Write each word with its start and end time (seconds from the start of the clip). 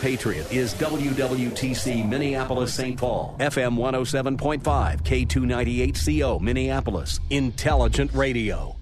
Patriot 0.00 0.50
is 0.52 0.74
WWTC 0.74 2.08
Minneapolis 2.08 2.72
St. 2.72 2.98
Paul, 2.98 3.36
FM 3.40 3.76
107.5, 3.76 5.02
K298CO 5.02 6.40
Minneapolis, 6.40 7.20
Intelligent 7.30 8.12
Radio. 8.12 8.76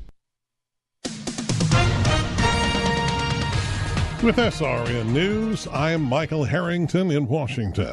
With 4.22 4.36
SRN 4.36 5.08
News, 5.08 5.68
I'm 5.70 6.00
Michael 6.00 6.44
Harrington 6.44 7.10
in 7.10 7.26
Washington. 7.26 7.92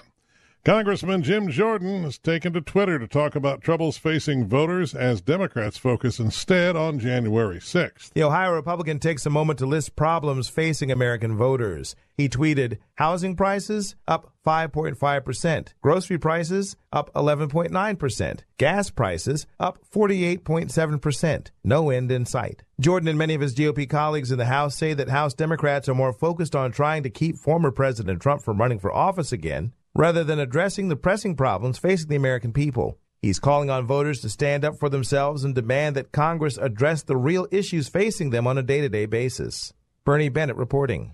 Congressman 0.63 1.23
Jim 1.23 1.49
Jordan 1.49 2.03
has 2.03 2.19
taken 2.19 2.53
to 2.53 2.61
Twitter 2.61 2.99
to 2.99 3.07
talk 3.07 3.35
about 3.35 3.63
troubles 3.63 3.97
facing 3.97 4.45
voters 4.45 4.93
as 4.93 5.19
Democrats 5.19 5.75
focus 5.75 6.19
instead 6.19 6.75
on 6.75 6.99
January 6.99 7.57
6th. 7.57 8.13
The 8.13 8.21
Ohio 8.21 8.53
Republican 8.53 8.99
takes 8.99 9.25
a 9.25 9.31
moment 9.31 9.57
to 9.57 9.65
list 9.65 9.95
problems 9.95 10.49
facing 10.49 10.91
American 10.91 11.35
voters. 11.35 11.95
He 12.15 12.29
tweeted, 12.29 12.77
Housing 12.93 13.35
prices 13.35 13.95
up 14.07 14.35
5.5%, 14.45 15.69
grocery 15.81 16.19
prices 16.19 16.75
up 16.93 17.11
11.9%, 17.15 18.39
gas 18.59 18.91
prices 18.91 19.47
up 19.59 19.79
48.7%. 19.91 21.47
No 21.63 21.89
end 21.89 22.11
in 22.11 22.23
sight. 22.27 22.61
Jordan 22.79 23.07
and 23.09 23.17
many 23.17 23.33
of 23.33 23.41
his 23.41 23.55
GOP 23.55 23.89
colleagues 23.89 24.31
in 24.31 24.37
the 24.37 24.45
House 24.45 24.75
say 24.75 24.93
that 24.93 25.09
House 25.09 25.33
Democrats 25.33 25.89
are 25.89 25.95
more 25.95 26.13
focused 26.13 26.55
on 26.55 26.71
trying 26.71 27.01
to 27.01 27.09
keep 27.09 27.37
former 27.37 27.71
President 27.71 28.21
Trump 28.21 28.43
from 28.43 28.59
running 28.59 28.77
for 28.77 28.93
office 28.93 29.31
again 29.31 29.73
rather 29.93 30.23
than 30.23 30.39
addressing 30.39 30.87
the 30.87 30.95
pressing 30.95 31.35
problems 31.35 31.77
facing 31.77 32.09
the 32.09 32.15
American 32.15 32.53
people. 32.53 32.97
He's 33.21 33.39
calling 33.39 33.69
on 33.69 33.85
voters 33.85 34.21
to 34.21 34.29
stand 34.29 34.65
up 34.65 34.79
for 34.79 34.89
themselves 34.89 35.43
and 35.43 35.53
demand 35.53 35.95
that 35.95 36.11
Congress 36.11 36.57
address 36.57 37.03
the 37.03 37.17
real 37.17 37.47
issues 37.51 37.87
facing 37.87 38.31
them 38.31 38.47
on 38.47 38.57
a 38.57 38.63
day 38.63 38.81
to 38.81 38.89
day 38.89 39.05
basis. 39.05 39.73
Bernie 40.03 40.29
Bennett 40.29 40.55
reporting. 40.55 41.13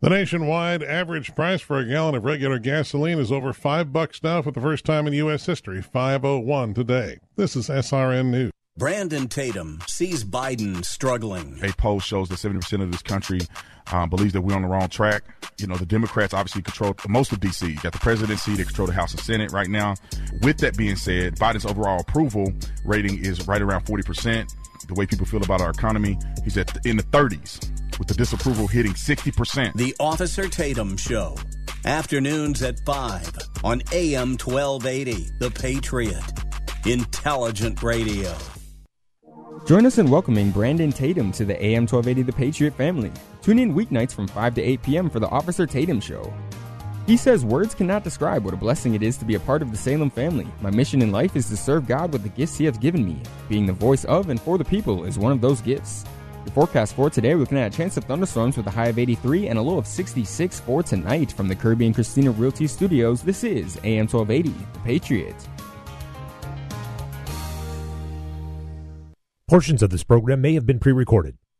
The 0.00 0.10
nationwide 0.10 0.82
average 0.82 1.34
price 1.36 1.60
for 1.60 1.78
a 1.78 1.88
gallon 1.88 2.16
of 2.16 2.24
regular 2.24 2.58
gasoline 2.58 3.18
is 3.20 3.30
over 3.30 3.52
five 3.52 3.92
bucks 3.92 4.22
now 4.22 4.42
for 4.42 4.50
the 4.50 4.60
first 4.60 4.84
time 4.84 5.06
in 5.06 5.12
U.S. 5.12 5.46
history, 5.46 5.80
501 5.80 6.74
today. 6.74 7.18
This 7.36 7.54
is 7.54 7.68
SRN 7.68 8.30
News. 8.30 8.50
Brandon 8.76 9.28
Tatum 9.28 9.80
sees 9.86 10.24
Biden 10.24 10.82
struggling. 10.84 11.60
A 11.62 11.72
poll 11.74 12.00
shows 12.00 12.30
that 12.30 12.38
70% 12.38 12.82
of 12.82 12.90
this 12.90 13.02
country 13.02 13.40
um, 13.90 14.10
believes 14.10 14.32
that 14.32 14.42
we're 14.42 14.54
on 14.54 14.62
the 14.62 14.68
wrong 14.68 14.88
track. 14.88 15.24
You 15.58 15.66
know, 15.66 15.76
the 15.76 15.86
Democrats 15.86 16.34
obviously 16.34 16.62
control 16.62 16.94
most 17.08 17.32
of 17.32 17.40
D.C. 17.40 17.66
You 17.66 17.78
got 17.80 17.92
the 17.92 17.98
presidency, 17.98 18.54
they 18.54 18.64
control 18.64 18.86
the 18.86 18.92
House 18.92 19.12
and 19.12 19.20
Senate 19.20 19.52
right 19.52 19.68
now. 19.68 19.94
With 20.42 20.58
that 20.58 20.76
being 20.76 20.96
said, 20.96 21.36
Biden's 21.36 21.66
overall 21.66 22.00
approval 22.00 22.52
rating 22.84 23.24
is 23.24 23.46
right 23.46 23.62
around 23.62 23.84
40%. 23.84 24.54
The 24.86 24.94
way 24.94 25.06
people 25.06 25.26
feel 25.26 25.42
about 25.42 25.60
our 25.60 25.70
economy, 25.70 26.18
he's 26.44 26.56
at 26.56 26.84
in 26.84 26.96
the 26.96 27.04
30s, 27.04 27.98
with 27.98 28.08
the 28.08 28.14
disapproval 28.14 28.66
hitting 28.66 28.92
60%. 28.92 29.74
The 29.74 29.94
Officer 30.00 30.48
Tatum 30.48 30.96
Show. 30.96 31.36
Afternoons 31.84 32.62
at 32.62 32.78
5 32.86 33.32
on 33.64 33.82
AM 33.92 34.36
1280, 34.36 35.30
The 35.38 35.50
Patriot. 35.50 36.22
Intelligent 36.84 37.82
Radio. 37.82 38.34
Join 39.66 39.86
us 39.86 39.98
in 39.98 40.10
welcoming 40.10 40.50
Brandon 40.50 40.90
Tatum 40.90 41.30
to 41.32 41.44
the 41.44 41.54
AM 41.54 41.82
1280 41.82 42.22
The 42.22 42.32
Patriot 42.32 42.74
family. 42.74 43.12
Tune 43.42 43.58
in 43.58 43.74
weeknights 43.74 44.14
from 44.14 44.28
5 44.28 44.54
to 44.54 44.62
8 44.62 44.82
p.m. 44.82 45.10
for 45.10 45.18
the 45.18 45.28
Officer 45.28 45.66
Tatum 45.66 46.00
Show. 46.00 46.32
He 47.08 47.16
says 47.16 47.44
words 47.44 47.74
cannot 47.74 48.04
describe 48.04 48.44
what 48.44 48.54
a 48.54 48.56
blessing 48.56 48.94
it 48.94 49.02
is 49.02 49.16
to 49.16 49.24
be 49.24 49.34
a 49.34 49.40
part 49.40 49.62
of 49.62 49.72
the 49.72 49.76
Salem 49.76 50.10
family. 50.10 50.46
My 50.60 50.70
mission 50.70 51.02
in 51.02 51.10
life 51.10 51.34
is 51.34 51.48
to 51.48 51.56
serve 51.56 51.88
God 51.88 52.12
with 52.12 52.22
the 52.22 52.28
gifts 52.28 52.56
He 52.56 52.66
has 52.66 52.78
given 52.78 53.04
me. 53.04 53.20
Being 53.48 53.66
the 53.66 53.72
voice 53.72 54.04
of 54.04 54.28
and 54.28 54.40
for 54.40 54.58
the 54.58 54.64
people 54.64 55.04
is 55.04 55.18
one 55.18 55.32
of 55.32 55.40
those 55.40 55.60
gifts. 55.60 56.04
The 56.44 56.52
forecast 56.52 56.94
for 56.94 57.10
today, 57.10 57.34
we're 57.34 57.40
looking 57.40 57.58
at 57.58 57.74
a 57.74 57.76
chance 57.76 57.96
of 57.96 58.04
thunderstorms 58.04 58.56
with 58.56 58.68
a 58.68 58.70
high 58.70 58.86
of 58.86 58.98
83 58.98 59.48
and 59.48 59.58
a 59.58 59.62
low 59.62 59.76
of 59.76 59.88
66 59.88 60.60
for 60.60 60.84
tonight 60.84 61.32
from 61.32 61.48
the 61.48 61.56
Kirby 61.56 61.86
and 61.86 61.94
Christina 61.96 62.30
Realty 62.30 62.68
Studios. 62.68 63.22
This 63.22 63.42
is 63.42 63.76
AM 63.82 64.06
1280, 64.06 64.50
The 64.72 64.78
Patriot. 64.84 65.48
Portions 69.48 69.82
of 69.82 69.90
this 69.90 70.04
program 70.04 70.40
may 70.40 70.54
have 70.54 70.64
been 70.64 70.78
pre 70.78 70.92
recorded. 70.92 71.36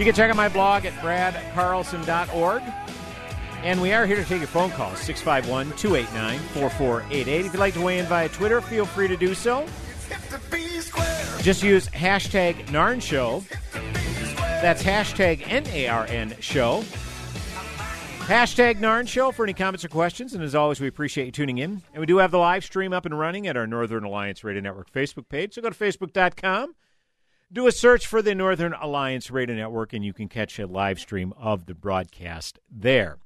You 0.00 0.06
can 0.06 0.14
check 0.14 0.30
out 0.30 0.36
my 0.36 0.48
blog 0.48 0.86
at 0.86 0.94
bradcarlson.org. 0.94 2.62
And 3.62 3.82
we 3.82 3.92
are 3.92 4.06
here 4.06 4.16
to 4.16 4.24
take 4.24 4.38
your 4.38 4.48
phone 4.48 4.70
calls 4.70 4.98
651 5.00 5.76
289 5.76 6.38
4488. 6.38 7.44
If 7.44 7.52
you'd 7.52 7.60
like 7.60 7.74
to 7.74 7.82
weigh 7.82 7.98
in 7.98 8.06
via 8.06 8.30
Twitter, 8.30 8.62
feel 8.62 8.86
free 8.86 9.08
to 9.08 9.16
do 9.18 9.34
so. 9.34 9.66
Just 11.42 11.62
use 11.62 11.86
hashtag 11.88 12.64
NARN 12.68 13.02
Show. 13.02 13.44
That's 14.38 14.82
hashtag 14.82 15.42
N 15.46 15.66
A 15.66 15.88
R 15.88 16.06
N 16.06 16.34
Show. 16.40 16.82
Hashtag 18.20 18.76
NARN 18.76 19.06
Show 19.06 19.32
for 19.32 19.44
any 19.44 19.52
comments 19.52 19.84
or 19.84 19.88
questions. 19.88 20.32
And 20.32 20.42
as 20.42 20.54
always, 20.54 20.80
we 20.80 20.88
appreciate 20.88 21.26
you 21.26 21.32
tuning 21.32 21.58
in. 21.58 21.82
And 21.92 22.00
we 22.00 22.06
do 22.06 22.16
have 22.16 22.30
the 22.30 22.38
live 22.38 22.64
stream 22.64 22.94
up 22.94 23.04
and 23.04 23.18
running 23.18 23.46
at 23.46 23.54
our 23.54 23.66
Northern 23.66 24.04
Alliance 24.04 24.42
Radio 24.44 24.62
Network 24.62 24.90
Facebook 24.90 25.28
page. 25.28 25.52
So 25.52 25.60
go 25.60 25.68
to 25.68 25.76
facebook.com 25.76 26.74
do 27.52 27.66
a 27.66 27.72
search 27.72 28.06
for 28.06 28.22
the 28.22 28.34
Northern 28.34 28.74
Alliance 28.74 29.30
Radio 29.30 29.56
Network, 29.56 29.92
and 29.92 30.04
you 30.04 30.12
can 30.12 30.28
catch 30.28 30.58
a 30.58 30.66
live 30.66 31.00
stream 31.00 31.32
of 31.36 31.66
the 31.66 31.74
broadcast 31.74 32.58
there. 32.70 33.18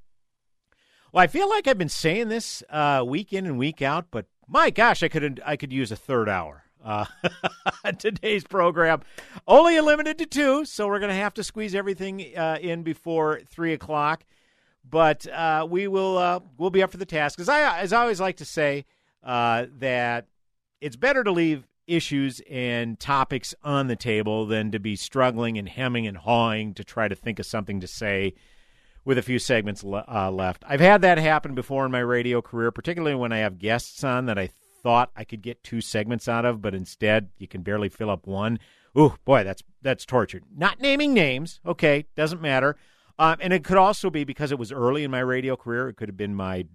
Well, 1.13 1.23
I 1.23 1.27
feel 1.27 1.49
like 1.49 1.69
I've 1.69 1.79
been 1.79 1.89
saying 1.89 2.29
this 2.29 2.63
uh, 2.71 3.05
week 3.07 3.33
in 3.33 3.47
and 3.47 3.59
week 3.59 3.83
out, 3.83 4.07
but 4.11 4.27
my 4.49 4.71
gosh, 4.71 5.03
I 5.03 5.09
could 5.09 5.41
I 5.45 5.57
could 5.57 5.73
use 5.73 5.93
a 5.93 5.97
third 5.97 6.29
hour. 6.29 6.65
Uh, 6.83 7.07
today's 7.99 8.45
program 8.45 9.03
only 9.47 9.81
limited 9.81 10.19
to 10.19 10.27
two, 10.27 10.65
so 10.65 10.87
we're 10.87 10.99
going 10.99 11.11
to 11.11 11.15
have 11.15 11.35
to 11.35 11.45
squeeze 11.45 11.75
everything 11.75 12.37
uh, 12.37 12.59
in 12.61 12.83
before 12.83 13.41
three 13.49 13.73
o'clock. 13.73 14.25
But 14.89 15.27
uh, 15.27 15.67
we 15.69 15.87
will 15.87 16.19
uh, 16.19 16.41
we'll 16.59 16.71
be 16.71 16.83
up 16.83 16.91
for 16.91 16.99
the 16.99 17.07
task. 17.07 17.41
As 17.41 17.49
I 17.49 17.79
as 17.79 17.93
I 17.93 18.01
always 18.01 18.21
like 18.21 18.39
to 18.39 18.45
say 18.45 18.85
uh, 19.23 19.67
that 19.79 20.27
it's 20.81 20.97
better 20.97 21.23
to 21.25 21.31
leave 21.31 21.67
issues 21.87 22.41
and 22.51 22.99
topics 22.99 23.55
on 23.63 23.87
the 23.87 23.97
table 23.97 24.47
than 24.47 24.71
to 24.71 24.79
be 24.79 24.97
struggling 24.97 25.59
and 25.59 25.69
hemming 25.69 26.07
and 26.07 26.17
hawing 26.17 26.75
to 26.75 26.85
try 26.85 27.09
to 27.09 27.15
think 27.15 27.39
of 27.39 27.47
something 27.47 27.81
to 27.81 27.87
say 27.87 28.35
with 29.05 29.19
a 29.19 29.23
few 29.23 29.39
segments 29.39 29.85
le- 29.85 30.05
uh, 30.09 30.31
left. 30.31 30.65
I've 30.67 30.81
had 30.81 31.03
that 31.03 31.19
happen 31.19 31.55
before 31.55 31.85
in 31.85 31.93
my 31.93 32.01
radio 32.01 32.41
career, 32.41 32.71
particularly 32.71 33.15
when 33.15 33.33
I 33.33 33.39
have 33.39 33.59
guests 33.59 34.03
on 34.03 34.27
that 34.27 34.39
I 34.39 34.49
thought 34.83 35.11
I 35.17 35.25
could 35.25 35.43
get 35.43 35.65
two 35.65 35.81
segments 35.81 36.29
out 36.29 36.45
of, 36.45 36.63
but 36.63 36.75
instead 36.75 37.31
you 37.39 37.49
can 37.49 37.63
barely 37.63 37.89
fill 37.89 38.11
up 38.11 38.27
one. 38.27 38.59
Ooh, 38.97 39.15
boy, 39.25 39.45
that's 39.45 39.63
that's 39.83 40.07
torture. 40.07 40.41
Not 40.57 40.81
naming 40.81 41.13
names, 41.13 41.61
okay, 41.67 42.07
doesn't 42.15 42.41
matter. 42.41 42.77
Um, 43.19 43.37
and 43.41 43.53
it 43.53 43.65
could 43.65 43.77
also 43.77 44.11
be 44.11 44.25
because 44.25 44.53
it 44.53 44.59
was 44.59 44.73
early 44.73 45.05
in 45.05 45.11
my 45.11 45.21
radio 45.21 45.57
career. 45.57 45.89
It 45.89 45.97
could 45.97 46.09
have 46.09 46.17
been 46.17 46.35
my, 46.35 46.67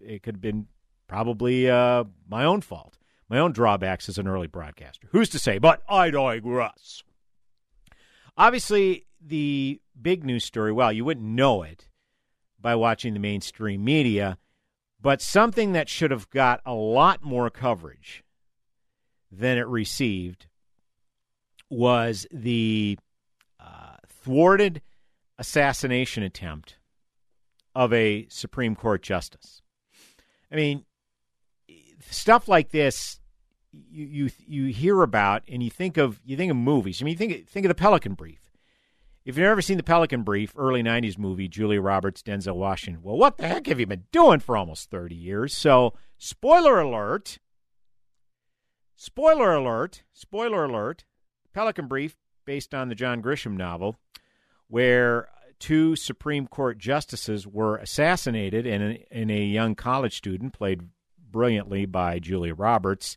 it 0.00 0.22
could 0.22 0.36
have 0.36 0.42
been 0.42 0.66
probably 1.06 1.70
uh, 1.70 2.04
my 2.28 2.44
own 2.44 2.60
fault, 2.60 2.98
my 3.28 3.38
own 3.38 3.52
drawbacks 3.52 4.08
as 4.08 4.18
an 4.18 4.28
early 4.28 4.46
broadcaster. 4.46 5.08
Who's 5.12 5.28
to 5.30 5.38
say? 5.38 5.58
But 5.58 5.82
I 5.88 6.10
digress. 6.10 7.02
Obviously, 8.36 9.06
the 9.20 9.80
big 10.00 10.24
news 10.24 10.44
story, 10.44 10.72
well, 10.72 10.92
you 10.92 11.04
wouldn't 11.04 11.26
know 11.26 11.62
it 11.62 11.88
by 12.60 12.74
watching 12.74 13.14
the 13.14 13.20
mainstream 13.20 13.84
media, 13.84 14.38
but 15.00 15.22
something 15.22 15.72
that 15.72 15.88
should 15.88 16.10
have 16.10 16.28
got 16.30 16.60
a 16.64 16.74
lot 16.74 17.22
more 17.22 17.50
coverage 17.50 18.24
than 19.30 19.58
it 19.58 19.66
received 19.66 20.46
was 21.70 22.26
the 22.30 22.98
uh, 23.60 23.96
thwarted 24.06 24.80
assassination 25.38 26.22
attempt 26.22 26.78
of 27.74 27.92
a 27.92 28.26
Supreme 28.28 28.76
Court 28.76 29.02
justice. 29.02 29.62
I 30.50 30.56
mean, 30.56 30.84
stuff 32.10 32.48
like 32.48 32.70
this 32.70 33.20
you 33.90 34.06
you 34.06 34.30
you 34.46 34.72
hear 34.72 35.02
about 35.02 35.42
and 35.48 35.62
you 35.62 35.70
think 35.70 35.96
of 35.96 36.20
you 36.24 36.36
think 36.36 36.50
of 36.50 36.56
movies. 36.56 37.00
I 37.00 37.04
mean, 37.04 37.12
you 37.12 37.18
think 37.18 37.48
think 37.48 37.66
of 37.66 37.68
the 37.68 37.74
Pelican 37.74 38.14
Brief. 38.14 38.40
If 39.24 39.38
you've 39.38 39.46
never 39.46 39.62
seen 39.62 39.78
the 39.78 39.82
Pelican 39.82 40.22
Brief, 40.22 40.52
early 40.56 40.82
'90s 40.82 41.18
movie, 41.18 41.48
Julia 41.48 41.80
Roberts, 41.80 42.22
Denzel 42.22 42.56
Washington. 42.56 43.02
Well, 43.02 43.16
what 43.16 43.38
the 43.38 43.48
heck 43.48 43.66
have 43.66 43.80
you 43.80 43.86
been 43.86 44.04
doing 44.12 44.40
for 44.40 44.56
almost 44.56 44.90
30 44.90 45.14
years? 45.14 45.56
So, 45.56 45.94
spoiler 46.18 46.80
alert. 46.80 47.38
Spoiler 48.94 49.54
alert. 49.54 50.02
Spoiler 50.12 50.64
alert. 50.64 51.04
Pelican 51.54 51.88
Brief, 51.88 52.16
based 52.44 52.74
on 52.74 52.88
the 52.88 52.94
John 52.94 53.22
Grisham 53.22 53.56
novel, 53.56 53.96
where 54.68 55.28
two 55.58 55.96
Supreme 55.96 56.46
Court 56.46 56.78
justices 56.78 57.46
were 57.46 57.76
assassinated, 57.78 58.66
and 58.66 58.98
and 59.10 59.30
a 59.30 59.44
young 59.44 59.74
college 59.74 60.16
student, 60.18 60.52
played 60.52 60.82
brilliantly 61.34 61.84
by 61.84 62.20
Julia 62.20 62.54
Roberts, 62.54 63.16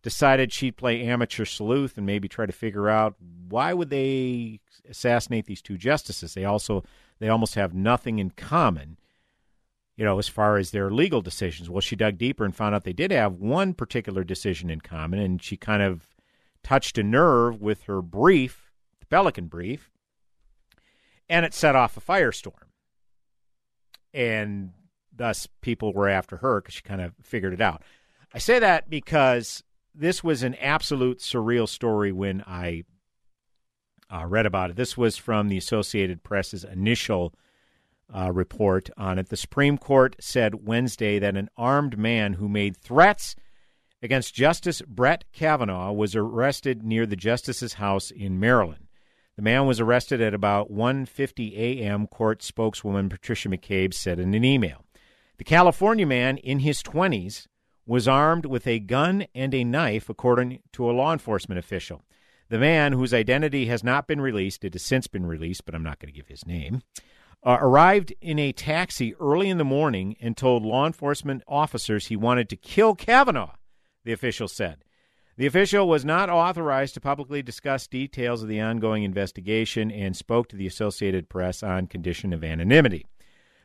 decided 0.00 0.54
she'd 0.54 0.78
play 0.78 1.02
amateur 1.02 1.44
sleuth 1.44 1.98
and 1.98 2.06
maybe 2.06 2.28
try 2.28 2.46
to 2.46 2.52
figure 2.52 2.88
out 2.88 3.14
why 3.46 3.74
would 3.74 3.90
they 3.90 4.60
assassinate 4.88 5.44
these 5.44 5.60
two 5.60 5.76
justices. 5.76 6.32
They 6.32 6.46
also 6.46 6.82
they 7.18 7.28
almost 7.28 7.56
have 7.56 7.74
nothing 7.74 8.18
in 8.18 8.30
common, 8.30 8.96
you 9.98 10.04
know, 10.06 10.18
as 10.18 10.28
far 10.28 10.56
as 10.56 10.70
their 10.70 10.90
legal 10.90 11.20
decisions. 11.20 11.68
Well, 11.68 11.82
she 11.82 11.94
dug 11.94 12.16
deeper 12.16 12.46
and 12.46 12.56
found 12.56 12.74
out 12.74 12.84
they 12.84 12.94
did 12.94 13.10
have 13.10 13.34
one 13.34 13.74
particular 13.74 14.24
decision 14.24 14.70
in 14.70 14.80
common, 14.80 15.18
and 15.18 15.42
she 15.42 15.58
kind 15.58 15.82
of 15.82 16.16
touched 16.62 16.96
a 16.96 17.02
nerve 17.02 17.60
with 17.60 17.82
her 17.82 18.00
brief, 18.00 18.72
the 19.00 19.06
Pelican 19.06 19.48
brief, 19.48 19.90
and 21.28 21.44
it 21.44 21.52
set 21.52 21.76
off 21.76 21.98
a 21.98 22.00
firestorm. 22.00 22.54
And 24.14 24.72
thus, 25.18 25.46
people 25.60 25.92
were 25.92 26.08
after 26.08 26.38
her 26.38 26.60
because 26.60 26.74
she 26.74 26.82
kind 26.82 27.00
of 27.00 27.12
figured 27.22 27.52
it 27.52 27.60
out. 27.60 27.82
I 28.32 28.38
say 28.38 28.58
that 28.58 28.88
because 28.88 29.62
this 29.94 30.22
was 30.22 30.42
an 30.42 30.54
absolute 30.56 31.18
surreal 31.18 31.68
story 31.68 32.12
when 32.12 32.42
I 32.46 32.84
uh, 34.10 34.26
read 34.26 34.46
about 34.46 34.70
it. 34.70 34.76
This 34.76 34.96
was 34.96 35.16
from 35.16 35.48
the 35.48 35.58
Associated 35.58 36.22
Press's 36.22 36.64
initial 36.64 37.34
uh, 38.14 38.32
report 38.32 38.88
on 38.96 39.18
it. 39.18 39.28
The 39.28 39.36
Supreme 39.36 39.76
Court 39.76 40.16
said 40.20 40.66
Wednesday 40.66 41.18
that 41.18 41.36
an 41.36 41.50
armed 41.56 41.98
man 41.98 42.34
who 42.34 42.48
made 42.48 42.76
threats 42.76 43.36
against 44.02 44.34
Justice 44.34 44.80
Brett 44.82 45.24
Kavanaugh 45.32 45.92
was 45.92 46.14
arrested 46.14 46.82
near 46.82 47.04
the 47.04 47.16
justice's 47.16 47.74
house 47.74 48.10
in 48.10 48.40
Maryland. 48.40 48.86
The 49.36 49.42
man 49.42 49.66
was 49.66 49.78
arrested 49.78 50.20
at 50.20 50.34
about 50.34 50.72
1:50 50.72 51.56
a.m. 51.56 52.06
Court 52.06 52.42
spokeswoman 52.42 53.08
Patricia 53.08 53.48
McCabe 53.48 53.94
said 53.94 54.18
in 54.18 54.34
an 54.34 54.44
email. 54.44 54.84
The 55.38 55.44
California 55.44 56.04
man 56.04 56.36
in 56.38 56.58
his 56.60 56.82
20s 56.82 57.46
was 57.86 58.08
armed 58.08 58.44
with 58.44 58.66
a 58.66 58.80
gun 58.80 59.26
and 59.34 59.54
a 59.54 59.64
knife, 59.64 60.08
according 60.08 60.60
to 60.72 60.90
a 60.90 60.92
law 60.92 61.12
enforcement 61.12 61.60
official. 61.60 62.02
The 62.48 62.58
man, 62.58 62.92
whose 62.92 63.14
identity 63.14 63.66
has 63.66 63.84
not 63.84 64.08
been 64.08 64.20
released, 64.20 64.64
it 64.64 64.74
has 64.74 64.82
since 64.82 65.06
been 65.06 65.26
released, 65.26 65.64
but 65.64 65.74
I'm 65.76 65.82
not 65.84 66.00
going 66.00 66.12
to 66.12 66.16
give 66.16 66.26
his 66.26 66.44
name, 66.44 66.82
uh, 67.44 67.58
arrived 67.60 68.12
in 68.20 68.38
a 68.40 68.52
taxi 68.52 69.14
early 69.14 69.48
in 69.48 69.58
the 69.58 69.64
morning 69.64 70.16
and 70.20 70.36
told 70.36 70.64
law 70.64 70.86
enforcement 70.86 71.44
officers 71.46 72.06
he 72.06 72.16
wanted 72.16 72.48
to 72.48 72.56
kill 72.56 72.96
Kavanaugh, 72.96 73.54
the 74.04 74.12
official 74.12 74.48
said. 74.48 74.82
The 75.36 75.46
official 75.46 75.86
was 75.86 76.04
not 76.04 76.28
authorized 76.28 76.94
to 76.94 77.00
publicly 77.00 77.42
discuss 77.42 77.86
details 77.86 78.42
of 78.42 78.48
the 78.48 78.60
ongoing 78.60 79.04
investigation 79.04 79.92
and 79.92 80.16
spoke 80.16 80.48
to 80.48 80.56
the 80.56 80.66
Associated 80.66 81.28
Press 81.28 81.62
on 81.62 81.86
condition 81.86 82.32
of 82.32 82.42
anonymity. 82.42 83.06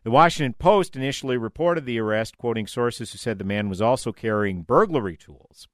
The 0.03 0.11
Washington 0.11 0.53
Post 0.53 0.97
initially 0.97 1.37
reported 1.37 1.85
the 1.85 1.99
arrest, 1.99 2.37
quoting 2.37 2.67
sources 2.67 3.11
who 3.11 3.17
said 3.17 3.37
the 3.37 3.45
man 3.45 3.69
was 3.69 3.81
also 3.81 4.11
carrying 4.11 4.63
burglary 4.63 5.15
tools. 5.15 5.69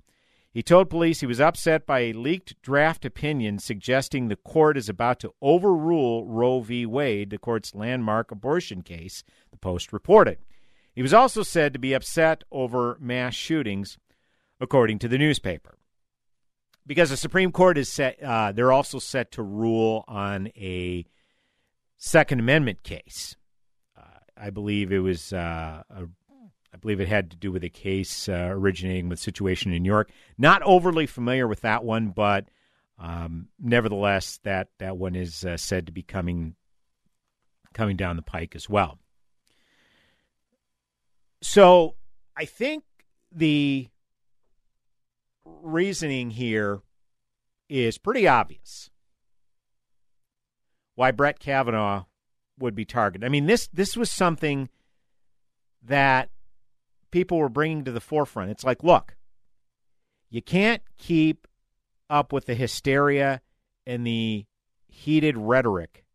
He 0.52 0.62
told 0.62 0.90
police 0.90 1.20
he 1.20 1.26
was 1.26 1.40
upset 1.40 1.86
by 1.86 2.00
a 2.02 2.14
leaked 2.14 2.60
draft 2.62 3.06
opinion 3.06 3.60
suggesting 3.60 4.28
the 4.28 4.36
court 4.36 4.78
is 4.78 4.90
about 4.90 5.20
to 5.22 5.34
overrule 5.42 6.26
Roe 6.26 6.60
v. 6.62 6.86
Wade, 6.86 7.31
the 7.31 7.38
court's 7.38 7.74
landmark 7.74 8.31
abortion 8.31 8.81
case, 8.81 9.24
the 9.52 9.58
Post 9.58 9.94
reported. 9.94 10.38
He 10.94 11.02
was 11.02 11.14
also 11.14 11.44
said 11.44 11.74
to 11.74 11.80
be 11.80 11.94
upset 11.94 12.44
over 12.52 12.98
mass 13.00 13.34
shootings, 13.34 13.98
according 14.60 15.00
to 15.00 15.08
the 15.08 15.18
newspaper. 15.18 15.78
Because 16.86 17.10
the 17.12 17.18
Supreme 17.18 17.52
Court 17.52 17.78
is 17.78 17.90
set, 17.90 18.22
uh, 18.22 18.52
they're 18.52 18.72
also 18.72 19.00
set 19.00 19.32
to 19.34 19.44
rule 19.44 20.04
on 20.08 20.48
a 20.56 21.06
Second 21.98 22.40
Amendment 22.40 22.84
case. 22.84 23.36
I 24.39 24.50
believe 24.51 24.91
it 24.91 25.00
was 25.00 25.33
uh, 25.33 25.83
a 25.89 26.07
I 26.74 26.77
believe 26.77 27.00
it 27.00 27.07
had 27.07 27.31
to 27.31 27.38
do 27.38 27.51
with 27.51 27.63
a 27.63 27.69
case 27.69 28.30
uh, 28.30 28.50
originating 28.51 29.09
with 29.09 29.19
situation 29.19 29.74
in 29.74 29.81
New 29.81 29.89
York. 29.89 30.12
Not 30.38 30.62
overly 30.62 31.07
familiar 31.07 31.47
with 31.47 31.62
that 31.62 31.83
one, 31.83 32.09
but 32.09 32.45
um, 33.00 33.47
nevertheless, 33.59 34.39
that 34.44 34.69
that 34.77 34.97
one 34.97 35.15
is 35.15 35.44
uh, 35.45 35.57
said 35.57 35.88
to 35.88 35.91
be 35.91 36.03
coming 36.03 36.56
coming 37.74 37.97
down 37.97 38.18
the 38.18 38.21
pike 38.21 38.56
as 38.56 38.69
well. 38.69 39.00
So 41.41 41.95
I 42.36 42.45
think 42.45 42.83
the 43.31 43.88
reasoning 45.45 46.31
here 46.31 46.81
is 47.68 47.97
pretty 47.97 48.27
obvious. 48.27 48.89
Why 50.95 51.12
Brett 51.12 51.39
Kavanaugh 51.39 52.06
would 52.60 52.76
be 52.76 52.86
targeted. 52.86 53.26
I 53.26 53.30
mean 53.30 53.46
this 53.46 53.68
this 53.74 53.98
was 53.98 54.12
something 54.12 54.70
that 55.84 56.30
people 57.12 57.38
were 57.38 57.50
bringing 57.50 57.84
to 57.86 57.92
the 57.92 58.02
forefront. 58.02 58.52
It's 58.52 58.64
like, 58.64 58.84
look, 58.84 59.16
you 60.30 60.42
can't 60.42 60.82
keep 60.98 61.48
up 62.10 62.34
with 62.34 62.46
the 62.46 62.56
hysteria 62.56 63.42
and 63.86 64.06
the 64.06 64.46
heated 64.88 65.38
rhetoric 65.38 66.06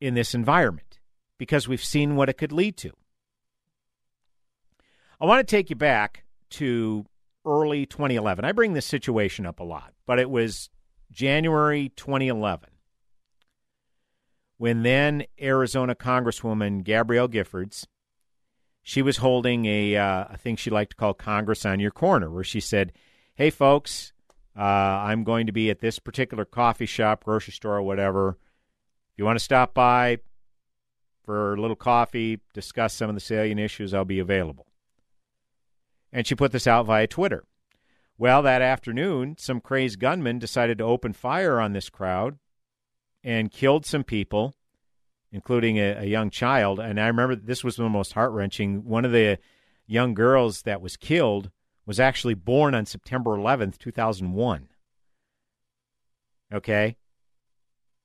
in 0.00 0.14
this 0.14 0.34
environment 0.34 1.00
because 1.38 1.68
we've 1.68 1.84
seen 1.84 2.16
what 2.16 2.28
it 2.28 2.38
could 2.38 2.52
lead 2.52 2.76
to. 2.78 2.92
I 5.20 5.26
want 5.26 5.46
to 5.46 5.56
take 5.56 5.70
you 5.70 5.76
back 5.76 6.24
to 6.50 7.06
early 7.46 7.86
2011. 7.86 8.44
I 8.44 8.52
bring 8.52 8.72
this 8.72 8.86
situation 8.86 9.46
up 9.46 9.60
a 9.60 9.64
lot, 9.64 9.92
but 10.06 10.18
it 10.18 10.28
was 10.28 10.68
January 11.12 11.90
2011 11.96 12.68
when 14.62 14.84
then 14.84 15.24
Arizona 15.40 15.92
Congresswoman 15.92 16.84
Gabrielle 16.84 17.28
Giffords 17.28 17.84
she 18.80 19.02
was 19.02 19.16
holding 19.16 19.64
a, 19.66 19.96
uh, 19.96 20.26
a 20.30 20.36
thing 20.36 20.54
she 20.54 20.70
liked 20.70 20.90
to 20.90 20.96
call 20.96 21.14
Congress 21.14 21.66
on 21.66 21.80
Your 21.80 21.90
Corner, 21.90 22.30
where 22.30 22.44
she 22.44 22.60
said, 22.60 22.92
Hey, 23.34 23.50
folks, 23.50 24.12
uh, 24.56 24.62
I'm 24.62 25.24
going 25.24 25.46
to 25.46 25.52
be 25.52 25.68
at 25.68 25.80
this 25.80 25.98
particular 25.98 26.44
coffee 26.44 26.86
shop, 26.86 27.24
grocery 27.24 27.52
store, 27.54 27.78
or 27.78 27.82
whatever. 27.82 28.38
If 29.10 29.18
you 29.18 29.24
want 29.24 29.36
to 29.36 29.44
stop 29.44 29.74
by 29.74 30.18
for 31.24 31.54
a 31.54 31.60
little 31.60 31.74
coffee, 31.74 32.38
discuss 32.54 32.94
some 32.94 33.08
of 33.08 33.16
the 33.16 33.20
salient 33.20 33.60
issues, 33.60 33.92
I'll 33.92 34.04
be 34.04 34.20
available. 34.20 34.68
And 36.12 36.24
she 36.24 36.36
put 36.36 36.52
this 36.52 36.68
out 36.68 36.86
via 36.86 37.08
Twitter. 37.08 37.42
Well, 38.16 38.42
that 38.42 38.62
afternoon, 38.62 39.38
some 39.38 39.60
crazed 39.60 39.98
gunmen 39.98 40.38
decided 40.38 40.78
to 40.78 40.84
open 40.84 41.14
fire 41.14 41.58
on 41.58 41.72
this 41.72 41.90
crowd 41.90 42.38
and 43.24 43.50
killed 43.50 43.86
some 43.86 44.04
people 44.04 44.54
including 45.32 45.78
a, 45.78 45.94
a 46.00 46.04
young 46.04 46.30
child. 46.30 46.78
And 46.78 47.00
I 47.00 47.06
remember 47.06 47.34
this 47.34 47.64
was 47.64 47.76
the 47.76 47.88
most 47.88 48.12
heart 48.12 48.32
wrenching. 48.32 48.84
One 48.84 49.04
of 49.04 49.12
the 49.12 49.38
young 49.86 50.14
girls 50.14 50.62
that 50.62 50.82
was 50.82 50.96
killed 50.96 51.50
was 51.86 51.98
actually 51.98 52.34
born 52.34 52.74
on 52.74 52.86
September 52.86 53.30
11th, 53.30 53.78
2001. 53.78 54.68
Okay? 56.52 56.96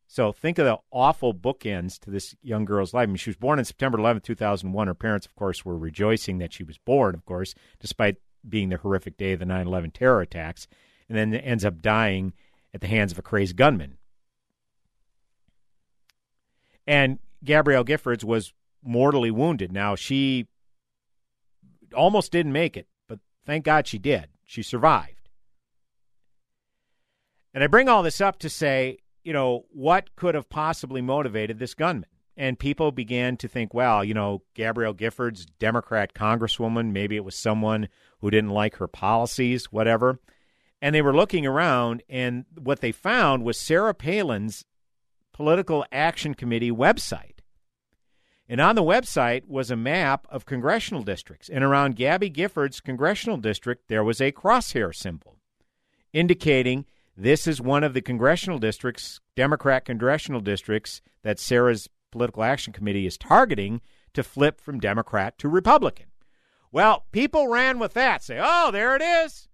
So 0.08 0.32
think 0.32 0.58
of 0.58 0.66
the 0.66 0.78
awful 0.90 1.34
bookends 1.34 2.00
to 2.00 2.10
this 2.10 2.34
young 2.42 2.64
girl's 2.64 2.94
life. 2.94 3.04
I 3.04 3.08
mean, 3.08 3.18
she 3.18 3.30
was 3.30 3.36
born 3.36 3.60
on 3.60 3.66
September 3.66 3.98
11th, 3.98 4.24
2001. 4.24 4.88
Her 4.88 4.94
parents, 4.94 5.26
of 5.26 5.36
course, 5.36 5.66
were 5.66 5.78
rejoicing 5.78 6.38
that 6.38 6.54
she 6.54 6.64
was 6.64 6.78
born, 6.78 7.14
of 7.14 7.26
course, 7.26 7.54
despite 7.80 8.16
being 8.48 8.70
the 8.70 8.78
horrific 8.78 9.18
day 9.18 9.34
of 9.34 9.40
the 9.40 9.46
9 9.46 9.68
11 9.68 9.92
terror 9.92 10.22
attacks, 10.22 10.68
and 11.10 11.18
then 11.18 11.34
ends 11.34 11.66
up 11.66 11.82
dying 11.82 12.32
at 12.74 12.80
the 12.80 12.88
hands 12.88 13.12
of 13.12 13.20
a 13.20 13.22
crazed 13.22 13.58
gunman. 13.58 13.98
And 16.88 17.20
Gabrielle 17.44 17.86
Giffords 17.86 18.24
was 18.24 18.54
mortally 18.84 19.30
wounded. 19.30 19.72
Now, 19.72 19.96
she 19.96 20.48
almost 21.94 22.32
didn't 22.32 22.54
make 22.54 22.78
it, 22.78 22.88
but 23.08 23.20
thank 23.46 23.66
God 23.66 23.86
she 23.88 23.98
did. 23.98 24.28
She 24.46 24.64
survived. 24.64 25.30
And 27.54 27.64
I 27.64 27.68
bring 27.68 27.90
all 27.90 28.04
this 28.04 28.22
up 28.22 28.40
to 28.40 28.50
say, 28.50 29.00
you 29.24 29.34
know, 29.34 29.66
what 29.72 30.16
could 30.16 30.36
have 30.36 30.50
possibly 30.50 31.02
motivated 31.02 31.60
this 31.60 31.74
gunman? 31.74 32.10
And 32.38 32.60
people 32.60 32.92
began 32.92 33.36
to 33.38 33.48
think, 33.48 33.74
well, 33.74 34.04
you 34.04 34.14
know, 34.14 34.44
Gabrielle 34.54 34.94
Giffords, 34.94 35.48
Democrat 35.60 36.14
congresswoman, 36.14 36.92
maybe 36.92 37.16
it 37.16 37.26
was 37.26 37.36
someone 37.36 37.90
who 38.22 38.30
didn't 38.30 38.52
like 38.52 38.76
her 38.76 38.88
policies, 38.88 39.66
whatever. 39.72 40.20
And 40.82 40.94
they 40.94 41.02
were 41.02 41.16
looking 41.16 41.48
around, 41.48 42.04
and 42.08 42.46
what 42.56 42.82
they 42.82 42.92
found 42.92 43.44
was 43.44 43.60
Sarah 43.60 43.96
Palin's 43.96 44.64
Political 45.38 45.86
Action 45.92 46.34
Committee 46.34 46.72
website. 46.72 47.42
And 48.50 48.60
on 48.60 48.74
the 48.74 48.82
website 48.82 49.48
was 49.48 49.70
a 49.70 49.76
map 49.76 50.26
of 50.32 50.48
congressional 50.48 51.04
districts. 51.04 51.48
And 51.48 51.64
around 51.64 51.96
Gabby 51.96 52.32
Giffords' 52.32 52.84
congressional 52.84 53.38
district, 53.38 53.88
there 53.88 54.04
was 54.04 54.20
a 54.20 54.32
crosshair 54.32 54.96
symbol 54.96 55.38
indicating 56.12 56.86
this 57.16 57.46
is 57.46 57.62
one 57.62 57.84
of 57.84 57.94
the 57.94 58.02
congressional 58.02 58.58
districts, 58.58 59.20
Democrat 59.36 59.86
congressional 59.86 60.42
districts, 60.42 61.04
that 61.22 61.38
Sarah's 61.38 61.88
Political 62.12 62.44
Action 62.44 62.74
Committee 62.74 63.06
is 63.06 63.16
targeting 63.16 63.82
to 64.16 64.24
flip 64.24 64.60
from 64.60 64.80
Democrat 64.80 65.38
to 65.38 65.48
Republican. 65.48 66.08
Well, 66.72 67.06
people 67.12 67.48
ran 67.48 67.78
with 67.78 67.94
that, 67.94 68.24
say, 68.24 68.40
oh, 68.42 68.72
there 68.72 68.96
it 68.96 69.04
is. 69.04 69.47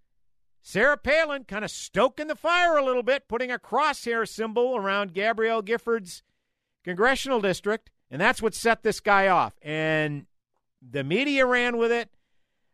Sarah 0.66 0.98
Palin 0.98 1.44
kind 1.44 1.66
of 1.66 1.72
stoking 1.72 2.28
the 2.28 2.36
fire 2.36 2.78
a 2.78 2.86
little 2.86 3.04
bit, 3.04 3.28
putting 3.28 3.52
a 3.52 3.60
crosshair 3.60 4.28
symbol 4.28 4.78
around 4.78 5.14
Gabrielle 5.14 5.62
Giffords' 5.62 6.22
congressional 6.86 7.42
district, 7.42 7.92
and 8.10 8.22
that's 8.22 8.42
what 8.42 8.56
set 8.56 8.82
this 8.82 9.02
guy 9.02 9.28
off. 9.28 9.56
And 9.62 10.26
the 10.82 11.04
media 11.04 11.46
ran 11.46 11.78
with 11.78 11.92
it. 11.92 12.10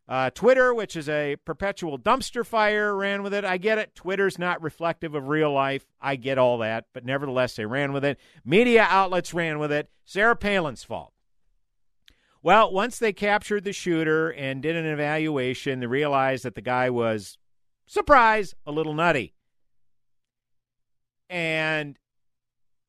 Uh, 0.08 0.30
Twitter, 0.30 0.74
which 0.74 0.96
is 0.96 1.10
a 1.10 1.36
perpetual 1.46 1.98
dumpster 1.98 2.46
fire, 2.46 2.96
ran 2.96 3.24
with 3.24 3.34
it. 3.34 3.44
I 3.44 3.58
get 3.58 3.78
it. 3.80 3.96
Twitter's 3.96 4.40
not 4.40 4.62
reflective 4.62 5.14
of 5.14 5.28
real 5.28 5.52
life. 5.52 5.86
I 6.02 6.16
get 6.16 6.38
all 6.38 6.60
that. 6.60 6.86
But 6.94 7.06
nevertheless, 7.06 7.56
they 7.56 7.66
ran 7.66 7.92
with 7.92 8.06
it. 8.06 8.20
Media 8.44 8.88
outlets 8.90 9.34
ran 9.34 9.60
with 9.60 9.72
it. 9.72 9.90
Sarah 10.06 10.36
Palin's 10.36 10.84
fault. 10.84 11.14
Well, 12.42 12.72
once 12.72 12.98
they 12.98 13.14
captured 13.14 13.64
the 13.64 13.74
shooter 13.74 14.32
and 14.32 14.64
did 14.64 14.76
an 14.76 14.86
evaluation, 14.86 15.80
they 15.80 15.88
realized 15.88 16.44
that 16.44 16.56
the 16.56 16.62
guy 16.62 16.90
was, 16.90 17.38
surprise, 17.90 18.56
a 18.66 18.72
little 18.72 18.94
nutty. 18.94 19.34
And 21.30 21.98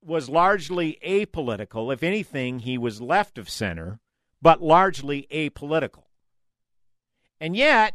was 0.03 0.29
largely 0.29 0.99
apolitical. 1.05 1.93
If 1.93 2.03
anything, 2.03 2.61
he 2.61 2.79
was 2.79 3.03
left 3.03 3.37
of 3.39 3.51
center, 3.51 3.99
but 4.41 4.63
largely 4.63 5.27
apolitical. 5.31 6.05
And 7.41 7.57
yet, 7.57 7.95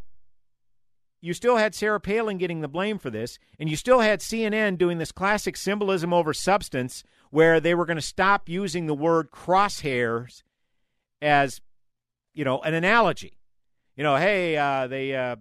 you 1.21 1.33
still 1.33 1.57
had 1.57 1.74
Sarah 1.74 2.00
Palin 2.00 2.38
getting 2.38 2.62
the 2.62 2.67
blame 2.67 3.00
for 3.00 3.09
this, 3.09 3.39
and 3.59 3.69
you 3.69 3.75
still 3.75 4.01
had 4.01 4.19
CNN 4.19 4.77
doing 4.77 4.97
this 4.97 5.12
classic 5.12 5.57
symbolism 5.57 6.13
over 6.13 6.33
substance 6.33 7.03
where 7.31 7.59
they 7.59 7.74
were 7.74 7.85
going 7.85 7.97
to 7.97 8.01
stop 8.01 8.47
using 8.47 8.85
the 8.85 8.93
word 8.93 9.31
crosshairs 9.31 10.43
as, 11.21 11.62
you 12.33 12.43
know, 12.43 12.59
an 12.59 12.75
analogy. 12.75 13.39
You 13.95 14.03
know, 14.03 14.15
hey, 14.17 14.57
uh, 14.57 14.88
they. 14.88 15.15
Uh, 15.15 15.38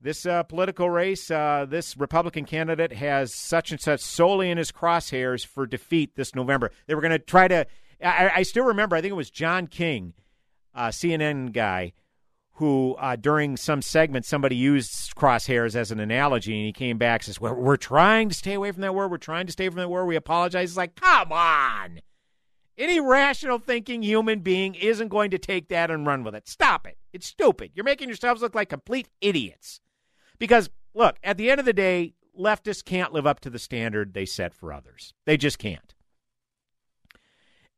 this 0.00 0.26
uh, 0.26 0.42
political 0.42 0.90
race, 0.90 1.30
uh, 1.30 1.66
this 1.68 1.96
Republican 1.96 2.44
candidate 2.44 2.92
has 2.92 3.34
such 3.34 3.72
and 3.72 3.80
such 3.80 4.00
solely 4.00 4.50
in 4.50 4.58
his 4.58 4.70
crosshairs 4.70 5.44
for 5.44 5.66
defeat 5.66 6.14
this 6.16 6.34
November. 6.34 6.70
They 6.86 6.94
were 6.94 7.00
going 7.00 7.12
to 7.12 7.18
try 7.18 7.48
to. 7.48 7.66
I, 8.02 8.30
I, 8.36 8.42
still 8.42 8.64
remember. 8.64 8.94
I 8.94 9.00
think 9.00 9.12
it 9.12 9.16
was 9.16 9.30
John 9.30 9.66
King, 9.66 10.12
uh, 10.74 10.88
CNN 10.88 11.52
guy, 11.52 11.94
who 12.52 12.94
uh, 12.98 13.16
during 13.16 13.56
some 13.56 13.80
segment 13.80 14.26
somebody 14.26 14.54
used 14.54 15.14
crosshairs 15.14 15.74
as 15.74 15.90
an 15.90 15.98
analogy, 15.98 16.54
and 16.56 16.66
he 16.66 16.72
came 16.72 16.98
back 16.98 17.20
and 17.22 17.26
says, 17.26 17.40
"Well, 17.40 17.54
we're 17.54 17.76
trying 17.76 18.28
to 18.28 18.34
stay 18.34 18.54
away 18.54 18.72
from 18.72 18.82
that 18.82 18.94
word. 18.94 19.10
We're 19.10 19.16
trying 19.16 19.46
to 19.46 19.52
stay 19.52 19.68
from 19.68 19.78
that 19.78 19.88
word. 19.88 20.04
We 20.04 20.16
apologize." 20.16 20.70
It's 20.70 20.76
like, 20.76 20.94
come 20.94 21.32
on. 21.32 22.00
Any 22.78 23.00
rational 23.00 23.58
thinking 23.58 24.02
human 24.02 24.40
being 24.40 24.74
isn't 24.74 25.08
going 25.08 25.30
to 25.30 25.38
take 25.38 25.68
that 25.68 25.90
and 25.90 26.06
run 26.06 26.22
with 26.22 26.34
it. 26.34 26.46
Stop 26.46 26.86
it. 26.86 26.98
It's 27.14 27.26
stupid. 27.26 27.70
You're 27.74 27.84
making 27.84 28.10
yourselves 28.10 28.42
look 28.42 28.54
like 28.54 28.68
complete 28.68 29.08
idiots. 29.22 29.80
Because, 30.38 30.70
look, 30.94 31.16
at 31.22 31.36
the 31.36 31.50
end 31.50 31.60
of 31.60 31.66
the 31.66 31.72
day, 31.72 32.14
leftists 32.38 32.84
can't 32.84 33.12
live 33.12 33.26
up 33.26 33.40
to 33.40 33.50
the 33.50 33.58
standard 33.58 34.14
they 34.14 34.26
set 34.26 34.54
for 34.54 34.72
others. 34.72 35.14
They 35.24 35.36
just 35.36 35.58
can't. 35.58 35.94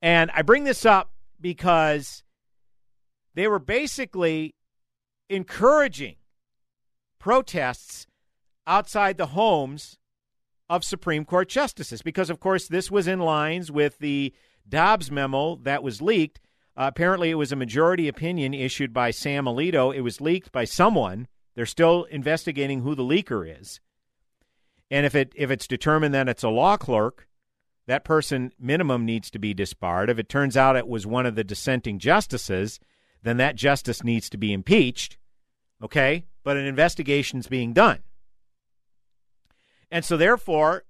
And 0.00 0.30
I 0.32 0.42
bring 0.42 0.64
this 0.64 0.84
up 0.84 1.12
because 1.40 2.22
they 3.34 3.48
were 3.48 3.58
basically 3.58 4.54
encouraging 5.28 6.16
protests 7.18 8.06
outside 8.66 9.16
the 9.16 9.26
homes 9.26 9.98
of 10.70 10.84
Supreme 10.84 11.24
Court 11.24 11.48
justices 11.48 12.02
because, 12.02 12.30
of 12.30 12.40
course, 12.40 12.68
this 12.68 12.90
was 12.90 13.08
in 13.08 13.20
lines 13.20 13.72
with 13.72 13.98
the 13.98 14.34
Dobbs 14.68 15.10
memo 15.10 15.56
that 15.62 15.82
was 15.82 16.02
leaked. 16.02 16.40
Uh, 16.76 16.86
apparently, 16.88 17.30
it 17.30 17.34
was 17.34 17.50
a 17.50 17.56
majority 17.56 18.06
opinion 18.06 18.54
issued 18.54 18.92
by 18.92 19.10
Sam 19.10 19.46
Alito. 19.46 19.94
It 19.94 20.02
was 20.02 20.20
leaked 20.20 20.52
by 20.52 20.64
someone. 20.64 21.26
They're 21.58 21.66
still 21.66 22.04
investigating 22.04 22.82
who 22.82 22.94
the 22.94 23.02
leaker 23.02 23.60
is. 23.60 23.80
And 24.92 25.04
if 25.04 25.16
it 25.16 25.32
if 25.34 25.50
it's 25.50 25.66
determined 25.66 26.14
that 26.14 26.28
it's 26.28 26.44
a 26.44 26.50
law 26.50 26.76
clerk, 26.76 27.26
that 27.88 28.04
person 28.04 28.52
minimum 28.60 29.04
needs 29.04 29.28
to 29.32 29.40
be 29.40 29.54
disbarred. 29.54 30.08
If 30.08 30.20
it 30.20 30.28
turns 30.28 30.56
out 30.56 30.76
it 30.76 30.86
was 30.86 31.04
one 31.04 31.26
of 31.26 31.34
the 31.34 31.42
dissenting 31.42 31.98
justices, 31.98 32.78
then 33.24 33.38
that 33.38 33.56
justice 33.56 34.04
needs 34.04 34.30
to 34.30 34.36
be 34.36 34.52
impeached. 34.52 35.18
Okay? 35.82 36.26
But 36.44 36.56
an 36.56 36.64
investigation's 36.64 37.48
being 37.48 37.72
done. 37.72 38.04
And 39.90 40.04
so 40.04 40.16
therefore, 40.16 40.84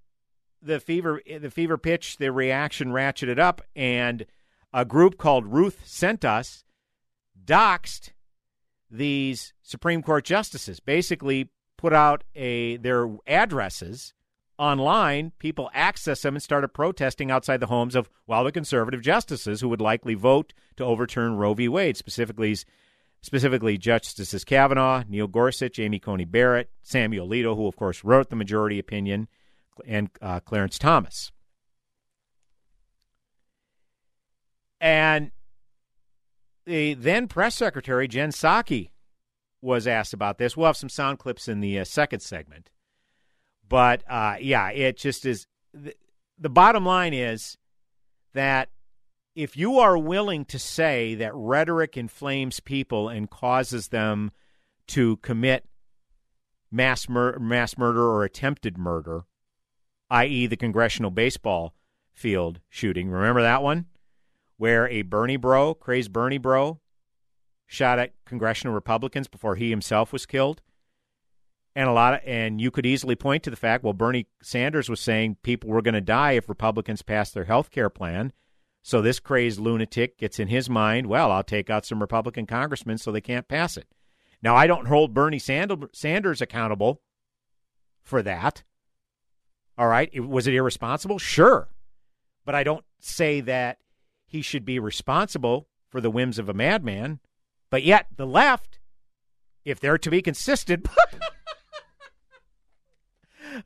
the 0.60 0.80
fever 0.80 1.22
the 1.40 1.50
fever 1.50 1.78
pitch, 1.78 2.18
the 2.18 2.30
reaction 2.30 2.88
ratcheted 2.88 3.38
up, 3.38 3.62
and 3.74 4.26
a 4.74 4.84
group 4.84 5.16
called 5.16 5.46
Ruth 5.46 5.80
Sent 5.86 6.26
Us 6.26 6.62
doxed 7.42 8.10
these 8.90 9.52
Supreme 9.62 10.02
Court 10.02 10.24
justices, 10.24 10.80
basically 10.80 11.50
put 11.76 11.92
out 11.92 12.24
a 12.34 12.76
their 12.78 13.08
addresses 13.26 14.14
online, 14.58 15.32
people 15.38 15.70
access 15.72 16.22
them 16.22 16.34
and 16.34 16.42
started 16.42 16.68
protesting 16.68 17.30
outside 17.30 17.60
the 17.60 17.66
homes 17.66 17.94
of, 17.94 18.10
well, 18.26 18.44
the 18.44 18.52
conservative 18.52 19.00
justices 19.00 19.60
who 19.60 19.68
would 19.68 19.80
likely 19.80 20.14
vote 20.14 20.52
to 20.76 20.84
overturn 20.84 21.36
Roe 21.36 21.54
v. 21.54 21.68
Wade, 21.68 21.96
specifically, 21.96 22.56
specifically 23.22 23.78
Justices 23.78 24.44
Kavanaugh, 24.44 25.04
Neil 25.08 25.28
Gorsuch, 25.28 25.78
Amy 25.78 26.00
Coney 26.00 26.24
Barrett, 26.24 26.70
Samuel 26.82 27.28
Alito, 27.28 27.56
who, 27.56 27.66
of 27.66 27.76
course, 27.76 28.02
wrote 28.02 28.30
the 28.30 28.36
majority 28.36 28.78
opinion, 28.78 29.28
and 29.86 30.10
uh, 30.20 30.40
Clarence 30.40 30.78
Thomas. 30.78 31.30
And 34.80 35.30
the 36.68 36.94
then 36.94 37.26
press 37.26 37.56
secretary, 37.56 38.06
Jen 38.06 38.30
Psaki, 38.30 38.90
was 39.60 39.86
asked 39.86 40.12
about 40.12 40.38
this. 40.38 40.56
We'll 40.56 40.66
have 40.66 40.76
some 40.76 40.88
sound 40.88 41.18
clips 41.18 41.48
in 41.48 41.60
the 41.60 41.80
uh, 41.80 41.84
second 41.84 42.20
segment. 42.20 42.70
But 43.68 44.04
uh, 44.08 44.36
yeah, 44.40 44.70
it 44.70 44.96
just 44.96 45.26
is. 45.26 45.46
The, 45.72 46.48
bottom 46.48 46.86
line 46.86 47.12
is 47.12 47.58
that 48.32 48.70
if 49.34 49.56
you 49.56 49.78
are 49.78 49.98
willing 49.98 50.44
to 50.46 50.58
say 50.58 51.14
that 51.16 51.34
rhetoric 51.34 51.96
inflames 51.96 52.60
people 52.60 53.08
and 53.08 53.28
causes 53.28 53.88
them 53.88 54.30
to 54.88 55.16
commit 55.18 55.66
mass 56.70 57.08
mur- 57.08 57.38
mass 57.38 57.76
murder 57.76 58.02
or 58.02 58.24
attempted 58.24 58.78
murder, 58.78 59.24
i.e., 60.10 60.46
the 60.46 60.56
congressional 60.56 61.10
baseball 61.10 61.74
field 62.12 62.60
shooting, 62.68 63.10
remember 63.10 63.42
that 63.42 63.62
one, 63.62 63.86
where 64.58 64.86
a 64.88 65.02
Bernie 65.02 65.36
bro, 65.36 65.72
crazed 65.72 66.12
Bernie 66.12 66.38
bro, 66.38 66.80
shot 67.66 67.98
at 67.98 68.12
congressional 68.26 68.74
Republicans 68.74 69.28
before 69.28 69.54
he 69.54 69.70
himself 69.70 70.12
was 70.12 70.26
killed. 70.26 70.60
And 71.76 71.88
a 71.88 71.92
lot 71.92 72.14
of 72.14 72.20
and 72.26 72.60
you 72.60 72.72
could 72.72 72.86
easily 72.86 73.14
point 73.14 73.44
to 73.44 73.50
the 73.50 73.56
fact 73.56 73.84
well 73.84 73.92
bernie 73.92 74.26
sanders 74.42 74.88
was 74.88 74.98
saying 74.98 75.36
people 75.44 75.70
were 75.70 75.82
going 75.82 75.94
to 75.94 76.00
die 76.00 76.32
if 76.32 76.48
republicans 76.48 77.02
passed 77.02 77.34
their 77.34 77.44
health 77.44 77.70
care 77.70 77.88
plan. 77.88 78.32
So 78.82 79.00
this 79.00 79.20
crazed 79.20 79.60
lunatic 79.60 80.18
gets 80.18 80.40
in 80.40 80.48
his 80.48 80.68
mind 80.68 81.06
well 81.06 81.30
i'll 81.30 81.44
take 81.44 81.70
out 81.70 81.86
some 81.86 82.00
republican 82.00 82.46
congressmen 82.46 82.98
so 82.98 83.12
they 83.12 83.20
can't 83.20 83.46
pass 83.46 83.76
it. 83.76 83.86
Now 84.42 84.56
i 84.56 84.66
don't 84.66 84.88
hold 84.88 85.14
bernie 85.14 85.38
sanders 85.38 86.40
accountable 86.40 87.00
for 88.02 88.22
that. 88.22 88.64
All 89.76 89.86
right? 89.86 90.10
Was 90.26 90.48
it 90.48 90.54
irresponsible? 90.54 91.20
Sure. 91.20 91.68
But 92.44 92.56
i 92.56 92.64
don't 92.64 92.84
say 92.98 93.40
that 93.42 93.78
he 94.28 94.40
should 94.40 94.64
be 94.64 94.78
responsible 94.78 95.66
for 95.90 96.00
the 96.00 96.10
whims 96.10 96.38
of 96.38 96.48
a 96.48 96.54
madman 96.54 97.18
but 97.70 97.82
yet 97.82 98.06
the 98.16 98.26
left 98.26 98.78
if 99.64 99.80
they're 99.80 99.98
to 99.98 100.10
be 100.10 100.22
consistent 100.22 100.86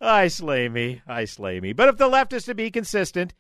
I 0.00 0.28
slay 0.28 0.68
me. 0.68 1.02
I 1.06 1.24
slay 1.24 1.60
me. 1.60 1.72
But 1.72 1.88
if 1.88 1.96
the 1.96 2.08
left 2.08 2.32
is 2.32 2.44
to 2.44 2.54
be 2.54 2.70
consistent, 2.70 3.34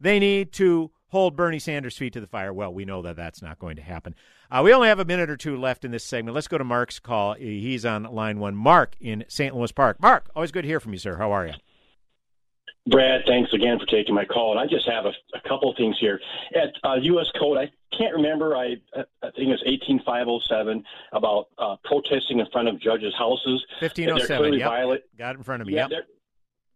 they 0.00 0.18
need 0.18 0.52
to 0.54 0.90
hold 1.08 1.36
Bernie 1.36 1.58
Sanders' 1.58 1.96
feet 1.96 2.12
to 2.14 2.20
the 2.20 2.26
fire. 2.26 2.52
Well, 2.52 2.72
we 2.72 2.84
know 2.84 3.02
that 3.02 3.16
that's 3.16 3.42
not 3.42 3.58
going 3.58 3.76
to 3.76 3.82
happen. 3.82 4.14
Uh, 4.50 4.62
we 4.64 4.72
only 4.72 4.88
have 4.88 4.98
a 4.98 5.04
minute 5.04 5.30
or 5.30 5.36
two 5.36 5.56
left 5.56 5.84
in 5.84 5.90
this 5.90 6.04
segment. 6.04 6.34
Let's 6.34 6.48
go 6.48 6.58
to 6.58 6.64
Mark's 6.64 6.98
call. 6.98 7.34
He's 7.34 7.84
on 7.84 8.04
line 8.04 8.38
one. 8.38 8.56
Mark 8.56 8.96
in 9.00 9.24
St. 9.28 9.54
Louis 9.54 9.72
Park. 9.72 10.00
Mark, 10.00 10.30
always 10.34 10.52
good 10.52 10.62
to 10.62 10.68
hear 10.68 10.80
from 10.80 10.92
you, 10.92 10.98
sir. 10.98 11.16
How 11.16 11.32
are 11.32 11.46
you? 11.46 11.54
Brad, 12.86 13.20
thanks 13.26 13.52
again 13.52 13.78
for 13.78 13.86
taking 13.86 14.14
my 14.14 14.24
call. 14.24 14.50
And 14.50 14.60
I 14.60 14.66
just 14.66 14.88
have 14.88 15.04
a, 15.06 15.12
a 15.36 15.48
couple 15.48 15.70
of 15.70 15.76
things 15.76 15.96
here. 16.00 16.20
At 16.54 16.72
uh, 16.82 16.94
U.S. 17.00 17.26
Code, 17.38 17.58
I 17.58 17.70
can't 17.96 18.14
remember, 18.14 18.56
I, 18.56 18.74
I 18.96 19.30
think 19.36 19.50
it's 19.50 19.62
18507 19.64 20.82
about 21.12 21.46
uh, 21.58 21.76
protesting 21.84 22.40
in 22.40 22.46
front 22.50 22.68
of 22.68 22.80
judges' 22.80 23.14
houses. 23.16 23.64
1507, 23.80 24.54
yep. 24.54 24.68
Viola- 24.68 24.98
Got 25.16 25.34
it 25.36 25.38
in 25.38 25.44
front 25.44 25.62
of 25.62 25.68
me, 25.68 25.74
yeah, 25.74 25.86
yep. 25.90 26.08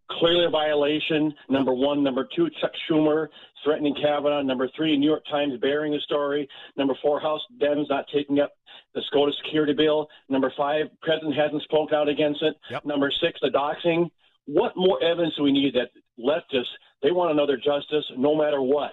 Clearly 0.09 0.45
a 0.45 0.51
violation. 0.51 1.35
Number 1.49 1.75
one. 1.75 2.05
Number 2.05 2.29
two, 2.37 2.49
Chuck 2.61 2.71
Schumer 2.89 3.27
threatening 3.65 3.97
Kavanaugh. 4.01 4.41
Number 4.43 4.69
three, 4.77 4.97
New 4.97 5.09
York 5.09 5.25
Times 5.29 5.59
bearing 5.61 5.91
the 5.93 5.99
story. 5.99 6.49
Number 6.77 6.95
four, 7.03 7.19
House 7.19 7.41
Dems 7.61 7.89
not 7.91 8.05
taking 8.15 8.39
up 8.39 8.53
the 8.95 9.03
SCOTUS 9.09 9.35
security 9.45 9.73
bill. 9.73 10.09
Number 10.29 10.53
five, 10.57 10.87
President 11.03 11.35
hasn't 11.35 11.63
spoken 11.65 11.97
out 11.97 12.09
against 12.09 12.41
it. 12.43 12.55
Yep. 12.71 12.85
Number 12.85 13.11
six, 13.21 13.41
the 13.43 13.49
doxing 13.49 14.09
what 14.47 14.73
more 14.77 15.03
evidence 15.03 15.35
do 15.37 15.43
we 15.43 15.53
need 15.53 15.75
that 15.75 15.91
leftists 16.19 16.71
they 17.03 17.11
want 17.11 17.31
another 17.31 17.57
justice 17.57 18.05
no 18.17 18.35
matter 18.35 18.63
what, 18.63 18.93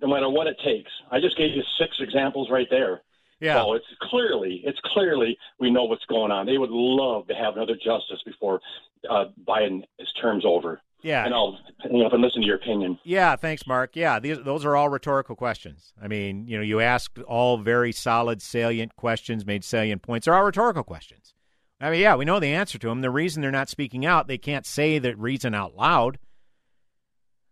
no 0.00 0.08
matter 0.08 0.28
what 0.28 0.46
it 0.46 0.56
takes? 0.64 0.90
I 1.10 1.20
just 1.20 1.36
gave 1.36 1.54
you 1.54 1.62
six 1.78 1.96
examples 2.00 2.48
right 2.50 2.68
there. 2.70 3.02
Yeah. 3.40 3.62
So 3.62 3.74
it's 3.74 3.86
clearly, 4.02 4.62
it's 4.64 4.80
clearly 4.84 5.38
we 5.60 5.70
know 5.70 5.84
what's 5.84 6.04
going 6.06 6.32
on. 6.32 6.46
They 6.46 6.58
would 6.58 6.70
love 6.70 7.26
to 7.28 7.34
have 7.34 7.56
another 7.56 7.74
justice 7.74 8.20
before 8.24 8.60
uh, 9.08 9.26
Biden 9.46 9.82
his 9.98 10.12
term's 10.20 10.44
over. 10.44 10.80
Yeah. 11.02 11.24
And 11.24 11.32
I'll 11.32 11.58
you 11.84 12.02
know, 12.02 12.10
and 12.10 12.22
listen 12.22 12.42
to 12.42 12.46
your 12.46 12.56
opinion. 12.56 12.98
Yeah, 13.04 13.36
thanks, 13.36 13.66
Mark. 13.66 13.94
Yeah, 13.94 14.18
these, 14.18 14.42
those 14.42 14.64
are 14.64 14.74
all 14.74 14.88
rhetorical 14.88 15.36
questions. 15.36 15.92
I 16.02 16.08
mean, 16.08 16.48
you 16.48 16.56
know, 16.56 16.62
you 16.62 16.80
asked 16.80 17.20
all 17.20 17.58
very 17.58 17.92
solid, 17.92 18.42
salient 18.42 18.96
questions, 18.96 19.46
made 19.46 19.62
salient 19.62 20.02
points. 20.02 20.24
They're 20.24 20.34
all 20.34 20.42
rhetorical 20.42 20.82
questions. 20.82 21.34
I 21.80 21.90
mean, 21.90 22.00
yeah, 22.00 22.16
we 22.16 22.24
know 22.24 22.40
the 22.40 22.54
answer 22.54 22.78
to 22.78 22.88
them. 22.88 23.02
The 23.02 23.10
reason 23.10 23.40
they're 23.40 23.50
not 23.50 23.68
speaking 23.68 24.04
out, 24.04 24.26
they 24.26 24.38
can't 24.38 24.66
say 24.66 24.98
the 24.98 25.14
reason 25.16 25.54
out 25.54 25.76
loud. 25.76 26.18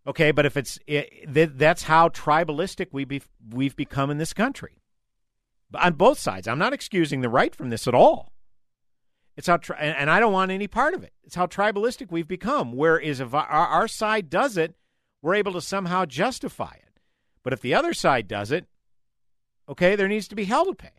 Okay, 0.05 0.31
but 0.31 0.45
if 0.45 0.57
it's 0.57 0.79
it, 0.87 1.57
that's 1.57 1.83
how 1.83 2.09
tribalistic 2.09 2.87
we 2.91 3.05
be, 3.05 3.21
we've 3.49 3.75
become 3.75 4.09
in 4.09 4.17
this 4.17 4.33
country, 4.33 4.81
on 5.73 5.93
both 5.93 6.19
sides. 6.19 6.47
I'm 6.47 6.59
not 6.59 6.73
excusing 6.73 7.21
the 7.21 7.29
right 7.29 7.53
from 7.53 7.69
this 7.69 7.87
at 7.87 7.93
all. 7.93 8.33
It's 9.35 9.47
how, 9.47 9.57
tri- 9.57 9.77
and 9.77 10.09
I 10.09 10.19
don't 10.19 10.33
want 10.33 10.49
any 10.49 10.67
part 10.67 10.93
of 10.93 11.03
it. 11.03 11.13
It's 11.23 11.35
how 11.35 11.45
tribalistic 11.45 12.07
we've 12.09 12.27
become. 12.27 12.71
Whereas 12.71 13.19
if 13.19 13.33
our, 13.33 13.45
our 13.45 13.87
side 13.87 14.29
does 14.29 14.57
it, 14.57 14.75
we're 15.21 15.35
able 15.35 15.53
to 15.53 15.61
somehow 15.61 16.05
justify 16.05 16.73
it. 16.73 16.99
But 17.43 17.53
if 17.53 17.61
the 17.61 17.75
other 17.75 17.93
side 17.93 18.27
does 18.27 18.51
it, 18.51 18.65
okay, 19.69 19.95
there 19.95 20.07
needs 20.07 20.27
to 20.29 20.35
be 20.35 20.45
hell 20.45 20.65
to 20.65 20.73
pay. 20.73 20.89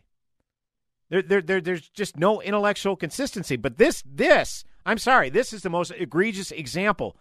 There, 1.09 1.21
there, 1.21 1.41
there, 1.41 1.61
there's 1.61 1.89
just 1.89 2.17
no 2.17 2.41
intellectual 2.41 2.95
consistency. 2.95 3.55
But 3.55 3.77
this, 3.77 4.03
this, 4.05 4.63
I'm 4.85 4.97
sorry, 4.97 5.29
this 5.29 5.53
is 5.53 5.63
the 5.63 5.69
most 5.69 5.91
egregious 5.97 6.51
example. 6.51 7.17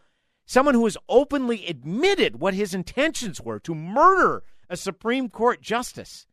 Someone 0.46 0.74
who 0.74 0.84
has 0.84 0.96
openly 1.08 1.66
admitted 1.66 2.40
what 2.40 2.54
his 2.54 2.74
intentions 2.74 3.40
were 3.40 3.60
to 3.60 3.74
murder 3.74 4.42
a 4.70 4.76
Supreme 4.76 5.28
Court 5.28 5.60
justice, 5.62 6.26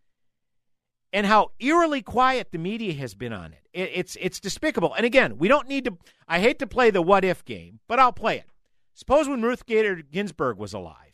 and 1.14 1.26
how 1.26 1.52
eerily 1.60 2.02
quiet 2.02 2.52
the 2.52 2.58
media 2.58 2.94
has 2.94 3.16
been 3.16 3.32
on 3.32 3.54
it. 3.54 3.62
it. 3.74 3.92
It's 3.94 4.18
it's 4.20 4.40
despicable. 4.40 4.94
And 4.94 5.06
again, 5.06 5.38
we 5.38 5.48
don't 5.48 5.70
need 5.70 5.86
to. 5.86 5.98
I 6.28 6.40
hate 6.40 6.60
to 6.60 6.68
play 6.68 6.92
the 6.92 7.02
what 7.02 7.24
if 7.24 7.46
game, 7.46 7.80
but 7.88 8.00
I'll 8.00 8.12
play 8.12 8.38
it. 8.38 8.50
Suppose 8.94 9.28
when 9.28 9.42
Ruth 9.42 9.66
Bader 9.66 9.96
Ginsburg 9.96 10.58
was 10.58 10.74
alive, 10.74 11.14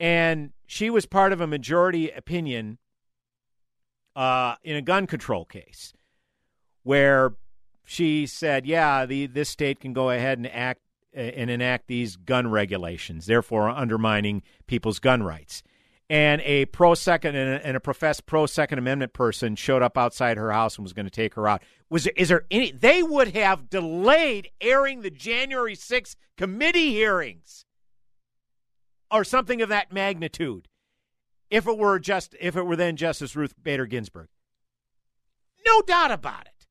and 0.00 0.50
she 0.66 0.90
was 0.90 1.06
part 1.06 1.32
of 1.32 1.40
a 1.40 1.46
majority 1.46 2.10
opinion 2.10 2.78
uh, 4.16 4.56
in 4.64 4.74
a 4.74 4.82
gun 4.82 5.06
control 5.06 5.44
case 5.44 5.92
where 6.82 7.34
she 7.84 8.26
said, 8.26 8.66
"Yeah, 8.66 9.06
the 9.06 9.26
this 9.26 9.48
state 9.48 9.78
can 9.78 9.92
go 9.92 10.10
ahead 10.10 10.38
and 10.38 10.50
act 10.50 10.80
uh, 11.16 11.20
and 11.20 11.50
enact 11.50 11.86
these 11.86 12.16
gun 12.16 12.50
regulations, 12.50 13.26
therefore 13.26 13.68
undermining 13.68 14.42
people's 14.66 14.98
gun 14.98 15.22
rights." 15.22 15.62
And 16.08 16.40
a 16.42 16.66
pro 16.66 16.94
second 16.94 17.36
and 17.36 17.54
a, 17.54 17.66
and 17.66 17.76
a 17.76 17.80
professed 17.80 18.26
pro 18.26 18.46
Second 18.46 18.78
Amendment 18.78 19.12
person 19.12 19.54
showed 19.54 19.82
up 19.82 19.98
outside 19.98 20.36
her 20.36 20.50
house 20.50 20.76
and 20.76 20.84
was 20.84 20.92
going 20.92 21.06
to 21.06 21.10
take 21.10 21.34
her 21.34 21.46
out. 21.46 21.62
Was 21.90 22.04
there, 22.04 22.12
is 22.16 22.28
there 22.28 22.44
any? 22.50 22.72
They 22.72 23.02
would 23.02 23.34
have 23.36 23.68
delayed 23.68 24.48
airing 24.60 25.02
the 25.02 25.10
January 25.10 25.76
6th 25.76 26.16
committee 26.36 26.92
hearings 26.92 27.64
or 29.10 29.24
something 29.24 29.60
of 29.60 29.68
that 29.68 29.92
magnitude 29.92 30.68
if 31.50 31.66
it 31.66 31.78
were 31.78 31.98
just 31.98 32.34
if 32.40 32.56
it 32.56 32.62
were 32.62 32.76
then 32.76 32.96
Justice 32.96 33.36
Ruth 33.36 33.54
Bader 33.62 33.86
Ginsburg. 33.86 34.28
No 35.66 35.82
doubt 35.82 36.12
about 36.12 36.46
it. 36.46 36.66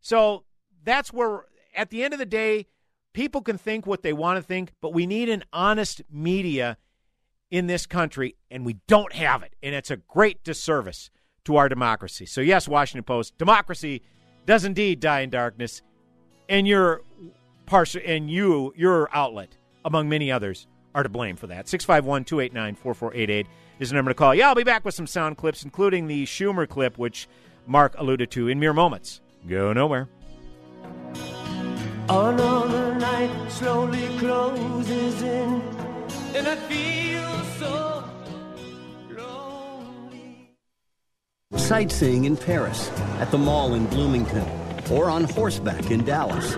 So 0.00 0.44
that's 0.84 1.12
where 1.12 1.44
at 1.74 1.90
the 1.90 2.02
end 2.02 2.12
of 2.12 2.18
the 2.18 2.26
day, 2.26 2.66
people 3.12 3.40
can 3.40 3.58
think 3.58 3.86
what 3.86 4.02
they 4.02 4.12
want 4.12 4.36
to 4.36 4.42
think, 4.42 4.72
but 4.80 4.92
we 4.92 5.06
need 5.06 5.28
an 5.28 5.44
honest 5.52 6.02
media 6.10 6.76
in 7.50 7.66
this 7.66 7.86
country, 7.86 8.36
and 8.50 8.66
we 8.66 8.74
don't 8.86 9.12
have 9.12 9.42
it. 9.42 9.54
And 9.62 9.74
it's 9.74 9.90
a 9.90 9.96
great 9.96 10.42
disservice 10.44 11.10
to 11.44 11.56
our 11.56 11.68
democracy. 11.68 12.26
So 12.26 12.40
yes, 12.40 12.68
Washington 12.68 13.04
Post, 13.04 13.38
democracy 13.38 14.02
does 14.44 14.64
indeed 14.64 15.00
die 15.00 15.20
in 15.20 15.30
darkness, 15.30 15.82
and 16.48 16.66
your 16.66 17.02
partial 17.66 18.02
and 18.04 18.30
you, 18.30 18.72
your 18.76 19.08
outlet, 19.12 19.56
among 19.84 20.08
many 20.08 20.32
others, 20.32 20.66
are 20.94 21.02
to 21.02 21.08
blame 21.08 21.36
for 21.36 21.46
that. 21.46 21.68
651 21.68 22.24
289 22.24 22.74
4488 22.74 23.46
is 23.78 23.90
the 23.90 23.96
number 23.96 24.10
to 24.10 24.14
call. 24.14 24.34
Yeah, 24.34 24.48
I'll 24.48 24.54
be 24.54 24.64
back 24.64 24.84
with 24.84 24.94
some 24.94 25.06
sound 25.06 25.36
clips, 25.36 25.62
including 25.62 26.06
the 26.06 26.24
Schumer 26.26 26.68
clip, 26.68 26.98
which 26.98 27.28
Mark 27.66 27.94
alluded 27.98 28.30
to 28.32 28.48
in 28.48 28.58
mere 28.58 28.72
moments. 28.72 29.20
Go 29.46 29.72
nowhere. 29.72 30.08
Another 32.10 32.94
night 32.94 33.50
slowly 33.50 34.08
closes 34.18 35.22
in, 35.22 35.62
and 36.34 36.48
I 36.48 36.56
feel 36.56 37.44
so 37.58 38.04
lonely. 39.10 40.54
Sightseeing 41.54 42.24
in 42.24 42.36
Paris, 42.36 42.90
at 43.20 43.30
the 43.30 43.38
mall 43.38 43.74
in 43.74 43.86
Bloomington, 43.86 44.46
or 44.90 45.10
on 45.10 45.24
horseback 45.24 45.90
in 45.90 46.02
Dallas. 46.04 46.56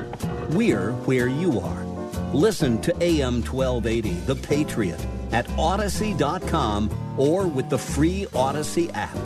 We're 0.50 0.92
where 0.92 1.26
you 1.26 1.58
are. 1.58 1.84
Listen 2.32 2.80
to 2.82 2.96
AM 3.02 3.42
1280, 3.42 4.10
The 4.26 4.36
Patriot, 4.36 5.04
at 5.32 5.46
Audacy.com 5.48 6.90
or 7.18 7.46
with 7.46 7.68
the 7.70 7.78
free 7.78 8.26
Audacy 8.32 8.90
app. 8.94 9.16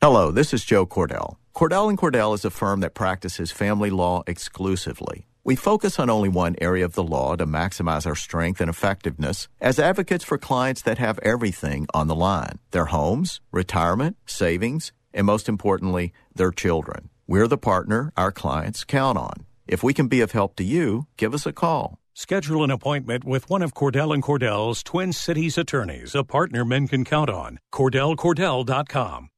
Hello, 0.00 0.30
this 0.30 0.52
is 0.52 0.64
Joe 0.64 0.86
Cordell. 0.86 1.36
Cordell 1.54 1.88
and 1.88 1.96
Cordell 1.96 2.34
is 2.34 2.44
a 2.44 2.50
firm 2.50 2.80
that 2.80 2.94
practices 2.94 3.50
family 3.50 3.88
law 3.88 4.22
exclusively. 4.26 5.26
We 5.42 5.56
focus 5.56 5.98
on 5.98 6.10
only 6.10 6.28
one 6.28 6.56
area 6.60 6.84
of 6.84 6.94
the 6.94 7.02
law 7.02 7.36
to 7.36 7.46
maximize 7.46 8.06
our 8.06 8.14
strength 8.14 8.60
and 8.60 8.68
effectiveness 8.68 9.48
as 9.60 9.78
advocates 9.78 10.24
for 10.24 10.38
clients 10.38 10.82
that 10.82 10.98
have 10.98 11.18
everything 11.20 11.86
on 11.94 12.08
the 12.08 12.14
line 12.14 12.58
their 12.72 12.86
homes, 12.86 13.40
retirement, 13.52 14.16
savings, 14.26 14.92
and 15.14 15.24
most 15.26 15.48
importantly, 15.48 16.12
their 16.34 16.50
children. 16.50 17.08
We're 17.26 17.48
the 17.48 17.56
partner 17.56 18.12
our 18.16 18.32
clients 18.32 18.84
count 18.84 19.16
on. 19.16 19.46
If 19.66 19.82
we 19.82 19.94
can 19.94 20.08
be 20.08 20.20
of 20.20 20.32
help 20.32 20.56
to 20.56 20.64
you, 20.64 21.06
give 21.16 21.32
us 21.32 21.46
a 21.46 21.52
call. 21.52 21.98
Schedule 22.18 22.64
an 22.64 22.70
appointment 22.70 23.24
with 23.24 23.50
one 23.50 23.60
of 23.60 23.74
Cordell 23.74 24.14
and 24.14 24.22
Cordell's 24.22 24.82
Twin 24.82 25.12
Cities 25.12 25.58
attorneys, 25.58 26.14
a 26.14 26.24
partner 26.24 26.64
men 26.64 26.88
can 26.88 27.04
count 27.04 27.28
on. 27.28 27.58
CordellCordell.com. 27.74 29.28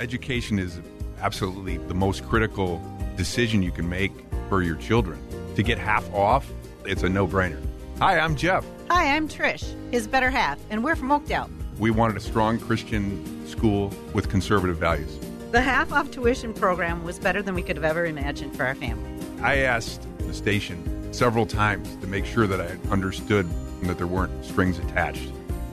Education 0.00 0.58
is 0.58 0.80
absolutely 1.20 1.76
the 1.76 1.92
most 1.92 2.26
critical 2.26 2.80
decision 3.18 3.62
you 3.62 3.70
can 3.70 3.86
make 3.86 4.12
for 4.48 4.62
your 4.62 4.76
children. 4.76 5.18
To 5.56 5.62
get 5.62 5.76
half 5.76 6.10
off, 6.14 6.50
it's 6.86 7.02
a 7.02 7.08
no 7.10 7.26
brainer. 7.26 7.62
Hi, 7.98 8.18
I'm 8.18 8.34
Jeff. 8.34 8.64
Hi, 8.88 9.14
I'm 9.14 9.28
Trish, 9.28 9.74
his 9.90 10.06
better 10.06 10.30
half, 10.30 10.58
and 10.70 10.82
we're 10.82 10.96
from 10.96 11.12
Oakdale. 11.12 11.50
We 11.78 11.90
wanted 11.90 12.16
a 12.16 12.20
strong 12.20 12.58
Christian 12.58 13.46
school 13.46 13.92
with 14.14 14.30
conservative 14.30 14.78
values. 14.78 15.18
The 15.50 15.60
half 15.60 15.92
off 15.92 16.10
tuition 16.10 16.54
program 16.54 17.04
was 17.04 17.18
better 17.18 17.42
than 17.42 17.54
we 17.54 17.62
could 17.62 17.76
have 17.76 17.84
ever 17.84 18.06
imagined 18.06 18.56
for 18.56 18.64
our 18.64 18.74
family. 18.74 19.10
I 19.42 19.58
asked 19.58 20.06
the 20.20 20.32
station 20.32 20.91
several 21.12 21.46
times 21.46 21.94
to 21.96 22.06
make 22.06 22.26
sure 22.26 22.46
that 22.46 22.60
I 22.60 22.76
understood 22.90 23.48
that 23.82 23.98
there 23.98 24.06
weren't 24.06 24.44
strings 24.44 24.78
attached, 24.78 25.30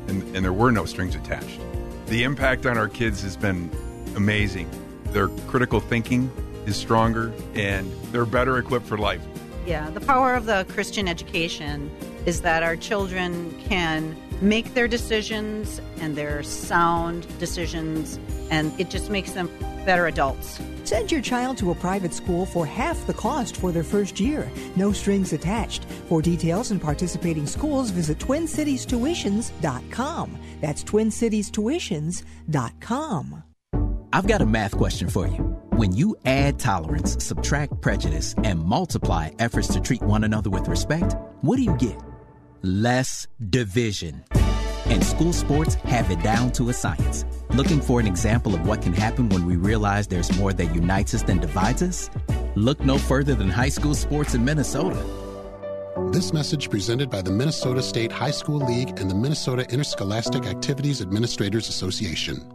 and, 0.08 0.24
and 0.36 0.44
there 0.44 0.54
were 0.54 0.72
no 0.72 0.86
strings 0.86 1.16
attached. 1.16 1.60
The 2.08 2.24
impact 2.24 2.66
on 2.66 2.78
our 2.78 2.88
kids 2.88 3.22
has 3.24 3.38
been 3.38 3.72
amazing. 4.16 4.70
Their 5.06 5.28
critical 5.48 5.80
thinking 5.80 6.32
is 6.66 6.76
stronger, 6.76 7.34
and 7.56 7.92
they're 8.12 8.26
better 8.26 8.58
equipped 8.58 8.86
for 8.86 8.98
life. 8.98 9.22
Yeah, 9.66 9.90
the 9.92 10.02
power 10.02 10.36
of 10.36 10.46
the 10.46 10.66
Christian 10.70 11.08
education 11.08 11.92
is 12.26 12.42
that 12.42 12.64
our 12.64 12.76
children 12.76 13.56
can 13.68 14.16
make 14.42 14.74
their 14.74 14.88
decisions 14.88 15.80
and 16.00 16.16
their 16.16 16.44
sound 16.44 17.28
decisions, 17.40 18.20
and 18.50 18.78
it 18.80 18.90
just 18.90 19.10
makes 19.10 19.32
them 19.32 19.50
better 19.86 20.08
adults. 20.08 20.60
Send 20.90 21.12
your 21.12 21.22
child 21.22 21.60
to 21.60 21.70
a 21.70 21.76
private 21.76 22.16
school 22.16 22.48
for 22.48 22.66
half 22.66 23.06
the 23.06 23.14
cost 23.14 23.58
for 23.58 23.72
their 23.72 23.84
first 23.84 24.20
year. 24.20 24.52
No 24.76 24.92
strings 24.92 25.34
attached. 25.34 25.86
For 26.08 26.20
details 26.20 26.72
and 26.72 26.82
participating 26.82 27.46
schools, 27.46 27.92
visit 27.92 28.18
TwinCitiesTuitions.com. 28.18 30.40
That's 30.62 30.84
TwinCitiesTuitions.com. 30.84 33.44
I've 34.12 34.28
got 34.28 34.42
a 34.42 34.48
math 34.48 34.76
question 34.76 35.10
for 35.10 35.28
you. 35.28 35.38
When 35.74 35.92
you 35.92 36.16
add 36.26 36.58
tolerance, 36.58 37.24
subtract 37.24 37.82
prejudice, 37.82 38.34
and 38.44 38.60
multiply 38.60 39.30
efforts 39.38 39.68
to 39.68 39.80
treat 39.82 40.02
one 40.02 40.24
another 40.24 40.50
with 40.50 40.68
respect, 40.68 41.16
what 41.42 41.58
do 41.58 41.62
you 41.62 41.76
get? 41.76 42.02
Less 42.64 43.28
division. 43.52 44.24
And 44.90 45.04
school 45.04 45.34
sports 45.34 45.76
have 45.76 46.10
it 46.12 46.22
down 46.24 46.52
to 46.54 46.70
a 46.70 46.74
science. 46.74 47.26
Looking 47.52 47.82
for 47.82 48.00
an 48.00 48.08
example 48.08 48.56
of 48.56 48.66
what 48.68 48.82
can 48.82 48.94
happen 48.94 49.30
when 49.30 49.46
we 49.46 49.56
realize 49.56 50.08
there's 50.08 50.36
more 50.38 50.52
that 50.54 50.74
unites 50.74 51.14
us 51.14 51.24
than 51.24 51.40
divides 51.40 51.84
us? 51.84 52.10
Look 52.56 52.80
no 52.82 52.98
further 52.98 53.36
than 53.36 53.50
high 53.50 53.70
school 53.70 53.96
sports 53.96 54.34
in 54.34 54.44
Minnesota. 54.44 55.04
This 56.12 56.34
message 56.34 56.70
presented 56.70 57.10
by 57.10 57.22
the 57.22 57.30
Minnesota 57.32 57.84
State 57.84 58.12
High 58.12 58.32
School 58.32 58.66
League 58.66 59.00
and 59.00 59.10
the 59.10 59.16
Minnesota 59.16 59.66
Interscholastic 59.70 60.46
Activities 60.46 61.02
Administrators 61.02 61.70
Association. 61.70 62.52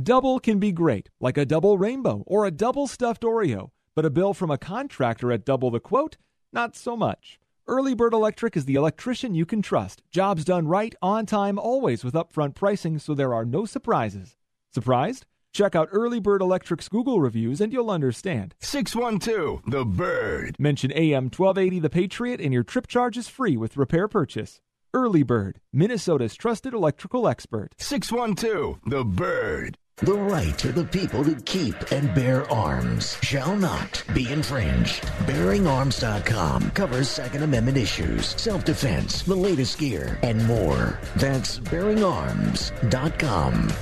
Double 0.00 0.38
can 0.38 0.60
be 0.60 0.70
great, 0.70 1.08
like 1.20 1.36
a 1.36 1.44
double 1.44 1.76
rainbow 1.76 2.22
or 2.26 2.46
a 2.46 2.52
double 2.52 2.86
stuffed 2.86 3.22
Oreo, 3.22 3.70
but 3.96 4.04
a 4.04 4.10
bill 4.10 4.32
from 4.32 4.50
a 4.50 4.58
contractor 4.58 5.32
at 5.32 5.44
double 5.44 5.72
the 5.72 5.80
quote, 5.80 6.18
not 6.52 6.76
so 6.76 6.96
much. 6.96 7.40
Early 7.68 7.94
Bird 7.94 8.14
Electric 8.14 8.56
is 8.56 8.64
the 8.64 8.76
electrician 8.76 9.34
you 9.34 9.44
can 9.44 9.60
trust. 9.60 10.02
Jobs 10.10 10.42
done 10.42 10.66
right, 10.66 10.94
on 11.02 11.26
time, 11.26 11.58
always 11.58 12.02
with 12.02 12.14
upfront 12.14 12.54
pricing, 12.54 12.98
so 12.98 13.12
there 13.12 13.34
are 13.34 13.44
no 13.44 13.66
surprises. 13.66 14.38
Surprised? 14.72 15.26
Check 15.52 15.74
out 15.74 15.90
Early 15.92 16.18
Bird 16.18 16.40
Electric's 16.40 16.88
Google 16.88 17.20
reviews 17.20 17.60
and 17.60 17.70
you'll 17.70 17.90
understand. 17.90 18.54
612 18.60 19.60
The 19.66 19.84
Bird. 19.84 20.56
Mention 20.58 20.92
AM 20.92 21.24
1280 21.24 21.78
The 21.80 21.90
Patriot 21.90 22.40
and 22.40 22.54
your 22.54 22.62
trip 22.62 22.86
charge 22.86 23.18
is 23.18 23.28
free 23.28 23.58
with 23.58 23.76
repair 23.76 24.08
purchase. 24.08 24.62
Early 24.94 25.22
Bird, 25.22 25.60
Minnesota's 25.70 26.36
trusted 26.36 26.72
electrical 26.72 27.28
expert. 27.28 27.74
612 27.76 28.80
The 28.86 29.04
Bird. 29.04 29.76
The 30.00 30.14
right 30.14 30.64
of 30.64 30.76
the 30.76 30.84
people 30.84 31.24
to 31.24 31.34
keep 31.42 31.74
and 31.90 32.14
bear 32.14 32.48
arms 32.52 33.18
shall 33.20 33.56
not 33.56 34.00
be 34.14 34.30
infringed. 34.30 35.02
BearingArms.com 35.26 36.70
covers 36.70 37.08
Second 37.08 37.42
Amendment 37.42 37.76
issues, 37.76 38.26
self-defense, 38.40 39.22
the 39.22 39.34
latest 39.34 39.76
gear, 39.76 40.16
and 40.22 40.46
more. 40.46 41.00
That's 41.16 41.58
BearingArms.com. 41.58 43.72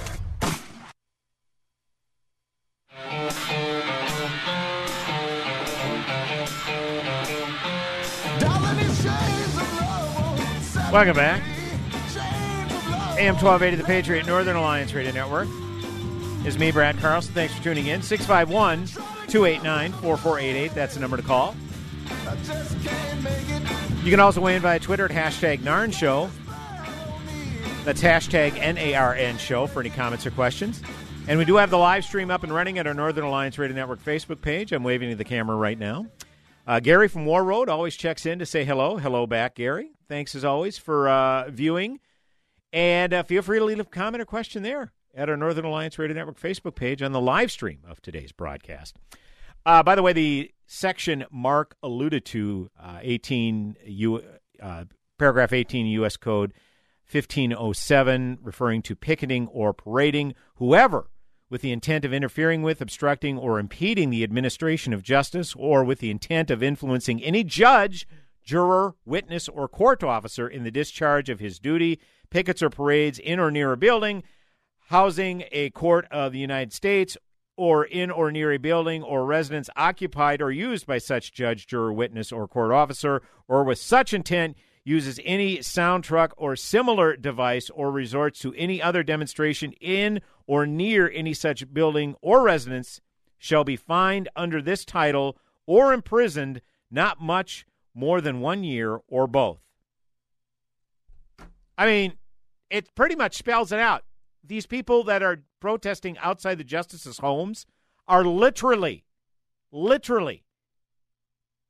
Welcome 10.91 11.17
back. 11.17 11.43
AM 13.19 13.35
1280, 13.35 13.77
the 13.77 13.85
Patriot 13.85 14.27
Northern 14.27 14.57
Alliance 14.57 14.95
Radio 14.95 15.13
Network. 15.13 15.49
Is 16.47 16.57
me, 16.61 16.71
Brad 16.71 16.97
Carlson. 16.99 17.35
Thanks 17.35 17.53
for 17.55 17.65
tuning 17.65 17.89
in. 17.89 18.01
651 18.03 18.87
289 19.27 19.91
4488. 19.91 20.73
That's 20.75 20.95
the 20.95 21.01
number 21.01 21.17
to 21.17 21.23
call. 21.25 21.57
You 24.05 24.13
can 24.13 24.21
also 24.21 24.41
weigh 24.41 24.55
in 24.55 24.63
via 24.63 24.79
Twitter 24.79 25.07
at 25.07 25.11
hashtag 25.11 25.59
NARN 25.59 25.93
Show. 25.93 26.31
That's 27.85 28.01
hashtag 28.01 28.57
N-A-R-N 28.61 29.39
Show 29.39 29.67
for 29.67 29.81
any 29.81 29.91
comments 29.91 30.25
or 30.25 30.31
questions. 30.31 30.81
And 31.27 31.37
we 31.37 31.45
do 31.45 31.57
have 31.57 31.71
the 31.71 31.79
live 31.79 32.05
stream 32.05 32.31
up 32.31 32.45
and 32.45 32.55
running 32.55 32.79
at 32.79 32.87
our 32.87 32.95
Northern 32.95 33.25
Alliance 33.25 33.59
Radio 33.59 33.75
Network 33.75 34.05
Facebook 34.05 34.41
page. 34.41 34.71
I'm 34.71 34.85
waving 34.85 35.11
to 35.11 35.17
the 35.17 35.25
camera 35.25 35.57
right 35.57 35.77
now. 35.79 36.07
Uh, 36.65 36.79
Gary 36.79 37.09
from 37.09 37.27
Warroad 37.27 37.67
always 37.67 37.97
checks 37.97 38.25
in 38.25 38.39
to 38.39 38.47
say 38.47 38.65
hello. 38.65 38.99
Hello 38.99 39.27
back, 39.27 39.57
Gary. 39.57 39.91
Thanks 40.09 40.37
as 40.37 40.45
always 40.45 40.79
for 40.79 41.09
uh, 41.09 41.51
viewing. 41.51 41.99
And 42.73 43.13
uh, 43.13 43.25
feel 43.25 43.43
free 43.43 43.59
to 43.59 43.65
leave 43.65 43.81
a 43.81 43.85
comment 43.85 44.23
or 44.23 44.27
question 44.27 44.63
there 44.63 44.93
at 45.17 45.31
our 45.31 45.37
Northern 45.37 45.65
Alliance 45.65 45.99
Radio 45.99 46.15
Network 46.15 46.39
Facebook 46.39 46.75
page 46.75 47.03
on 47.03 47.13
the 47.13 47.21
live 47.21 47.51
stream 47.51 47.79
of 47.89 48.03
today's 48.03 48.33
broadcast. 48.33 48.97
Uh, 49.65 49.83
by 49.83 49.95
the 49.95 50.03
way, 50.03 50.13
the 50.13 50.53
section 50.67 51.25
Mark 51.31 51.75
alluded 51.83 52.25
to, 52.27 52.71
uh, 52.81 52.99
18 53.01 53.77
U, 53.87 54.23
uh, 54.63 54.85
paragraph 55.19 55.53
18 55.53 55.87
U.S. 55.87 56.17
Code 56.17 56.53
1507, 57.11 58.39
referring 58.43 58.83
to 58.83 58.95
picketing 58.95 59.49
or 59.49 59.73
parading 59.73 60.35
whoever 60.57 61.09
with 61.49 61.63
the 61.63 61.73
intent 61.73 62.05
of 62.05 62.13
interfering 62.13 62.63
with, 62.63 62.81
obstructing, 62.81 63.39
or 63.39 63.59
impeding 63.59 64.11
the 64.11 64.23
administration 64.25 64.93
of 64.93 65.03
justice, 65.03 65.55
or 65.57 65.85
with 65.85 66.01
the 66.01 66.11
intent 66.11 66.51
of 66.51 66.63
influencing 66.63 67.23
any 67.23 67.45
judge, 67.45 68.07
juror, 68.43 68.97
witness, 69.05 69.49
or 69.49 69.69
court 69.69 70.03
officer 70.03 70.49
in 70.49 70.65
the 70.65 70.73
discharge 70.73 71.31
of 71.31 71.39
his 71.39 71.61
duty, 71.61 72.01
pickets 72.31 72.63
or 72.63 72.69
parades 72.69 73.21
in 73.21 73.39
or 73.39 73.51
near 73.51 73.73
a 73.73 73.77
building 73.77 74.23
housing 74.87 75.45
a 75.51 75.71
court 75.71 76.07
of 76.11 76.33
the 76.33 76.39
United 76.39 76.73
States 76.73 77.17
or 77.57 77.85
in 77.85 78.11
or 78.11 78.31
near 78.31 78.53
a 78.53 78.59
building 78.59 79.03
or 79.03 79.25
residence 79.25 79.69
occupied 79.77 80.43
or 80.43 80.51
used 80.51 80.87
by 80.87 80.99
such 80.99 81.33
judge, 81.33 81.67
juror, 81.67 81.93
witness, 81.93 82.31
or 82.31 82.47
court 82.47 82.71
officer, 82.71 83.23
or 83.49 83.65
with 83.65 83.79
such 83.79 84.13
intent 84.13 84.57
uses 84.85 85.19
any 85.25 85.61
sound 85.61 86.05
truck 86.05 86.33
or 86.37 86.55
similar 86.55 87.17
device 87.17 87.71
or 87.71 87.91
resorts 87.91 88.39
to 88.39 88.55
any 88.55 88.81
other 88.81 89.03
demonstration 89.03 89.73
in 89.81 90.21
or 90.47 90.67
near 90.67 91.11
any 91.11 91.35
such 91.35 91.73
building 91.73 92.15
or 92.21 92.43
residence 92.43 93.01
shall 93.39 93.65
be 93.65 93.75
fined 93.75 94.29
under 94.37 94.63
this 94.63 94.85
title 94.85 95.37
or 95.67 95.93
imprisoned 95.93 96.61
not 96.91 97.21
much 97.21 97.67
more 97.95 98.21
than 98.21 98.41
one 98.41 98.63
year 98.63 99.01
or 99.09 99.27
both. 99.27 99.59
I 101.77 101.87
mean, 101.87 102.13
it 102.71 102.95
pretty 102.95 103.17
much 103.17 103.37
spells 103.37 103.73
it 103.73 103.81
out 103.81 104.05
these 104.47 104.67
people 104.67 105.05
that 105.05 105.23
are 105.23 105.43
protesting 105.61 106.17
outside 106.19 106.59
the 106.59 106.65
justices' 106.65 107.19
homes 107.19 107.67
are 108.07 108.25
literally, 108.25 109.05
literally 109.73 110.45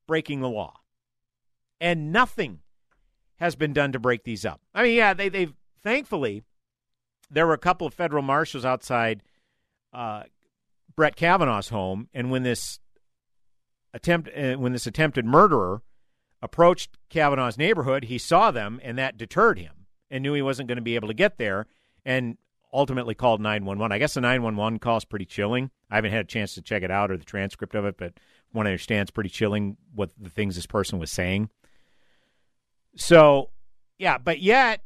breaking 0.06 0.40
the 0.40 0.48
law. 0.48 0.74
And 1.80 2.12
nothing 2.12 2.60
has 3.36 3.54
been 3.54 3.72
done 3.72 3.92
to 3.92 3.98
break 3.98 4.24
these 4.24 4.44
up. 4.44 4.60
I 4.74 4.82
mean, 4.82 4.96
yeah, 4.96 5.14
they, 5.14 5.28
they've 5.28 5.54
thankfully, 5.82 6.42
there 7.30 7.46
were 7.46 7.52
a 7.52 7.58
couple 7.58 7.86
of 7.86 7.94
federal 7.94 8.22
marshals 8.22 8.64
outside 8.64 9.22
uh, 9.92 10.24
Brett 10.94 11.16
Kavanaugh's 11.16 11.68
home, 11.68 12.08
and 12.14 12.30
when 12.30 12.42
this 12.42 12.80
attempt, 13.92 14.30
uh, 14.36 14.54
when 14.54 14.72
this 14.72 14.86
attempted 14.86 15.24
murderer 15.24 15.82
approached 16.40 16.96
Kavanaugh's 17.10 17.58
neighborhood, 17.58 18.04
he 18.04 18.18
saw 18.18 18.50
them, 18.50 18.80
and 18.82 18.96
that 18.98 19.16
deterred 19.16 19.58
him, 19.58 19.86
and 20.10 20.22
knew 20.22 20.34
he 20.34 20.42
wasn't 20.42 20.68
going 20.68 20.76
to 20.76 20.82
be 20.82 20.94
able 20.94 21.08
to 21.08 21.14
get 21.14 21.38
there. 21.38 21.66
And 22.04 22.38
ultimately 22.76 23.14
called 23.14 23.40
911. 23.40 23.92
I 23.92 23.98
guess 23.98 24.14
the 24.14 24.20
911 24.20 24.78
call 24.78 24.98
is 24.98 25.04
pretty 25.04 25.24
chilling. 25.24 25.70
I 25.90 25.96
haven't 25.96 26.12
had 26.12 26.26
a 26.26 26.28
chance 26.28 26.54
to 26.54 26.62
check 26.62 26.82
it 26.82 26.90
out 26.90 27.10
or 27.10 27.16
the 27.16 27.24
transcript 27.24 27.74
of 27.74 27.84
it, 27.86 27.96
but 27.96 28.14
from 28.50 28.58
what 28.58 28.66
I 28.66 28.70
understand, 28.70 29.02
it's 29.02 29.10
pretty 29.10 29.30
chilling 29.30 29.76
what 29.94 30.10
the 30.18 30.30
things 30.30 30.56
this 30.56 30.66
person 30.66 30.98
was 30.98 31.10
saying. 31.10 31.48
So, 32.96 33.50
yeah, 33.98 34.18
but 34.18 34.40
yet 34.40 34.82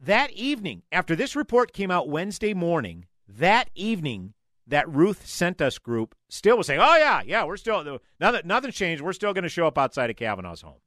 that 0.00 0.30
evening, 0.32 0.82
after 0.92 1.16
this 1.16 1.34
report 1.34 1.72
came 1.72 1.90
out 1.90 2.08
Wednesday 2.08 2.52
morning, 2.52 3.06
that 3.26 3.70
evening, 3.74 4.34
that 4.66 4.88
Ruth 4.88 5.26
sent 5.26 5.60
us 5.60 5.78
group 5.78 6.14
still 6.28 6.56
was 6.56 6.66
saying, 6.66 6.80
"Oh 6.80 6.96
yeah, 6.96 7.22
yeah, 7.24 7.44
we're 7.44 7.56
still 7.56 8.00
nothing, 8.18 8.42
nothing's 8.44 8.74
changed. 8.74 9.02
We're 9.02 9.12
still 9.12 9.34
going 9.34 9.42
to 9.42 9.48
show 9.48 9.66
up 9.66 9.78
outside 9.78 10.10
of 10.10 10.16
Kavanaugh's 10.16 10.62
home." 10.62 10.80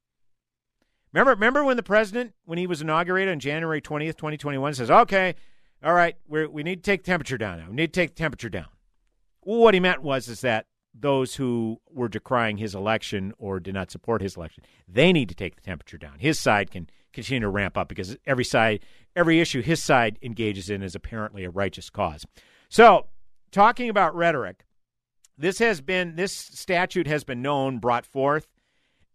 Remember, 1.14 1.32
remember 1.32 1.64
when 1.64 1.78
the 1.78 1.84
president, 1.84 2.34
when 2.46 2.58
he 2.58 2.68
was 2.68 2.82
inaugurated 2.82 3.32
on 3.32 3.40
January 3.40 3.82
twentieth, 3.82 4.18
twenty 4.18 4.38
twenty 4.38 4.58
one, 4.58 4.74
says, 4.74 4.90
"Okay, 4.90 5.36
all 5.84 5.94
right, 5.94 6.16
we 6.28 6.64
need 6.64 6.84
to 6.84 6.92
take 6.92 7.04
temperature 7.04 7.38
down 7.38 7.60
now. 7.60 7.68
We 7.70 7.76
need 7.76 7.94
to 7.94 8.00
take 8.00 8.16
temperature 8.16 8.50
down. 8.50 8.68
What 9.42 9.74
he 9.74 9.80
meant 9.80 10.02
was 10.02 10.28
is 10.28 10.42
that 10.42 10.66
those 10.94 11.36
who 11.36 11.80
were 11.92 12.10
decrying 12.10 12.58
his 12.58 12.74
election 12.74 13.34
or 13.38 13.60
did 13.60 13.74
not 13.74 13.92
support 13.92 14.22
his 14.22 14.36
election, 14.36 14.64
they 14.88 15.14
need 15.14 15.30
to 15.30 15.36
take 15.36 15.56
the 15.56 15.62
temperature 15.62 15.98
down. 15.98 16.20
His 16.20 16.40
side 16.40 16.72
can 16.72 16.90
continue 17.14 17.42
to 17.42 17.50
ramp 17.50 17.78
up 17.78 17.88
because 17.88 18.18
every 18.26 18.44
side, 18.44 18.84
every 19.16 19.40
issue 19.40 19.62
his 19.62 19.82
side 19.82 20.18
engages 20.22 20.70
in 20.70 20.82
is 20.82 20.96
apparently 20.96 21.44
a 21.44 21.50
righteous 21.50 21.90
cause. 21.90 22.26
So, 22.70 23.08
talking 23.52 23.90
about 23.90 24.16
rhetoric, 24.16 24.66
this 25.38 25.60
has 25.60 25.82
been 25.82 26.16
this 26.16 26.34
statute 26.34 27.08
has 27.08 27.24
been 27.24 27.42
known, 27.42 27.78
brought 27.78 28.06
forth 28.06 28.48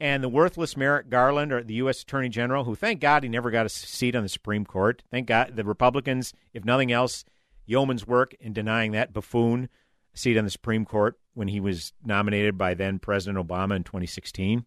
and 0.03 0.21
the 0.21 0.29
worthless 0.29 0.77
Merrick 0.77 1.09
Garland, 1.09 1.53
or 1.53 1.63
the 1.63 1.75
U.S. 1.75 2.03
Attorney 2.03 2.29
General, 2.29 2.65
who 2.65 2.75
thank 2.75 2.99
God 2.99 3.23
he 3.23 3.29
never 3.29 3.53
got 3.53 3.67
a 3.67 3.69
seat 3.69 4.17
on 4.17 4.25
the 4.25 4.29
Supreme 4.29 4.65
Court. 4.65 5.05
Thank 5.13 5.29
God 5.29 5.53
the 5.55 5.63
Republicans, 5.63 6.35
if 6.53 6.65
nothing 6.65 6.91
else, 6.91 7.25
yeoman's 7.67 8.05
work 8.05 8.35
in 8.41 8.53
denying 8.53 8.91
that 8.93 9.13
buffoon 9.13 9.69
a 10.13 10.19
seat 10.19 10.37
on 10.37 10.43
the 10.43 10.51
Supreme 10.51 10.85
Court 10.85 11.21
when 11.35 11.47
he 11.47 11.61
was 11.61 11.93
nominated 12.05 12.59
by 12.59 12.75
then 12.75 12.99
President 12.99 13.39
Obama 13.47 13.77
in 13.77 13.85
2016. 13.85 14.67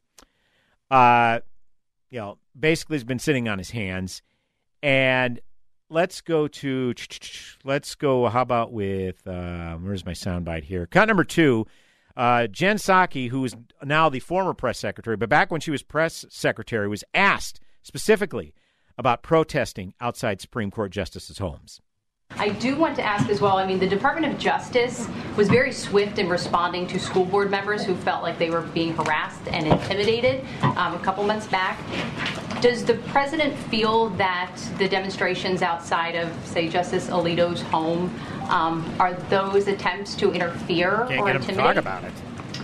Uh, 0.89 1.41
you 2.09 2.19
know, 2.19 2.37
basically 2.57 2.95
has 2.95 3.03
been 3.03 3.19
sitting 3.19 3.49
on 3.49 3.57
his 3.57 3.71
hands. 3.71 4.21
And 4.81 5.41
let's 5.89 6.21
go 6.21 6.47
to 6.47 6.93
let's 7.65 7.93
go. 7.95 8.29
How 8.29 8.41
about 8.41 8.71
with 8.71 9.27
uh, 9.27 9.75
where's 9.75 10.05
my 10.05 10.13
soundbite 10.13 10.63
here? 10.63 10.85
Cut 10.85 11.09
number 11.09 11.25
two. 11.25 11.67
Uh, 12.15 12.47
Jen 12.47 12.77
Psaki, 12.77 13.29
who 13.29 13.43
is 13.43 13.55
now 13.83 14.09
the 14.09 14.19
former 14.19 14.53
press 14.53 14.79
secretary, 14.79 15.17
but 15.17 15.29
back 15.29 15.51
when 15.51 15.61
she 15.61 15.71
was 15.71 15.83
press 15.83 16.25
secretary, 16.29 16.87
was 16.87 17.03
asked 17.13 17.59
specifically 17.81 18.53
about 18.97 19.21
protesting 19.21 19.93
outside 19.99 20.39
Supreme 20.39 20.71
Court 20.71 20.91
justices' 20.91 21.39
homes. 21.39 21.81
I 22.31 22.49
do 22.49 22.75
want 22.75 22.95
to 22.95 23.03
ask 23.03 23.29
as 23.29 23.39
well. 23.39 23.57
I 23.57 23.67
mean, 23.67 23.79
the 23.79 23.87
Department 23.87 24.33
of 24.33 24.39
Justice 24.39 25.07
was 25.37 25.47
very 25.47 25.71
swift 25.71 26.17
in 26.17 26.27
responding 26.27 26.87
to 26.87 26.99
school 26.99 27.23
board 27.23 27.51
members 27.51 27.85
who 27.85 27.95
felt 27.95 28.23
like 28.23 28.39
they 28.39 28.49
were 28.49 28.61
being 28.61 28.95
harassed 28.95 29.47
and 29.47 29.67
intimidated 29.67 30.43
um, 30.61 30.95
a 30.95 30.99
couple 30.99 31.23
months 31.23 31.47
back. 31.47 31.79
Does 32.61 32.83
the 32.83 32.95
president 33.09 33.55
feel 33.69 34.09
that 34.11 34.57
the 34.79 34.89
demonstrations 34.89 35.61
outside 35.61 36.15
of, 36.15 36.33
say, 36.45 36.67
Justice 36.67 37.07
Alito's 37.09 37.61
home 37.61 38.13
um, 38.49 38.85
are 38.99 39.13
those 39.29 39.67
attempts 39.67 40.15
to 40.15 40.31
interfere 40.31 41.05
Can't 41.07 41.19
or 41.21 41.25
get 41.27 41.35
him 41.35 41.41
to 41.43 41.49
intimidate? 41.49 41.75
talk 41.75 41.77
about 41.77 42.03
it. 42.03 42.13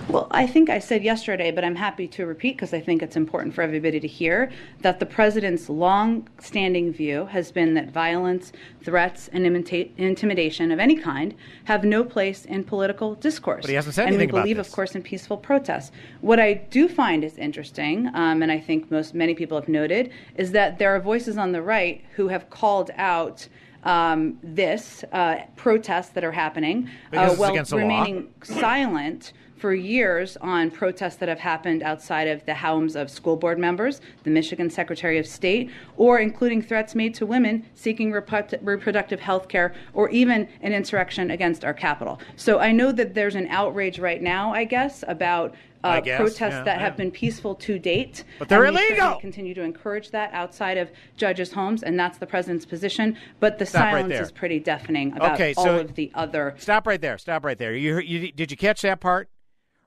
Well, 0.08 0.28
I 0.32 0.46
think 0.46 0.70
I 0.70 0.80
said 0.80 1.04
yesterday, 1.04 1.52
but 1.52 1.64
I'm 1.64 1.76
happy 1.76 2.06
to 2.10 2.26
repeat 2.26 2.58
because 2.58 2.74
I 2.74 2.82
think 2.82 3.02
it's 3.02 3.16
important 3.16 3.54
for 3.54 3.62
everybody 3.62 3.98
to 4.00 4.08
hear 4.08 4.52
that 4.82 5.00
the 5.00 5.06
president's 5.06 5.70
long 5.70 6.28
standing 6.40 6.92
view 6.92 7.28
has 7.28 7.50
been 7.52 7.76
that 7.76 7.92
violence, 7.92 8.52
threats, 8.84 9.30
and 9.30 9.46
imita- 9.46 9.90
intimidation 9.98 10.72
of 10.72 10.80
any 10.80 10.98
kind 10.98 11.34
have 11.66 11.86
no 11.86 12.04
place 12.04 12.44
in 12.44 12.66
political 12.66 13.16
discourse. 13.16 13.62
But 13.62 13.70
he 13.70 13.76
hasn't 13.76 13.96
said 13.96 14.08
and 14.08 14.16
anything 14.16 14.30
we 14.30 14.32
about 14.32 14.44
believe, 14.44 14.58
this. 14.58 14.68
of 14.68 14.74
course, 14.74 14.96
in 14.96 15.02
peaceful 15.04 15.38
protests. 15.38 15.92
What 16.20 16.42
I 16.42 16.56
do 16.56 16.90
find 16.90 17.24
is 17.24 17.38
interesting, 17.38 18.10
um, 18.14 18.42
and 18.42 18.52
I 18.52 18.60
think 18.60 18.92
most 18.92 19.14
many 19.14 19.34
people 19.34 19.58
have 19.58 19.70
noted, 19.70 20.12
is 20.36 20.52
that 20.52 20.78
there 20.78 20.94
are 20.94 21.00
voices 21.00 21.38
on 21.38 21.54
the 21.54 21.62
right 21.62 22.04
who 22.16 22.28
have 22.28 22.50
called 22.50 22.92
out. 22.98 23.48
Um, 23.84 24.38
this 24.44 25.04
uh, 25.12 25.38
protests 25.56 26.10
that 26.10 26.24
are 26.24 26.32
happening, 26.32 26.90
uh, 27.14 27.34
while 27.36 27.52
against 27.52 27.72
the 27.72 27.78
law. 27.78 27.82
remaining 27.82 28.32
silent 28.44 29.34
for 29.62 29.76
years 29.76 30.38
on 30.38 30.72
protests 30.72 31.18
that 31.18 31.30
have 31.30 31.40
happened 31.40 31.84
outside 31.84 32.28
of 32.28 32.44
the 32.48 32.56
homes 32.56 32.96
of 32.96 33.12
school 33.12 33.36
board 33.36 33.60
members, 33.60 34.02
the 34.24 34.30
Michigan 34.32 34.72
Secretary 34.72 35.20
of 35.20 35.28
State, 35.28 35.70
or 35.98 36.18
including 36.20 36.64
threats 36.64 36.96
made 36.96 37.14
to 37.14 37.28
women 37.28 37.64
seeking 37.76 38.12
reprodu- 38.12 38.58
reproductive 38.64 39.20
health 39.20 39.48
care, 39.48 39.74
or 39.94 40.10
even 40.10 40.50
an 40.62 40.74
insurrection 40.74 41.30
against 41.30 41.64
our 41.64 41.76
Capitol. 41.76 42.20
So 42.36 42.58
I 42.60 42.72
know 42.72 42.92
that 42.92 43.14
there's 43.14 43.36
an 43.36 43.48
outrage 43.48 44.00
right 44.00 44.22
now, 44.22 44.52
I 44.54 44.64
guess, 44.64 45.04
about. 45.08 45.54
Uh, 45.84 46.00
guess, 46.00 46.18
protests 46.20 46.40
yeah, 46.40 46.64
that 46.64 46.78
yeah. 46.78 46.80
have 46.80 46.96
been 46.98 47.12
peaceful 47.12 47.56
to 47.56 47.80
date, 47.80 48.24
But 48.40 48.50
they're 48.50 48.66
and 48.66 48.78
illegal! 48.78 49.16
Continue 49.20 49.54
to 49.56 49.62
encourage 49.62 50.12
that 50.12 50.32
outside 50.34 50.78
of 50.78 50.92
judges' 51.18 51.52
homes, 51.52 51.82
and 51.84 52.00
that's 52.00 52.18
the 52.18 52.28
president's 52.28 52.66
position. 52.66 53.18
But 53.40 53.58
the 53.58 53.66
Stop 53.66 53.86
right 53.86 53.92
silence 53.94 54.14
there. 54.14 54.22
is 54.22 54.32
pretty 54.32 54.60
deafening 54.60 55.14
about 55.16 55.34
Okay, 55.34 55.54
all 55.58 55.64
so- 55.64 55.80
of 55.80 55.96
the 55.96 56.12
other 56.14 56.56
Stop 56.58 56.86
right 56.86 57.02
there. 57.02 57.18
Stop 57.18 57.44
right 57.46 57.58
there. 57.58 57.74
You, 57.74 58.00
you 58.00 58.32
did 58.32 58.52
you 58.52 58.58
catch 58.58 58.82
that 58.82 59.00
part 59.00 59.30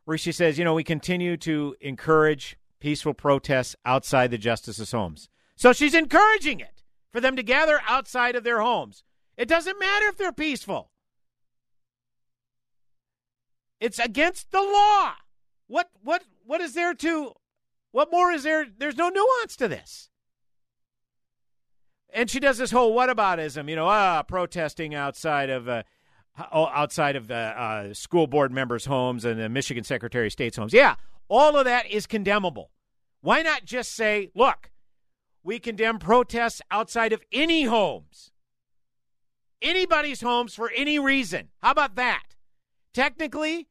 where 0.05 0.19
she 0.19 0.33
says, 0.33 0.59
you 0.59 0.65
know, 0.65 0.75
we 0.75 0.85
continue 0.85 1.37
to 1.39 1.75
encourage 1.81 2.57
peaceful 2.81 3.15
protests 3.15 3.75
outside 3.85 4.31
the 4.31 4.39
justices' 4.39 4.93
homes. 4.93 5.29
So 5.57 5.73
she's 5.73 5.95
encouraging 5.95 6.61
it 6.61 6.83
for 7.13 7.21
them 7.21 7.37
to 7.37 7.43
gather 7.43 7.81
outside 7.89 8.35
of 8.37 8.45
their 8.45 8.61
homes. 8.61 9.05
It 9.37 9.49
doesn't 9.49 9.79
matter 9.79 10.07
if 10.07 10.17
they're 10.17 10.33
peaceful. 10.33 10.91
It's 13.81 13.99
against 13.99 14.51
the 14.51 14.61
law. 14.63 15.15
What 15.66 15.88
what 16.03 16.24
what 16.44 16.61
is 16.61 16.74
there 16.74 16.94
to 16.94 17.33
what 17.92 18.11
more 18.11 18.33
is 18.33 18.42
there? 18.42 18.66
There's 18.77 18.96
no 18.96 19.09
nuance 19.09 19.57
to 19.57 19.68
this. 19.68 20.11
And 22.12 22.29
she 22.31 22.40
does 22.40 22.59
this 22.59 22.70
whole 22.70 22.94
whataboutism, 22.94 23.68
you 23.68 23.77
know, 23.77 23.88
ah, 23.88 24.22
protesting 24.22 24.94
outside 24.94 25.50
of 25.50 25.68
uh, 25.68 25.83
outside 26.53 27.16
of 27.16 27.31
uh, 27.31 27.35
uh, 27.35 27.94
school 27.94 28.27
board 28.27 28.53
members' 28.53 28.87
homes 28.87 29.24
and 29.24 29.40
the 29.40 29.48
Michigan 29.48 29.85
Secretary 29.85 30.27
of 30.27 30.33
State's 30.33 30.57
homes. 30.57 30.72
Yeah, 30.72 30.96
all 31.29 31.57
of 31.57 31.64
that 31.64 31.90
is 31.90 32.07
condemnable. 32.07 32.70
Why 33.20 33.42
not 33.42 33.64
just 33.64 33.92
say, 33.92 34.31
look, 34.35 34.70
we 35.42 35.59
condemn 35.59 35.98
protests 35.98 36.61
outside 36.70 37.12
of 37.12 37.22
any 37.33 37.64
homes, 37.64 38.31
anybody's 39.62 40.20
homes 40.20 40.55
for 40.55 40.70
any 40.74 40.98
reason? 40.98 41.48
How 41.62 41.70
about 41.70 41.94
that? 41.96 42.35
Technically, 42.92 43.68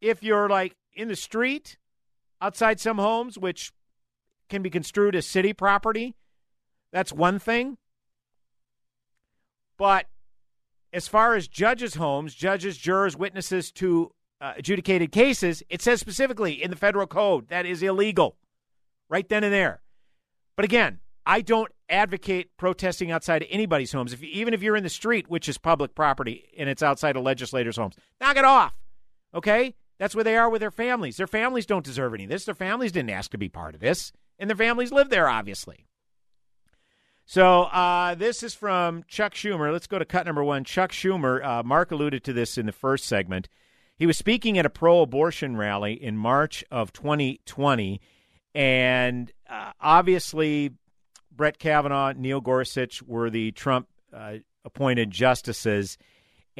if 0.00 0.22
you're 0.22 0.48
like 0.48 0.76
in 0.94 1.08
the 1.08 1.16
street 1.16 1.78
outside 2.40 2.80
some 2.80 2.98
homes, 2.98 3.38
which 3.38 3.72
can 4.48 4.62
be 4.62 4.70
construed 4.70 5.14
as 5.14 5.26
city 5.26 5.52
property, 5.52 6.14
that's 6.92 7.12
one 7.12 7.38
thing. 7.38 7.76
But 9.76 10.06
as 10.92 11.08
far 11.08 11.34
as 11.34 11.48
judges' 11.48 11.94
homes, 11.94 12.34
judges, 12.34 12.76
jurors, 12.76 13.16
witnesses 13.16 13.70
to 13.72 14.10
uh, 14.40 14.54
adjudicated 14.56 15.12
cases, 15.12 15.62
it 15.68 15.80
says 15.80 16.00
specifically 16.00 16.62
in 16.62 16.70
the 16.70 16.76
federal 16.76 17.06
code 17.06 17.48
that 17.48 17.66
is 17.66 17.82
illegal 17.82 18.36
right 19.08 19.28
then 19.28 19.44
and 19.44 19.52
there. 19.52 19.82
But 20.56 20.64
again, 20.64 21.00
I 21.26 21.42
don't 21.42 21.70
advocate 21.88 22.56
protesting 22.56 23.10
outside 23.10 23.46
anybody's 23.50 23.92
homes. 23.92 24.12
If 24.12 24.22
even 24.22 24.54
if 24.54 24.62
you're 24.62 24.76
in 24.76 24.82
the 24.82 24.88
street, 24.88 25.28
which 25.28 25.48
is 25.48 25.58
public 25.58 25.94
property, 25.94 26.48
and 26.56 26.68
it's 26.68 26.82
outside 26.82 27.16
of 27.16 27.22
legislators' 27.22 27.76
homes, 27.76 27.94
knock 28.20 28.36
it 28.36 28.44
off. 28.44 28.74
Okay, 29.34 29.74
that's 30.00 30.14
where 30.14 30.24
they 30.24 30.36
are 30.38 30.48
with 30.48 30.62
their 30.62 30.70
families. 30.70 31.18
Their 31.18 31.26
families 31.26 31.66
don't 31.66 31.84
deserve 31.84 32.14
any 32.14 32.24
of 32.24 32.30
this. 32.30 32.46
Their 32.46 32.54
families 32.54 32.90
didn't 32.90 33.10
ask 33.10 33.30
to 33.32 33.38
be 33.38 33.50
part 33.50 33.74
of 33.74 33.82
this, 33.82 34.12
and 34.38 34.48
their 34.48 34.56
families 34.56 34.92
live 34.92 35.10
there, 35.10 35.28
obviously. 35.28 35.84
So 37.26 37.64
uh, 37.64 38.14
this 38.14 38.42
is 38.42 38.54
from 38.54 39.04
Chuck 39.08 39.34
Schumer. 39.34 39.70
Let's 39.70 39.86
go 39.86 39.98
to 39.98 40.06
cut 40.06 40.24
number 40.24 40.42
one. 40.42 40.64
Chuck 40.64 40.90
Schumer. 40.90 41.44
Uh, 41.44 41.62
Mark 41.62 41.92
alluded 41.92 42.24
to 42.24 42.32
this 42.32 42.56
in 42.56 42.64
the 42.64 42.72
first 42.72 43.04
segment. 43.04 43.50
He 43.94 44.06
was 44.06 44.16
speaking 44.16 44.56
at 44.56 44.64
a 44.64 44.70
pro-abortion 44.70 45.58
rally 45.58 46.02
in 46.02 46.16
March 46.16 46.64
of 46.70 46.94
2020, 46.94 48.00
and 48.54 49.30
uh, 49.50 49.72
obviously 49.82 50.72
Brett 51.30 51.58
Kavanaugh, 51.58 52.14
Neil 52.16 52.40
Gorsuch 52.40 53.02
were 53.02 53.28
the 53.28 53.52
Trump 53.52 53.86
uh, 54.14 54.36
appointed 54.64 55.10
justices, 55.10 55.98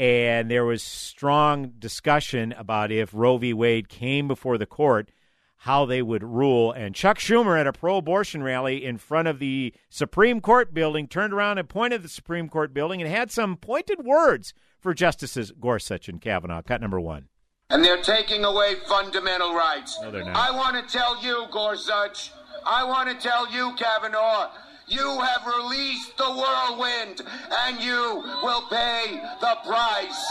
and 0.01 0.51
there 0.51 0.65
was 0.65 0.83
strong 0.83 1.75
discussion 1.79 2.53
about 2.53 2.91
if 2.91 3.11
Roe 3.13 3.37
v. 3.37 3.53
Wade 3.53 3.91
came 3.91 4.27
before 4.27 4.57
the 4.57 4.65
court, 4.65 5.11
how 5.59 5.85
they 5.85 6.01
would 6.01 6.25
rule. 6.25 6.73
And 6.73 6.95
Chuck 6.95 7.19
Schumer 7.19 7.61
at 7.61 7.67
a 7.67 7.73
pro-abortion 7.75 8.43
rally 8.43 8.83
in 8.83 8.97
front 8.97 9.29
of 9.29 9.41
the 9.41 9.75
Supreme 9.91 10.41
Court 10.41 10.73
building 10.73 11.07
turned 11.07 11.35
around 11.35 11.59
and 11.59 11.69
pointed 11.69 11.97
at 11.97 12.03
the 12.03 12.09
Supreme 12.09 12.49
Court 12.49 12.73
building 12.73 13.03
and 13.03 13.11
had 13.11 13.31
some 13.31 13.59
pointed 13.59 14.03
words 14.03 14.55
for 14.79 14.95
Justices 14.95 15.53
Gorsuch 15.61 16.09
and 16.09 16.19
Kavanaugh. 16.19 16.63
Cut 16.63 16.81
number 16.81 16.99
one. 16.99 17.29
And 17.69 17.85
they're 17.85 18.01
taking 18.01 18.43
away 18.43 18.77
fundamental 18.89 19.55
rights. 19.55 19.99
No, 20.01 20.11
they're 20.11 20.25
not. 20.25 20.35
I 20.35 20.51
want 20.51 20.89
to 20.89 20.91
tell 20.91 21.23
you, 21.23 21.47
Gorsuch, 21.53 22.33
I 22.65 22.85
want 22.85 23.11
to 23.11 23.29
tell 23.29 23.53
you, 23.53 23.75
Kavanaugh, 23.77 24.51
you 24.91 25.21
have 25.21 25.47
released 25.47 26.17
the 26.17 26.25
whirlwind, 26.25 27.23
and 27.51 27.81
you 27.81 28.23
will 28.43 28.63
pay 28.69 29.21
the 29.41 29.57
price. 29.65 30.27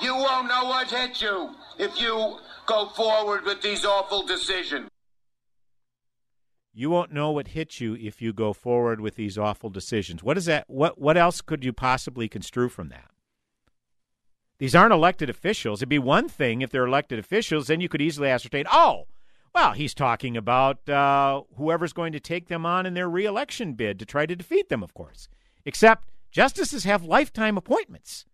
You 0.00 0.14
won't 0.14 0.48
know 0.48 0.64
what 0.64 0.90
hit 0.90 1.22
you 1.22 1.54
if 1.78 2.00
you 2.00 2.38
go 2.66 2.86
forward 2.86 3.44
with 3.44 3.62
these 3.62 3.84
awful 3.84 4.26
decisions. 4.26 4.88
You 6.72 6.90
won't 6.90 7.12
know 7.12 7.32
what 7.32 7.48
hit 7.48 7.80
you 7.80 7.94
if 7.94 8.22
you 8.22 8.32
go 8.32 8.52
forward 8.52 9.00
with 9.00 9.16
these 9.16 9.36
awful 9.36 9.70
decisions. 9.70 10.22
What 10.22 10.36
is 10.36 10.44
that? 10.44 10.64
What 10.68 11.00
what 11.00 11.16
else 11.16 11.40
could 11.40 11.64
you 11.64 11.72
possibly 11.72 12.28
construe 12.28 12.68
from 12.68 12.88
that? 12.90 13.10
These 14.58 14.74
aren't 14.74 14.92
elected 14.92 15.30
officials. 15.30 15.80
It'd 15.80 15.88
be 15.88 15.98
one 15.98 16.28
thing 16.28 16.62
if 16.62 16.70
they're 16.70 16.86
elected 16.86 17.18
officials, 17.18 17.68
then 17.68 17.80
you 17.80 17.88
could 17.88 18.02
easily 18.02 18.28
ascertain, 18.28 18.64
oh, 18.70 19.06
well, 19.58 19.72
he's 19.72 19.92
talking 19.92 20.36
about 20.36 20.88
uh, 20.88 21.42
whoever's 21.56 21.92
going 21.92 22.12
to 22.12 22.20
take 22.20 22.46
them 22.46 22.64
on 22.64 22.86
in 22.86 22.94
their 22.94 23.10
reelection 23.10 23.72
bid 23.72 23.98
to 23.98 24.06
try 24.06 24.24
to 24.24 24.36
defeat 24.36 24.68
them, 24.68 24.84
of 24.84 24.94
course. 24.94 25.28
Except 25.64 26.12
justices 26.30 26.84
have 26.84 27.02
lifetime 27.02 27.58
appointments. 27.58 28.24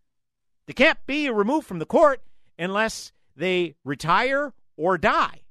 They 0.67 0.75
can't 0.75 0.99
be 1.07 1.31
removed 1.31 1.67
from 1.67 1.79
the 1.79 1.87
court 1.87 2.21
unless 2.59 3.13
they 3.35 3.75
retire 3.85 4.53
or 4.77 4.99
die. 4.99 5.45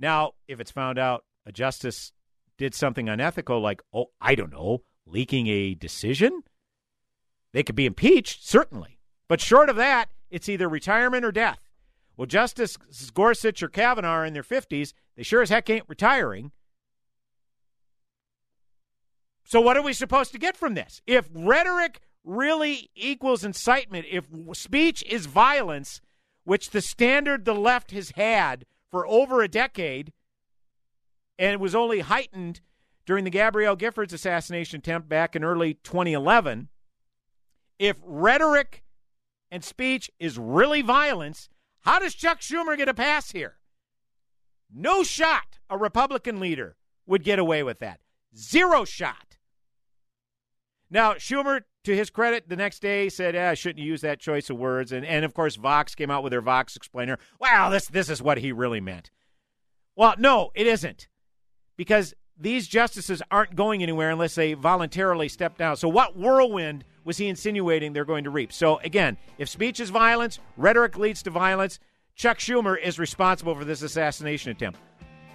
Now, 0.00 0.32
if 0.48 0.58
it's 0.58 0.70
found 0.70 0.98
out 0.98 1.24
a 1.44 1.52
justice 1.52 2.12
did 2.56 2.74
something 2.74 3.10
unethical, 3.10 3.60
like, 3.60 3.82
oh, 3.92 4.06
I 4.22 4.34
don't 4.34 4.52
know, 4.52 4.84
leaking 5.04 5.48
a 5.48 5.74
decision, 5.74 6.44
they 7.52 7.62
could 7.62 7.76
be 7.76 7.84
impeached, 7.84 8.48
certainly. 8.48 9.00
But 9.28 9.42
short 9.42 9.68
of 9.68 9.76
that, 9.76 10.08
it's 10.30 10.48
either 10.48 10.66
retirement 10.66 11.26
or 11.26 11.32
death. 11.32 11.65
Well, 12.16 12.26
Justice 12.26 12.78
Gorsuch 13.12 13.62
or 13.62 13.68
Kavanaugh 13.68 14.08
are 14.08 14.24
in 14.24 14.32
their 14.32 14.42
50s. 14.42 14.92
They 15.16 15.22
sure 15.22 15.42
as 15.42 15.50
heck 15.50 15.68
ain't 15.68 15.88
retiring. 15.88 16.52
So, 19.44 19.60
what 19.60 19.76
are 19.76 19.82
we 19.82 19.92
supposed 19.92 20.32
to 20.32 20.38
get 20.38 20.56
from 20.56 20.74
this? 20.74 21.02
If 21.06 21.28
rhetoric 21.32 22.00
really 22.24 22.90
equals 22.96 23.44
incitement, 23.44 24.06
if 24.10 24.26
speech 24.54 25.04
is 25.04 25.26
violence, 25.26 26.00
which 26.44 26.70
the 26.70 26.80
standard 26.80 27.44
the 27.44 27.54
left 27.54 27.92
has 27.92 28.10
had 28.16 28.66
for 28.90 29.06
over 29.06 29.42
a 29.42 29.48
decade, 29.48 30.12
and 31.38 31.52
it 31.52 31.60
was 31.60 31.74
only 31.74 32.00
heightened 32.00 32.60
during 33.04 33.24
the 33.24 33.30
Gabrielle 33.30 33.76
Giffords 33.76 34.12
assassination 34.12 34.78
attempt 34.78 35.08
back 35.08 35.36
in 35.36 35.44
early 35.44 35.74
2011, 35.74 36.68
if 37.78 37.98
rhetoric 38.02 38.82
and 39.50 39.62
speech 39.62 40.10
is 40.18 40.38
really 40.38 40.82
violence, 40.82 41.48
how 41.86 42.00
does 42.00 42.14
Chuck 42.14 42.40
Schumer 42.40 42.76
get 42.76 42.88
a 42.88 42.94
pass 42.94 43.30
here? 43.30 43.54
No 44.74 45.04
shot 45.04 45.58
a 45.70 45.78
Republican 45.78 46.40
leader 46.40 46.76
would 47.06 47.22
get 47.22 47.38
away 47.38 47.62
with 47.62 47.78
that. 47.78 48.00
Zero 48.36 48.84
shot. 48.84 49.38
Now, 50.90 51.14
Schumer, 51.14 51.62
to 51.84 51.96
his 51.96 52.10
credit, 52.10 52.48
the 52.48 52.56
next 52.56 52.80
day 52.80 53.08
said, 53.08 53.36
eh, 53.36 53.50
I 53.50 53.54
shouldn't 53.54 53.84
use 53.84 54.00
that 54.00 54.20
choice 54.20 54.50
of 54.50 54.56
words. 54.56 54.90
And, 54.90 55.06
and 55.06 55.24
of 55.24 55.32
course, 55.32 55.54
Vox 55.54 55.94
came 55.94 56.10
out 56.10 56.24
with 56.24 56.32
their 56.32 56.40
Vox 56.40 56.74
explainer. 56.76 57.18
Wow, 57.40 57.70
this, 57.70 57.86
this 57.86 58.10
is 58.10 58.20
what 58.20 58.38
he 58.38 58.50
really 58.50 58.80
meant. 58.80 59.10
Well, 59.94 60.14
no, 60.18 60.50
it 60.54 60.66
isn't. 60.66 61.08
Because 61.76 62.14
these 62.36 62.68
justices 62.68 63.22
aren't 63.30 63.56
going 63.56 63.82
anywhere 63.82 64.10
unless 64.10 64.34
they 64.34 64.54
voluntarily 64.54 65.28
step 65.28 65.56
down. 65.56 65.76
So, 65.76 65.88
what 65.88 66.16
whirlwind 66.16 66.84
was 67.06 67.16
he 67.16 67.28
insinuating 67.28 67.92
they're 67.92 68.04
going 68.04 68.24
to 68.24 68.30
reap? 68.30 68.52
So, 68.52 68.78
again, 68.80 69.16
if 69.38 69.48
speech 69.48 69.80
is 69.80 69.88
violence, 69.88 70.40
rhetoric 70.58 70.98
leads 70.98 71.22
to 71.22 71.30
violence, 71.30 71.78
Chuck 72.16 72.38
Schumer 72.38 72.78
is 72.78 72.98
responsible 72.98 73.54
for 73.54 73.64
this 73.64 73.80
assassination 73.80 74.50
attempt, 74.50 74.80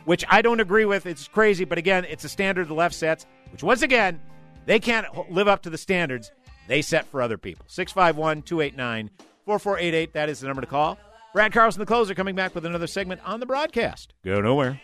which 0.05 0.25
I 0.29 0.41
don't 0.41 0.59
agree 0.59 0.85
with. 0.85 1.05
It's 1.05 1.27
crazy, 1.27 1.63
but 1.63 1.77
again, 1.77 2.05
it's 2.05 2.25
a 2.25 2.29
standard 2.29 2.67
the 2.67 2.73
left 2.73 2.93
sets, 2.93 3.25
which 3.51 3.63
once 3.63 3.81
again, 3.81 4.19
they 4.65 4.79
can't 4.79 5.31
live 5.31 5.47
up 5.47 5.63
to 5.63 5.69
the 5.69 5.77
standards 5.77 6.31
they 6.67 6.81
set 6.81 7.05
for 7.07 7.21
other 7.21 7.37
people. 7.37 7.65
651 7.67 8.43
289 8.43 9.09
4488. 9.45 10.13
That 10.13 10.29
is 10.29 10.41
the 10.41 10.47
number 10.47 10.61
to 10.61 10.67
call. 10.67 10.99
Brad 11.33 11.53
Carlson, 11.53 11.79
the 11.79 11.85
closer, 11.85 12.13
coming 12.13 12.35
back 12.35 12.53
with 12.53 12.65
another 12.65 12.87
segment 12.87 13.21
on 13.25 13.39
the 13.39 13.45
broadcast. 13.45 14.13
Go 14.25 14.41
nowhere. 14.41 14.81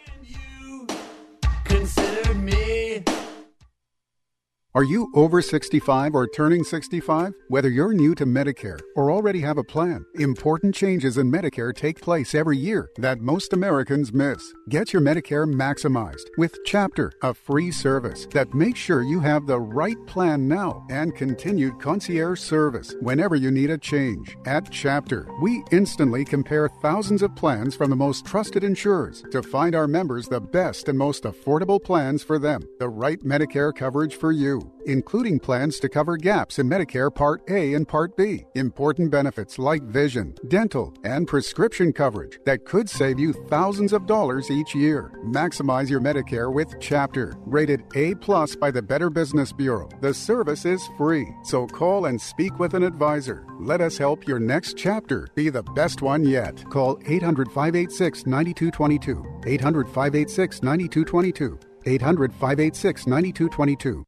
Are 4.77 4.83
you 4.83 5.09
over 5.15 5.41
65 5.41 6.13
or 6.13 6.27
turning 6.27 6.63
65? 6.63 7.33
Whether 7.47 7.67
you're 7.67 7.93
new 7.93 8.13
to 8.13 8.27
Medicare 8.27 8.79
or 8.95 9.09
already 9.09 9.41
have 9.41 9.57
a 9.57 9.63
plan, 9.63 10.05
important 10.19 10.75
changes 10.75 11.17
in 11.17 11.31
Medicare 11.31 11.75
take 11.75 11.99
place 11.99 12.35
every 12.35 12.59
year 12.59 12.91
that 12.97 13.19
most 13.19 13.53
Americans 13.53 14.13
miss. 14.13 14.53
Get 14.69 14.93
your 14.93 15.01
Medicare 15.01 15.51
maximized 15.51 16.27
with 16.37 16.59
Chapter, 16.63 17.11
a 17.23 17.33
free 17.33 17.71
service 17.71 18.27
that 18.33 18.53
makes 18.53 18.77
sure 18.77 19.01
you 19.01 19.19
have 19.19 19.47
the 19.47 19.59
right 19.59 19.97
plan 20.05 20.47
now 20.47 20.85
and 20.91 21.15
continued 21.15 21.79
concierge 21.79 22.39
service 22.39 22.93
whenever 23.01 23.35
you 23.35 23.49
need 23.49 23.71
a 23.71 23.79
change. 23.79 24.37
At 24.45 24.69
Chapter, 24.69 25.27
we 25.41 25.63
instantly 25.71 26.23
compare 26.23 26.69
thousands 26.83 27.23
of 27.23 27.35
plans 27.35 27.75
from 27.75 27.89
the 27.89 27.95
most 27.95 28.27
trusted 28.27 28.63
insurers 28.63 29.23
to 29.31 29.41
find 29.41 29.73
our 29.73 29.87
members 29.87 30.27
the 30.27 30.39
best 30.39 30.87
and 30.87 30.99
most 30.99 31.23
affordable 31.23 31.83
plans 31.83 32.21
for 32.21 32.37
them, 32.37 32.61
the 32.77 32.89
right 32.89 33.21
Medicare 33.21 33.75
coverage 33.75 34.13
for 34.13 34.31
you 34.31 34.66
including 34.85 35.39
plans 35.39 35.79
to 35.79 35.89
cover 35.89 36.17
gaps 36.17 36.59
in 36.59 36.69
Medicare 36.69 37.13
Part 37.13 37.41
A 37.49 37.73
and 37.73 37.87
Part 37.87 38.15
B, 38.15 38.45
important 38.55 39.11
benefits 39.11 39.59
like 39.59 39.83
vision, 39.83 40.35
dental, 40.47 40.93
and 41.03 41.27
prescription 41.27 41.91
coverage 41.91 42.39
that 42.45 42.65
could 42.65 42.89
save 42.89 43.19
you 43.19 43.33
thousands 43.33 43.93
of 43.93 44.05
dollars 44.05 44.49
each 44.49 44.73
year. 44.73 45.11
Maximize 45.25 45.89
your 45.89 46.01
Medicare 46.01 46.51
with 46.53 46.75
Chapter, 46.79 47.35
rated 47.45 47.83
A 47.95 48.15
plus 48.15 48.55
by 48.55 48.71
the 48.71 48.81
Better 48.81 49.09
Business 49.09 49.51
Bureau. 49.51 49.89
The 50.01 50.13
service 50.13 50.65
is 50.65 50.81
free, 50.97 51.27
so 51.43 51.67
call 51.67 52.05
and 52.05 52.19
speak 52.19 52.57
with 52.59 52.73
an 52.73 52.83
advisor. 52.83 53.45
Let 53.59 53.81
us 53.81 53.97
help 53.97 54.27
your 54.27 54.39
next 54.39 54.77
chapter 54.77 55.27
be 55.35 55.49
the 55.49 55.63
best 55.63 56.01
one 56.01 56.23
yet. 56.23 56.63
Call 56.69 56.99
800 57.05 57.47
586 57.51 58.25
9222. 58.25 59.25
800 59.45 59.87
586 59.87 60.63
9222. 60.63 61.59
800 61.85 62.33
586 62.33 63.07
9222. 63.07 64.06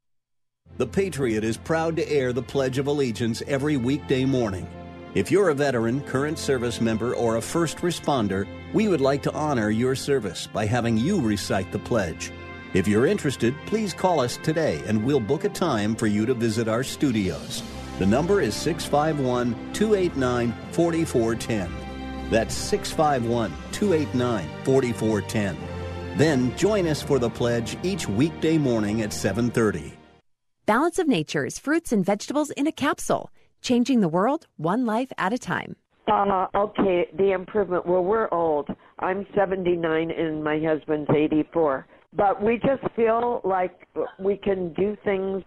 The 0.80 0.88
Patriot 0.88 1.44
is 1.44 1.58
proud 1.58 1.98
to 1.98 2.10
air 2.10 2.32
the 2.32 2.42
Pledge 2.42 2.78
of 2.78 2.88
Allegiance 2.88 3.44
every 3.48 3.76
weekday 3.76 4.24
morning. 4.24 4.66
If 5.14 5.30
you're 5.30 5.50
a 5.50 5.54
veteran, 5.54 6.00
current 6.00 6.40
service 6.40 6.80
member, 6.80 7.14
or 7.16 7.36
a 7.36 7.42
first 7.42 7.80
responder, 7.80 8.48
we 8.74 8.88
would 8.88 9.02
like 9.02 9.22
to 9.24 9.34
honor 9.34 9.72
your 9.72 9.94
service 9.94 10.48
by 10.48 10.66
having 10.66 10.96
you 10.96 11.20
recite 11.20 11.74
the 11.74 11.80
pledge. 11.80 12.32
If 12.74 12.88
you're 12.88 13.08
interested, 13.08 13.54
please 13.66 13.94
call 13.94 14.22
us 14.22 14.38
today 14.38 14.82
and 14.88 15.04
we'll 15.04 15.20
book 15.20 15.44
a 15.44 15.50
time 15.50 15.98
for 15.98 16.08
you 16.08 16.26
to 16.26 16.34
visit 16.34 16.70
our 16.70 16.86
studios. 16.86 17.62
The 17.98 18.06
number 18.06 18.40
is 18.40 18.56
651 18.56 19.74
289 19.74 20.54
4410. 20.72 22.30
That's 22.30 22.56
651 22.56 23.52
289 23.74 24.50
4410. 24.64 25.58
Then 26.18 26.56
join 26.56 26.88
us 26.88 27.02
for 27.02 27.20
the 27.20 27.30
pledge 27.30 27.78
each 27.84 28.08
weekday 28.08 28.58
morning 28.58 29.02
at 29.02 29.12
730. 29.12 29.99
Balance 30.70 31.00
of 31.00 31.08
Nature's 31.08 31.58
fruits 31.58 31.92
and 31.92 32.06
vegetables 32.06 32.52
in 32.52 32.68
a 32.68 32.72
capsule, 32.72 33.32
changing 33.60 34.02
the 34.02 34.08
world 34.08 34.46
one 34.58 34.86
life 34.86 35.12
at 35.18 35.34
a 35.34 35.38
time. 35.40 35.76
Uh, 36.08 36.46
okay, 36.54 37.08
the 37.18 37.32
improvement. 37.32 37.88
Well, 37.88 38.04
we're 38.04 38.30
old. 38.32 38.70
I'm 39.00 39.26
79 39.36 40.12
and 40.12 40.44
my 40.44 40.60
husband's 40.64 41.10
84. 41.10 41.88
But 42.16 42.44
we 42.44 42.58
just 42.58 42.84
feel 42.96 43.42
like 43.44 43.88
we 44.20 44.38
can 44.38 44.72
do 44.76 44.96
things 45.04 45.42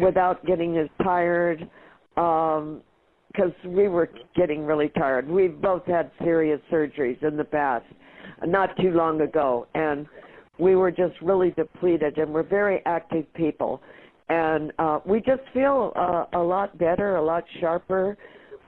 without 0.00 0.46
getting 0.46 0.78
as 0.78 0.86
tired 1.02 1.68
because 2.14 2.80
um, 3.64 3.74
we 3.74 3.88
were 3.88 4.08
getting 4.36 4.64
really 4.64 4.90
tired. 4.90 5.28
We've 5.28 5.60
both 5.60 5.84
had 5.84 6.12
serious 6.22 6.60
surgeries 6.70 7.20
in 7.24 7.36
the 7.36 7.42
past, 7.42 7.86
not 8.46 8.76
too 8.76 8.92
long 8.92 9.20
ago, 9.20 9.66
and 9.74 10.06
we 10.60 10.76
were 10.76 10.92
just 10.92 11.20
really 11.22 11.50
depleted, 11.50 12.18
and 12.18 12.32
we're 12.32 12.44
very 12.44 12.82
active 12.86 13.24
people 13.34 13.82
and 14.30 14.72
uh, 14.78 15.00
we 15.04 15.18
just 15.20 15.42
feel 15.52 15.92
uh, 15.96 16.24
a 16.32 16.38
lot 16.38 16.78
better, 16.78 17.16
a 17.16 17.22
lot 17.22 17.44
sharper. 17.60 18.16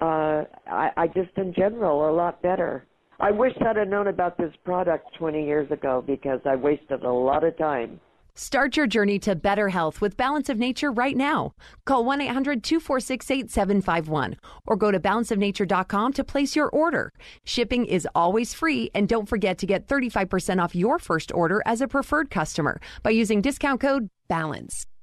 Uh, 0.01 0.42
I, 0.66 0.90
I 0.96 1.07
just, 1.07 1.31
in 1.37 1.55
general, 1.55 2.11
a 2.11 2.12
lot 2.12 2.42
better. 2.42 2.85
I 3.20 3.31
wish 3.31 3.53
I'd 3.64 3.77
have 3.77 3.87
known 3.87 4.09
about 4.09 4.37
this 4.37 4.53
product 4.64 5.07
20 5.18 5.46
years 5.46 5.70
ago 5.70 6.03
because 6.05 6.40
I 6.44 6.57
wasted 6.57 7.05
a 7.05 7.12
lot 7.12 7.44
of 7.44 7.57
time. 7.57 8.01
Start 8.35 8.77
your 8.77 8.88
journey 8.88 9.20
to 9.20 9.37
better 9.37 9.68
health 9.68 10.01
with 10.01 10.16
Balance 10.16 10.48
of 10.48 10.59
Nature 10.59 10.90
right 10.90 11.16
now. 11.16 11.53
Call 11.85 12.05
1 12.05 12.22
800 12.22 12.64
246 12.64 13.31
8751 13.31 14.37
or 14.66 14.75
go 14.75 14.90
to 14.90 14.98
balanceofnature.com 14.98 16.12
to 16.14 16.25
place 16.25 16.57
your 16.57 16.70
order. 16.70 17.12
Shipping 17.44 17.85
is 17.85 18.09
always 18.16 18.53
free, 18.53 18.90
and 18.94 19.09
don't 19.09 19.29
forget 19.29 19.59
to 19.59 19.66
get 19.66 19.87
35% 19.87 20.61
off 20.61 20.75
your 20.75 20.98
first 20.98 21.31
order 21.33 21.62
as 21.66 21.81
a 21.81 21.87
preferred 21.87 22.31
customer 22.31 22.81
by 23.05 23.11
using 23.11 23.42
discount 23.42 23.81
code 23.81 24.09
BALANCE. 24.29 24.87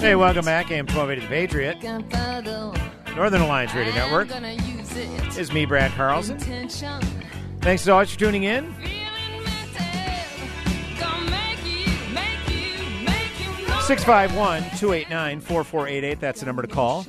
Hey, 0.00 0.14
welcome 0.14 0.44
back. 0.44 0.70
Am 0.70 0.86
1280 0.86 1.20
The 1.20 1.26
Patriot. 1.28 1.82
Northern 3.14 3.42
Alliance 3.42 3.74
Radio 3.74 3.92
Network. 3.94 4.28
Is 5.36 5.52
me, 5.52 5.66
Brad 5.66 5.90
Carlson. 5.92 6.38
Thanks 7.60 7.82
so 7.82 7.94
much 7.96 8.12
for 8.12 8.18
tuning 8.18 8.44
in. 8.44 8.74
Six 13.82 14.02
five 14.04 14.34
one 14.34 14.64
two 14.78 14.94
eight 14.94 15.10
nine 15.10 15.40
four 15.40 15.64
four 15.64 15.86
eight 15.86 16.04
eight. 16.04 16.20
That's 16.20 16.40
the 16.40 16.46
number 16.46 16.62
to 16.62 16.68
call. 16.68 17.04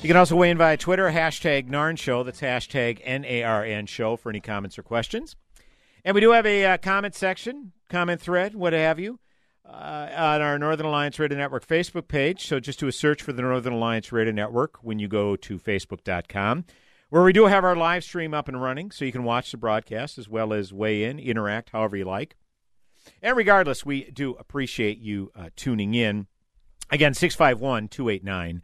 You 0.00 0.08
can 0.08 0.16
also 0.16 0.36
weigh 0.36 0.50
in 0.50 0.56
via 0.56 0.76
Twitter, 0.78 1.10
hashtag 1.10 1.68
NARN 1.68 1.98
Show. 1.98 2.22
That's 2.22 2.40
hashtag 2.40 3.00
N 3.04 3.26
A 3.26 3.42
R 3.42 3.62
N 3.64 3.84
Show 3.86 4.16
for 4.16 4.30
any 4.30 4.40
comments 4.40 4.78
or 4.78 4.82
questions. 4.82 5.36
And 6.06 6.14
we 6.14 6.20
do 6.20 6.30
have 6.30 6.46
a 6.46 6.64
uh, 6.64 6.76
comment 6.76 7.16
section, 7.16 7.72
comment 7.90 8.20
thread, 8.20 8.54
what 8.54 8.72
have 8.72 9.00
you, 9.00 9.18
uh, 9.68 10.08
on 10.16 10.40
our 10.40 10.56
Northern 10.56 10.86
Alliance 10.86 11.18
Radio 11.18 11.36
Network 11.36 11.66
Facebook 11.66 12.06
page. 12.06 12.46
So 12.46 12.60
just 12.60 12.78
do 12.78 12.86
a 12.86 12.92
search 12.92 13.22
for 13.22 13.32
the 13.32 13.42
Northern 13.42 13.72
Alliance 13.72 14.12
Radio 14.12 14.32
Network 14.32 14.78
when 14.84 15.00
you 15.00 15.08
go 15.08 15.34
to 15.34 15.58
facebook.com, 15.58 16.64
where 17.10 17.24
we 17.24 17.32
do 17.32 17.46
have 17.46 17.64
our 17.64 17.74
live 17.74 18.04
stream 18.04 18.34
up 18.34 18.46
and 18.46 18.62
running, 18.62 18.92
so 18.92 19.04
you 19.04 19.10
can 19.10 19.24
watch 19.24 19.50
the 19.50 19.56
broadcast 19.56 20.16
as 20.16 20.28
well 20.28 20.52
as 20.52 20.72
weigh 20.72 21.02
in, 21.02 21.18
interact 21.18 21.70
however 21.70 21.96
you 21.96 22.04
like. 22.04 22.36
And 23.20 23.36
regardless, 23.36 23.84
we 23.84 24.08
do 24.12 24.36
appreciate 24.36 24.98
you 24.98 25.32
uh, 25.34 25.48
tuning 25.56 25.94
in. 25.94 26.28
Again, 26.88 27.14
651 27.14 27.88
289 27.88 28.62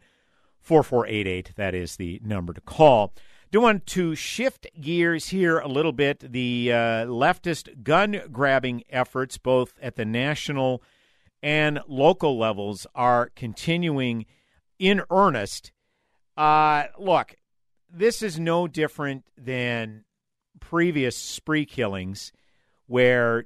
4488. 0.61 1.51
That 1.57 1.75
is 1.75 1.97
the 1.97 2.21
number 2.23 2.53
to 2.53 2.61
call 2.61 3.13
do 3.53 3.61
want 3.61 3.85
to 3.85 4.15
shift 4.15 4.65
gears 4.81 5.29
here 5.29 5.59
a 5.59 5.67
little 5.67 5.91
bit. 5.91 6.31
The 6.31 6.71
uh, 6.71 6.75
leftist 7.05 7.83
gun 7.83 8.19
grabbing 8.31 8.83
efforts, 8.89 9.37
both 9.37 9.75
at 9.79 9.95
the 9.95 10.05
national 10.05 10.81
and 11.43 11.79
local 11.87 12.35
levels 12.35 12.87
are 12.95 13.29
continuing 13.35 14.25
in 14.79 15.03
earnest. 15.11 15.71
Uh, 16.35 16.85
look, 16.97 17.35
this 17.87 18.23
is 18.23 18.39
no 18.39 18.67
different 18.67 19.25
than 19.37 20.03
previous 20.59 21.15
spree 21.15 21.67
killings 21.67 22.31
where 22.87 23.45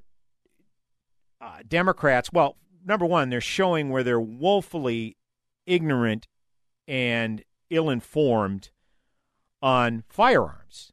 uh, 1.41 1.59
Democrats, 1.67 2.31
well, 2.31 2.55
number 2.85 3.05
one, 3.05 3.29
they're 3.29 3.41
showing 3.41 3.89
where 3.89 4.03
they're 4.03 4.21
woefully 4.21 5.17
ignorant 5.65 6.29
and 6.87 7.43
ill 7.69 7.89
informed 7.89 8.69
on 9.61 10.03
firearms. 10.09 10.91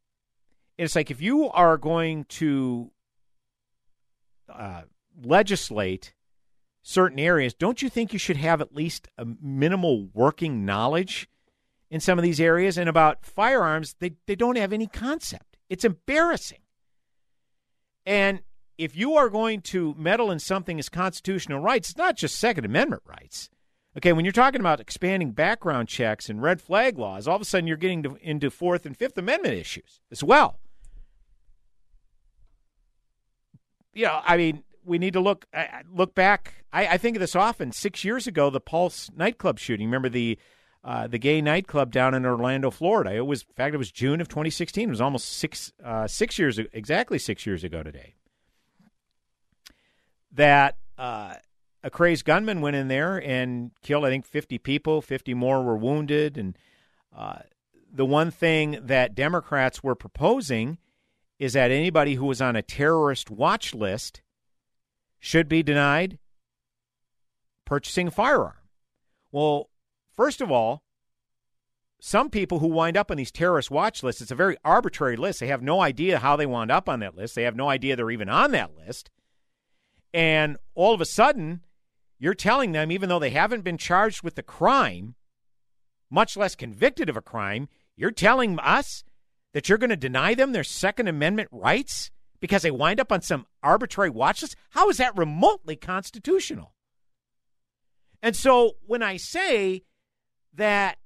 It's 0.77 0.97
like 0.97 1.11
if 1.11 1.21
you 1.21 1.51
are 1.51 1.77
going 1.77 2.25
to 2.25 2.91
uh, 4.49 4.83
legislate 5.23 6.15
certain 6.83 7.19
areas, 7.19 7.55
don't 7.55 7.83
you 7.83 7.89
think 7.89 8.13
you 8.13 8.19
should 8.19 8.37
have 8.37 8.61
at 8.61 8.75
least 8.75 9.09
a 9.17 9.27
minimal 9.41 10.09
working 10.13 10.65
knowledge 10.65 11.29
in 11.91 12.01
some 12.01 12.19
of 12.19 12.23
these 12.23 12.41
areas? 12.41 12.77
And 12.77 12.89
about 12.89 13.25
firearms, 13.25 13.95
they, 14.01 14.17
they 14.27 14.35
don't 14.35 14.59
have 14.59 14.73
any 14.73 14.87
concept. 14.87 15.57
It's 15.69 15.85
embarrassing. 15.85 16.59
And 18.05 18.41
if 18.77 18.97
you 18.97 19.15
are 19.15 19.29
going 19.29 19.61
to 19.63 19.95
meddle 19.97 20.31
in 20.31 20.39
something 20.39 20.79
as 20.79 20.89
constitutional 20.89 21.61
rights, 21.61 21.91
it's 21.91 21.99
not 21.99 22.17
just 22.17 22.39
Second 22.39 22.65
Amendment 22.65 23.03
rights. 23.07 23.49
Okay, 23.97 24.13
when 24.13 24.25
you're 24.25 24.33
talking 24.33 24.61
about 24.61 24.81
expanding 24.81 25.31
background 25.31 25.89
checks 25.89 26.29
and 26.29 26.43
red 26.43 26.61
flag 26.61 26.99
laws, 26.99 27.29
all 27.29 27.37
of 27.37 27.43
a 27.43 27.45
sudden 27.45 27.69
you're 27.69 27.77
getting 27.77 28.03
to, 28.03 28.17
into 28.21 28.51
Fourth 28.51 28.87
and 28.87 28.97
Fifth 28.97 29.17
Amendment 29.17 29.55
issues 29.55 30.01
as 30.11 30.25
well. 30.25 30.59
You 33.93 34.07
know, 34.07 34.21
I 34.25 34.37
mean, 34.37 34.65
we 34.85 34.99
need 34.99 35.13
to 35.13 35.21
look 35.21 35.47
uh, 35.55 35.65
look 35.93 36.15
back. 36.15 36.65
I, 36.73 36.89
I, 36.89 36.99
think 36.99 37.17
of 37.17 37.21
this 37.21 37.37
often. 37.37 37.71
Six 37.71 38.05
years 38.05 38.27
ago, 38.27 38.51
the 38.51 38.61
Pulse 38.61 39.09
nightclub 39.17 39.61
shooting. 39.61 39.87
Remember 39.87 40.09
the 40.09 40.37
uh, 40.83 41.07
the 41.07 41.19
gay 41.19 41.41
nightclub 41.41 41.93
down 41.93 42.13
in 42.13 42.27
Orlando, 42.27 42.71
Florida. 42.71 43.15
It 43.15 43.27
was, 43.27 43.43
in 43.43 43.55
fact, 43.55 43.75
it 43.75 43.79
was 43.79 43.91
June 43.91 44.21
of 44.21 44.29
2016. 44.29 44.89
It 44.89 44.91
was 44.91 45.01
almost 45.01 45.29
six 45.29 45.73
uh, 45.83 46.09
six 46.09 46.39
years 46.39 46.59
exactly 46.73 47.19
six 47.19 47.47
years 47.47 47.63
ago 47.63 47.85
today. 47.85 48.15
That 50.33 50.77
uh, 50.99 51.35
a 51.85 51.91
crazed 51.91 52.25
gunman 52.25 52.63
went 52.63 52.77
in 52.77 52.89
there 52.89 53.19
and 53.19 53.71
killed, 53.83 54.07
I 54.07 54.09
think, 54.09 54.25
50 54.25 54.57
people. 54.59 55.03
50 55.03 55.35
more 55.35 55.63
were 55.63 55.77
wounded. 55.77 56.39
And 56.39 56.57
uh, 57.15 57.41
the 57.93 58.07
one 58.07 58.31
thing 58.31 58.79
that 58.83 59.15
Democrats 59.15 59.85
were 59.85 59.95
proposing 59.95 60.79
is 61.39 61.53
that 61.53 61.71
anybody 61.71 62.15
who 62.15 62.25
was 62.25 62.41
on 62.41 62.57
a 62.57 62.63
terrorist 62.63 63.31
watch 63.31 63.75
list 63.75 64.23
should 65.21 65.47
be 65.47 65.63
denied 65.63 66.19
purchasing 67.67 68.09
a 68.09 68.11
firearm. 68.11 68.55
Well, 69.31 69.69
first 70.17 70.41
of 70.41 70.51
all, 70.51 70.83
some 72.01 72.31
people 72.31 72.61
who 72.61 72.69
wind 72.69 72.97
up 72.97 73.11
on 73.11 73.19
these 73.19 73.31
terrorist 73.31 73.71
watch 73.71 74.03
lists, 74.03 74.23
it's 74.23 74.31
a 74.31 74.37
very 74.37 74.57
arbitrary 74.65 75.17
list. 75.17 75.41
They 75.41 75.49
have 75.49 75.63
no 75.63 75.83
idea 75.83 76.19
how 76.19 76.37
they 76.37 76.47
wound 76.47 76.71
up 76.71 76.89
on 76.89 77.01
that 77.01 77.15
list. 77.15 77.35
They 77.35 77.43
have 77.43 77.57
no 77.57 77.69
idea 77.69 77.95
they're 77.95 78.11
even 78.11 78.31
on 78.31 78.53
that 78.53 78.75
list. 78.75 79.11
And 80.15 80.57
all 80.75 80.95
of 80.95 81.01
a 81.01 81.07
sudden, 81.07 81.61
you're 82.19 82.35
telling 82.35 82.73
them, 82.73 82.91
even 82.91 83.09
though 83.09 83.19
they 83.19 83.31
haven't 83.31 83.65
been 83.65 83.79
charged 83.79 84.23
with 84.23 84.35
the 84.35 84.43
crime, 84.43 85.15
much 86.11 86.37
less 86.37 86.55
convicted 86.55 87.09
of 87.09 87.17
a 87.17 87.23
crime, 87.23 87.69
you're 87.97 88.11
telling 88.11 88.59
us 88.59 89.05
that 89.53 89.69
you're 89.69 89.79
going 89.79 89.91
to 89.91 89.97
deny 89.97 90.35
them 90.35 90.53
their 90.53 90.65
Second 90.65 91.09
Amendment 91.09 91.49
rights 91.51 92.11
because 92.41 92.63
they 92.63 92.71
wind 92.71 93.01
up 93.01 93.11
on 93.11 93.23
some 93.23 93.47
arbitrary 93.63 94.11
watch 94.11 94.43
list? 94.43 94.57
How 94.71 94.91
is 94.91 94.99
that 94.99 95.17
remotely 95.17 95.77
constitutional? 95.77 96.75
And 98.23 98.35
so 98.35 98.73
when 98.87 99.03
I 99.03 99.17
say 99.17 99.85
that 100.55 100.99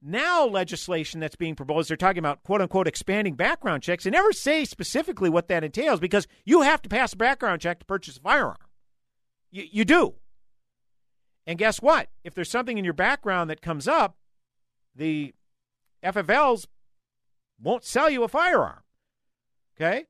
now 0.00 0.46
legislation 0.46 1.20
that's 1.20 1.36
being 1.36 1.54
proposed, 1.54 1.88
they're 1.88 1.96
talking 1.96 2.18
about 2.18 2.42
quote 2.42 2.60
unquote 2.60 2.88
expanding 2.88 3.34
background 3.34 3.82
checks. 3.82 4.04
They 4.04 4.10
never 4.10 4.32
say 4.32 4.64
specifically 4.64 5.30
what 5.30 5.48
that 5.48 5.64
entails 5.64 6.00
because 6.00 6.26
you 6.44 6.62
have 6.62 6.82
to 6.82 6.88
pass 6.88 7.12
a 7.12 7.16
background 7.16 7.60
check 7.60 7.78
to 7.78 7.86
purchase 7.86 8.16
a 8.16 8.20
firearm. 8.20 8.56
You, 9.52 9.64
you 9.70 9.84
do. 9.84 10.14
And 11.46 11.58
guess 11.58 11.80
what? 11.80 12.08
If 12.24 12.34
there's 12.34 12.50
something 12.50 12.78
in 12.78 12.84
your 12.84 12.94
background 12.94 13.50
that 13.50 13.62
comes 13.62 13.86
up, 13.86 14.16
the 14.94 15.34
FFLs 16.02 16.66
won't 17.60 17.84
sell 17.84 18.10
you 18.10 18.24
a 18.24 18.28
firearm. 18.28 18.82
Okay? 19.76 20.06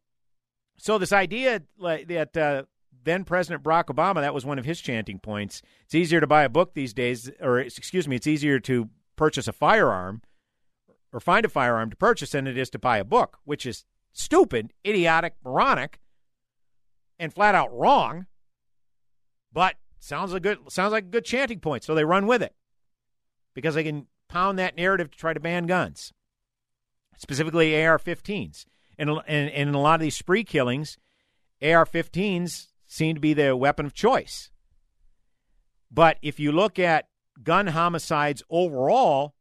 So, 0.78 0.98
this 0.98 1.12
idea 1.12 1.62
that 1.78 2.36
uh, 2.36 2.64
then 3.04 3.24
President 3.24 3.62
Barack 3.62 3.86
Obama, 3.86 4.16
that 4.16 4.34
was 4.34 4.44
one 4.44 4.58
of 4.58 4.64
his 4.64 4.80
chanting 4.80 5.18
points. 5.18 5.62
It's 5.84 5.94
easier 5.94 6.20
to 6.20 6.26
buy 6.26 6.44
a 6.44 6.48
book 6.48 6.74
these 6.74 6.94
days, 6.94 7.30
or 7.40 7.58
excuse 7.58 8.08
me, 8.08 8.16
it's 8.16 8.26
easier 8.26 8.58
to 8.60 8.88
purchase 9.16 9.48
a 9.48 9.52
firearm 9.52 10.22
or 11.12 11.20
find 11.20 11.44
a 11.44 11.48
firearm 11.48 11.90
to 11.90 11.96
purchase 11.96 12.30
than 12.30 12.46
it 12.46 12.56
is 12.56 12.70
to 12.70 12.78
buy 12.78 12.98
a 12.98 13.04
book, 13.04 13.38
which 13.44 13.66
is 13.66 13.84
stupid, 14.12 14.72
idiotic, 14.86 15.34
moronic, 15.44 16.00
and 17.18 17.32
flat 17.32 17.54
out 17.54 17.72
wrong. 17.76 18.26
But 19.52 19.76
sounds 19.98 20.32
like 20.32 20.42
good 20.42 20.58
sounds 20.68 20.92
like 20.92 21.04
a 21.04 21.08
good 21.08 21.24
chanting 21.24 21.60
point, 21.60 21.84
so 21.84 21.94
they 21.94 22.04
run 22.04 22.26
with 22.26 22.42
it 22.42 22.54
because 23.54 23.74
they 23.74 23.84
can 23.84 24.06
pound 24.28 24.58
that 24.58 24.76
narrative 24.76 25.10
to 25.10 25.18
try 25.18 25.32
to 25.34 25.40
ban 25.40 25.66
guns, 25.66 26.12
specifically 27.18 27.84
AR-15s. 27.84 28.64
And, 28.98 29.10
and, 29.10 29.50
and 29.50 29.68
in 29.68 29.74
a 29.74 29.80
lot 29.80 29.96
of 29.96 30.00
these 30.00 30.16
spree 30.16 30.44
killings, 30.44 30.96
AR-15s 31.62 32.68
seem 32.86 33.14
to 33.14 33.20
be 33.20 33.34
the 33.34 33.56
weapon 33.56 33.86
of 33.86 33.94
choice. 33.94 34.50
But 35.90 36.18
if 36.22 36.40
you 36.40 36.52
look 36.52 36.78
at 36.78 37.08
gun 37.42 37.68
homicides 37.68 38.42
overall, 38.48 39.34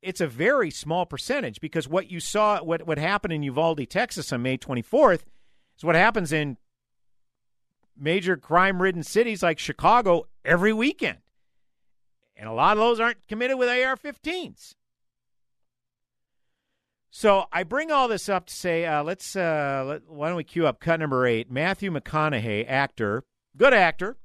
it's 0.00 0.20
a 0.20 0.26
very 0.26 0.70
small 0.70 1.06
percentage 1.06 1.60
because 1.60 1.88
what 1.88 2.10
you 2.10 2.20
saw, 2.20 2.62
what, 2.62 2.86
what 2.86 2.98
happened 2.98 3.32
in 3.32 3.42
Uvalde, 3.42 3.88
Texas 3.88 4.32
on 4.32 4.42
May 4.42 4.58
24th 4.58 5.22
is 5.76 5.84
what 5.84 5.94
happens 5.94 6.32
in 6.32 6.58
major 8.02 8.36
crime 8.36 8.82
ridden 8.82 9.02
cities 9.02 9.42
like 9.42 9.58
Chicago 9.58 10.26
every 10.44 10.72
weekend. 10.72 11.18
And 12.36 12.48
a 12.48 12.52
lot 12.52 12.76
of 12.76 12.82
those 12.82 12.98
aren't 12.98 13.26
committed 13.28 13.58
with 13.58 13.68
AR 13.68 13.96
15s. 13.96 14.74
So 17.10 17.44
I 17.52 17.62
bring 17.62 17.92
all 17.92 18.08
this 18.08 18.28
up 18.28 18.46
to 18.46 18.54
say, 18.54 18.86
uh, 18.86 19.02
let's 19.02 19.36
uh, 19.36 19.84
let, 19.86 20.08
why 20.08 20.28
don't 20.28 20.38
we 20.38 20.44
cue 20.44 20.66
up 20.66 20.80
cut 20.80 20.98
number 20.98 21.26
eight? 21.26 21.50
Matthew 21.50 21.90
McConaughey, 21.90 22.64
actor, 22.66 23.24
good 23.56 23.74
actor, 23.74 24.16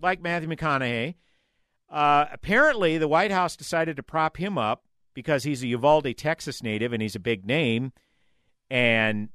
like 0.00 0.22
Matthew 0.22 0.48
McConaughey. 0.48 1.16
Uh, 1.90 2.24
apparently, 2.32 2.96
the 2.96 3.08
White 3.08 3.30
House 3.30 3.56
decided 3.56 3.96
to 3.96 4.02
prop 4.02 4.38
him 4.38 4.56
up 4.56 4.84
because 5.12 5.42
he's 5.42 5.62
a 5.62 5.66
Uvalde, 5.66 6.16
Texas 6.16 6.62
native, 6.62 6.94
and 6.94 7.02
he's 7.02 7.16
a 7.16 7.20
big 7.20 7.44
name, 7.44 7.92
and 8.70 9.28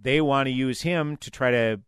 they 0.00 0.20
want 0.20 0.46
to 0.46 0.52
use 0.52 0.82
him 0.82 1.16
to 1.16 1.30
try 1.32 1.50
to 1.50 1.80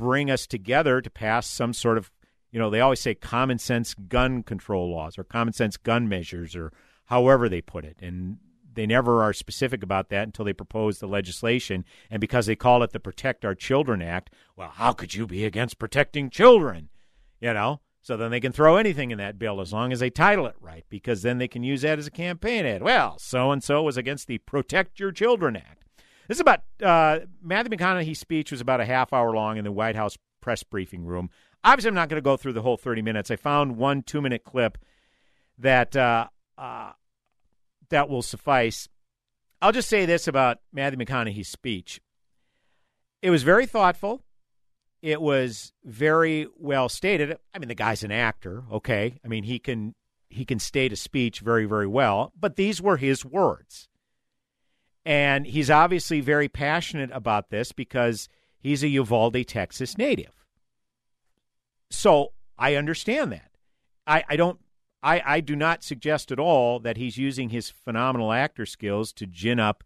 bring 0.00 0.30
us 0.30 0.46
together 0.46 1.02
to 1.02 1.10
pass 1.10 1.46
some 1.46 1.74
sort 1.74 1.98
of, 1.98 2.10
you 2.50 2.58
know, 2.58 2.70
they 2.70 2.80
always 2.80 3.00
say 3.00 3.14
common 3.14 3.58
sense 3.58 3.92
gun 3.92 4.42
control 4.42 4.90
laws 4.90 5.18
or 5.18 5.24
common 5.24 5.52
sense 5.52 5.76
gun 5.76 6.08
measures 6.08 6.56
or 6.56 6.72
however 7.04 7.50
they 7.50 7.60
put 7.60 7.84
it. 7.84 7.98
And 8.00 8.38
they 8.72 8.86
never 8.86 9.22
are 9.22 9.34
specific 9.34 9.82
about 9.82 10.08
that 10.08 10.22
until 10.22 10.46
they 10.46 10.54
propose 10.54 11.00
the 11.00 11.06
legislation. 11.06 11.84
And 12.10 12.18
because 12.18 12.46
they 12.46 12.56
call 12.56 12.82
it 12.82 12.92
the 12.92 12.98
Protect 12.98 13.44
Our 13.44 13.54
Children 13.54 14.00
Act, 14.00 14.30
well, 14.56 14.70
how 14.70 14.94
could 14.94 15.12
you 15.12 15.26
be 15.26 15.44
against 15.44 15.78
protecting 15.78 16.30
children? 16.30 16.88
You 17.42 17.52
know? 17.52 17.82
So 18.00 18.16
then 18.16 18.30
they 18.30 18.40
can 18.40 18.52
throw 18.52 18.76
anything 18.76 19.10
in 19.10 19.18
that 19.18 19.38
bill 19.38 19.60
as 19.60 19.70
long 19.70 19.92
as 19.92 20.00
they 20.00 20.08
title 20.08 20.46
it 20.46 20.56
right, 20.62 20.86
because 20.88 21.20
then 21.20 21.36
they 21.36 21.48
can 21.48 21.62
use 21.62 21.82
that 21.82 21.98
as 21.98 22.06
a 22.06 22.10
campaign 22.10 22.64
ad. 22.64 22.82
Well, 22.82 23.18
so 23.18 23.50
and 23.50 23.62
so 23.62 23.82
was 23.82 23.98
against 23.98 24.28
the 24.28 24.38
Protect 24.38 24.98
Your 24.98 25.12
Children 25.12 25.56
Act. 25.56 25.84
This 26.30 26.36
is 26.36 26.42
about 26.42 26.60
uh, 26.80 27.26
Matthew 27.42 27.76
McConaughey's 27.76 28.20
speech 28.20 28.52
was 28.52 28.60
about 28.60 28.80
a 28.80 28.84
half 28.84 29.12
hour 29.12 29.34
long 29.34 29.56
in 29.56 29.64
the 29.64 29.72
White 29.72 29.96
House 29.96 30.16
press 30.40 30.62
briefing 30.62 31.04
room. 31.04 31.28
Obviously, 31.64 31.88
I'm 31.88 31.96
not 31.96 32.08
going 32.08 32.22
to 32.22 32.24
go 32.24 32.36
through 32.36 32.52
the 32.52 32.62
whole 32.62 32.76
30 32.76 33.02
minutes. 33.02 33.32
I 33.32 33.36
found 33.36 33.76
one 33.76 34.04
two 34.04 34.20
minute 34.20 34.44
clip 34.44 34.78
that 35.58 35.96
uh, 35.96 36.28
uh, 36.56 36.92
that 37.88 38.08
will 38.08 38.22
suffice. 38.22 38.88
I'll 39.60 39.72
just 39.72 39.88
say 39.88 40.06
this 40.06 40.28
about 40.28 40.58
Matthew 40.72 41.04
McConaughey's 41.04 41.48
speech. 41.48 42.00
It 43.22 43.30
was 43.30 43.42
very 43.42 43.66
thoughtful. 43.66 44.22
It 45.02 45.20
was 45.20 45.72
very 45.84 46.46
well 46.56 46.88
stated. 46.88 47.38
I 47.52 47.58
mean, 47.58 47.66
the 47.66 47.74
guy's 47.74 48.04
an 48.04 48.12
actor, 48.12 48.62
okay? 48.70 49.18
I 49.24 49.26
mean, 49.26 49.42
he 49.42 49.58
can 49.58 49.96
he 50.28 50.44
can 50.44 50.60
state 50.60 50.92
a 50.92 50.96
speech 50.96 51.40
very, 51.40 51.64
very 51.64 51.88
well, 51.88 52.32
but 52.38 52.54
these 52.54 52.80
were 52.80 52.98
his 52.98 53.24
words. 53.24 53.88
And 55.04 55.46
he's 55.46 55.70
obviously 55.70 56.20
very 56.20 56.48
passionate 56.48 57.10
about 57.12 57.50
this 57.50 57.72
because 57.72 58.28
he's 58.58 58.82
a 58.82 58.88
Uvalde, 58.88 59.46
Texas 59.46 59.96
native. 59.96 60.44
So 61.90 62.32
I 62.58 62.74
understand 62.74 63.32
that. 63.32 63.50
I, 64.06 64.24
I 64.28 64.36
don't 64.36 64.60
I, 65.02 65.22
I 65.24 65.40
do 65.40 65.56
not 65.56 65.82
suggest 65.82 66.30
at 66.30 66.38
all 66.38 66.78
that 66.80 66.96
he's 66.96 67.16
using 67.16 67.50
his 67.50 67.70
phenomenal 67.70 68.32
actor 68.32 68.66
skills 68.66 69.12
to 69.14 69.26
gin 69.26 69.58
up 69.58 69.82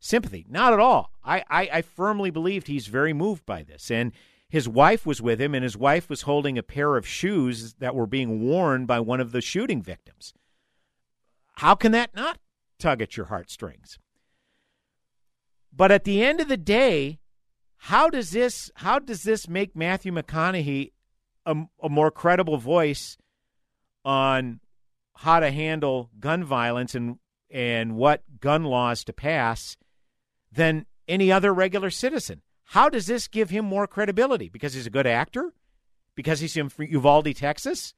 sympathy. 0.00 0.46
Not 0.48 0.72
at 0.72 0.80
all. 0.80 1.10
I, 1.24 1.44
I, 1.50 1.68
I 1.72 1.82
firmly 1.82 2.30
believed 2.30 2.66
he's 2.66 2.86
very 2.86 3.12
moved 3.12 3.44
by 3.44 3.62
this. 3.62 3.90
And 3.90 4.12
his 4.48 4.68
wife 4.68 5.04
was 5.04 5.20
with 5.20 5.40
him, 5.40 5.54
and 5.54 5.64
his 5.64 5.76
wife 5.76 6.08
was 6.08 6.22
holding 6.22 6.56
a 6.56 6.62
pair 6.62 6.96
of 6.96 7.06
shoes 7.06 7.74
that 7.74 7.94
were 7.94 8.06
being 8.06 8.40
worn 8.40 8.86
by 8.86 9.00
one 9.00 9.20
of 9.20 9.32
the 9.32 9.40
shooting 9.40 9.82
victims. 9.82 10.32
How 11.56 11.74
can 11.74 11.92
that 11.92 12.14
not 12.14 12.38
tug 12.78 13.02
at 13.02 13.16
your 13.16 13.26
heartstrings? 13.26 13.98
But 15.76 15.90
at 15.90 16.04
the 16.04 16.22
end 16.22 16.40
of 16.40 16.48
the 16.48 16.56
day, 16.56 17.18
how 17.76 18.08
does 18.08 18.30
this 18.30 18.70
how 18.76 18.98
does 18.98 19.24
this 19.24 19.48
make 19.48 19.74
Matthew 19.74 20.12
McConaughey 20.12 20.92
a, 21.44 21.56
a 21.82 21.88
more 21.88 22.10
credible 22.10 22.58
voice 22.58 23.18
on 24.04 24.60
how 25.16 25.40
to 25.40 25.50
handle 25.50 26.10
gun 26.20 26.44
violence 26.44 26.94
and 26.94 27.18
and 27.50 27.96
what 27.96 28.22
gun 28.40 28.64
laws 28.64 29.04
to 29.04 29.12
pass 29.12 29.76
than 30.50 30.86
any 31.08 31.32
other 31.32 31.52
regular 31.52 31.90
citizen? 31.90 32.42
How 32.68 32.88
does 32.88 33.06
this 33.06 33.28
give 33.28 33.50
him 33.50 33.64
more 33.64 33.86
credibility? 33.86 34.48
Because 34.48 34.74
he's 34.74 34.86
a 34.86 34.90
good 34.90 35.06
actor? 35.06 35.52
Because 36.14 36.40
he's 36.40 36.54
from 36.54 36.70
Uvalde, 36.78 37.34
Texas? 37.36 37.94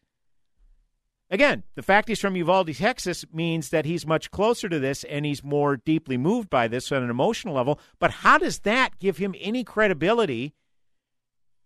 Again, 1.29 1.65
the 1.75 1.83
fact 1.83 2.09
he's 2.09 2.21
from 2.21 2.37
Uvalde, 2.37 2.75
Texas 2.75 3.25
means 3.33 3.71
that 3.71 3.85
he's 3.85 4.07
much 4.07 4.31
closer 4.31 4.69
to 4.69 4.79
this 4.79 5.03
and 5.05 5.27
he's 5.27 5.43
more 5.43 5.77
deeply 5.77 6.17
moved 6.17 6.49
by 6.49 6.69
this 6.69 6.93
on 6.93 7.03
an 7.03 7.11
emotional 7.11 7.55
level. 7.55 7.81
But 7.99 8.13
how 8.13 8.39
does 8.39 8.61
that 8.61 8.99
give 9.01 9.17
him 9.19 9.35
any 9.41 9.65
credibility 9.65 10.55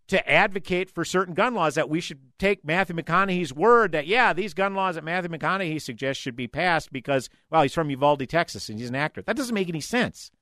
to 0.08 0.28
advocate 0.28 0.90
for 0.90 1.04
certain 1.04 1.34
gun 1.34 1.54
laws 1.54 1.74
that 1.74 1.90
we 1.90 2.00
should 2.00 2.18
take 2.38 2.64
Matthew 2.64 2.96
McConaughey's 2.96 3.52
word 3.52 3.92
that, 3.92 4.06
yeah, 4.06 4.32
these 4.32 4.54
gun 4.54 4.74
laws 4.74 4.96
that 4.96 5.04
Matthew 5.04 5.30
McConaughey 5.30 5.80
suggests 5.80 6.20
should 6.20 6.34
be 6.34 6.48
passed 6.48 6.90
because, 6.90 7.28
well, 7.50 7.62
he's 7.62 7.74
from 7.74 7.90
Uvalde, 7.90 8.28
Texas, 8.28 8.68
and 8.68 8.78
he's 8.78 8.88
an 8.88 8.96
actor? 8.96 9.22
That 9.22 9.36
doesn't 9.36 9.54
make 9.54 9.68
any 9.68 9.80
sense. 9.80 10.32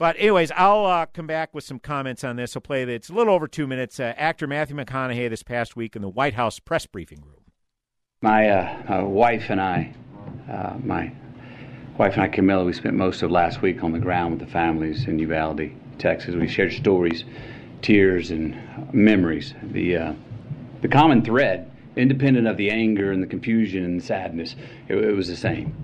But 0.00 0.16
anyways, 0.18 0.50
I'll 0.52 0.86
uh, 0.86 1.06
come 1.06 1.26
back 1.26 1.54
with 1.54 1.62
some 1.62 1.78
comments 1.78 2.24
on 2.24 2.36
this. 2.36 2.56
I'll 2.56 2.62
play 2.62 2.86
that. 2.86 2.92
It's 2.92 3.10
a 3.10 3.12
little 3.12 3.34
over 3.34 3.46
two 3.46 3.66
minutes. 3.66 4.00
Uh, 4.00 4.14
actor 4.16 4.46
Matthew 4.46 4.74
McConaughey 4.74 5.28
this 5.28 5.42
past 5.42 5.76
week 5.76 5.94
in 5.94 6.00
the 6.00 6.08
White 6.08 6.34
House 6.34 6.58
press 6.58 6.86
briefing 6.86 7.20
room. 7.20 7.39
My 8.22 8.50
uh, 8.50 9.02
wife 9.06 9.48
and 9.48 9.58
I, 9.58 9.94
uh, 10.46 10.76
my 10.84 11.10
wife 11.96 12.12
and 12.12 12.22
I, 12.22 12.28
Camila, 12.28 12.66
we 12.66 12.74
spent 12.74 12.94
most 12.94 13.22
of 13.22 13.30
last 13.30 13.62
week 13.62 13.82
on 13.82 13.92
the 13.92 13.98
ground 13.98 14.32
with 14.32 14.40
the 14.40 14.52
families 14.52 15.06
in 15.06 15.18
Uvalde, 15.18 15.70
Texas. 15.96 16.34
We 16.34 16.46
shared 16.46 16.74
stories, 16.74 17.24
tears, 17.80 18.30
and 18.30 18.60
memories. 18.92 19.54
The 19.62 19.96
uh, 19.96 20.12
the 20.82 20.88
common 20.88 21.24
thread, 21.24 21.70
independent 21.96 22.46
of 22.46 22.58
the 22.58 22.70
anger 22.70 23.10
and 23.10 23.22
the 23.22 23.26
confusion 23.26 23.86
and 23.86 24.02
the 24.02 24.04
sadness, 24.04 24.54
it, 24.86 24.96
it 24.96 25.16
was 25.16 25.28
the 25.28 25.36
same. 25.36 25.74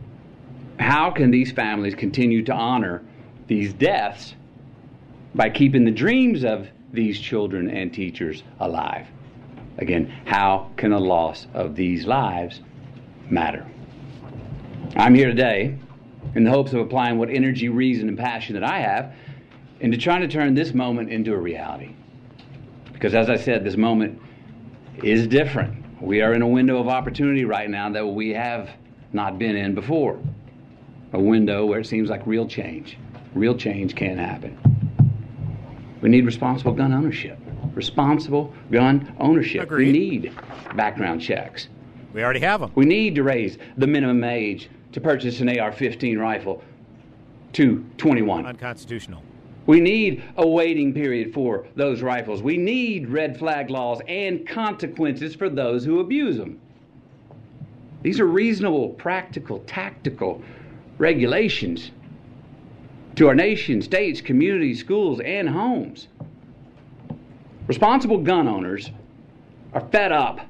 How 0.78 1.10
can 1.10 1.30
these 1.30 1.52
families 1.52 1.94
continue 1.94 2.44
to 2.44 2.52
honor 2.52 3.02
these 3.46 3.72
deaths 3.72 4.34
by 5.34 5.48
keeping 5.48 5.86
the 5.86 5.90
dreams 5.90 6.44
of 6.44 6.68
these 6.92 7.18
children 7.18 7.70
and 7.70 7.94
teachers 7.94 8.42
alive? 8.60 9.06
Again, 9.78 10.06
how 10.24 10.70
can 10.76 10.90
the 10.90 11.00
loss 11.00 11.46
of 11.52 11.76
these 11.76 12.06
lives 12.06 12.60
matter? 13.28 13.66
I'm 14.96 15.14
here 15.14 15.28
today 15.28 15.78
in 16.34 16.44
the 16.44 16.50
hopes 16.50 16.72
of 16.72 16.80
applying 16.80 17.18
what 17.18 17.28
energy, 17.28 17.68
reason, 17.68 18.08
and 18.08 18.16
passion 18.16 18.54
that 18.54 18.64
I 18.64 18.80
have 18.80 19.14
into 19.80 19.98
trying 19.98 20.22
to 20.22 20.28
turn 20.28 20.54
this 20.54 20.72
moment 20.72 21.10
into 21.10 21.34
a 21.34 21.36
reality. 21.36 21.94
Because 22.92 23.14
as 23.14 23.28
I 23.28 23.36
said, 23.36 23.64
this 23.64 23.76
moment 23.76 24.20
is 25.02 25.26
different. 25.26 25.84
We 26.00 26.22
are 26.22 26.32
in 26.32 26.40
a 26.40 26.48
window 26.48 26.78
of 26.78 26.88
opportunity 26.88 27.44
right 27.44 27.68
now 27.68 27.90
that 27.90 28.06
we 28.06 28.30
have 28.30 28.70
not 29.12 29.38
been 29.38 29.56
in 29.56 29.74
before. 29.74 30.18
A 31.12 31.20
window 31.20 31.66
where 31.66 31.80
it 31.80 31.86
seems 31.86 32.08
like 32.08 32.26
real 32.26 32.46
change. 32.46 32.96
Real 33.34 33.54
change 33.54 33.94
can 33.94 34.16
happen. 34.16 34.58
We 36.00 36.08
need 36.08 36.24
responsible 36.24 36.72
gun 36.72 36.92
ownership 36.92 37.38
responsible 37.76 38.52
gun 38.72 39.14
ownership. 39.20 39.62
Agreed. 39.62 39.86
We 39.86 39.92
need 39.92 40.32
background 40.74 41.20
checks. 41.20 41.68
We 42.12 42.24
already 42.24 42.40
have 42.40 42.60
them. 42.60 42.72
We 42.74 42.86
need 42.86 43.14
to 43.14 43.22
raise 43.22 43.58
the 43.76 43.86
minimum 43.86 44.24
age 44.24 44.68
to 44.92 45.00
purchase 45.00 45.40
an 45.40 45.60
AR 45.60 45.70
15 45.70 46.18
rifle 46.18 46.64
to 47.52 47.84
21. 47.98 48.46
Unconstitutional. 48.46 49.22
We 49.66 49.80
need 49.80 50.24
a 50.36 50.46
waiting 50.46 50.94
period 50.94 51.34
for 51.34 51.66
those 51.76 52.00
rifles. 52.00 52.42
We 52.42 52.56
need 52.56 53.08
red 53.08 53.38
flag 53.38 53.68
laws 53.68 54.00
and 54.08 54.48
consequences 54.48 55.34
for 55.34 55.50
those 55.50 55.84
who 55.84 56.00
abuse 56.00 56.36
them. 56.36 56.58
These 58.02 58.20
are 58.20 58.26
reasonable, 58.26 58.90
practical, 58.90 59.58
tactical 59.66 60.42
regulations 60.98 61.90
to 63.16 63.28
our 63.28 63.34
nation, 63.34 63.82
states, 63.82 64.20
communities, 64.20 64.78
schools, 64.80 65.20
and 65.20 65.48
homes. 65.48 66.08
Responsible 67.66 68.18
gun 68.18 68.46
owners 68.46 68.90
are 69.72 69.80
fed 69.88 70.12
up 70.12 70.40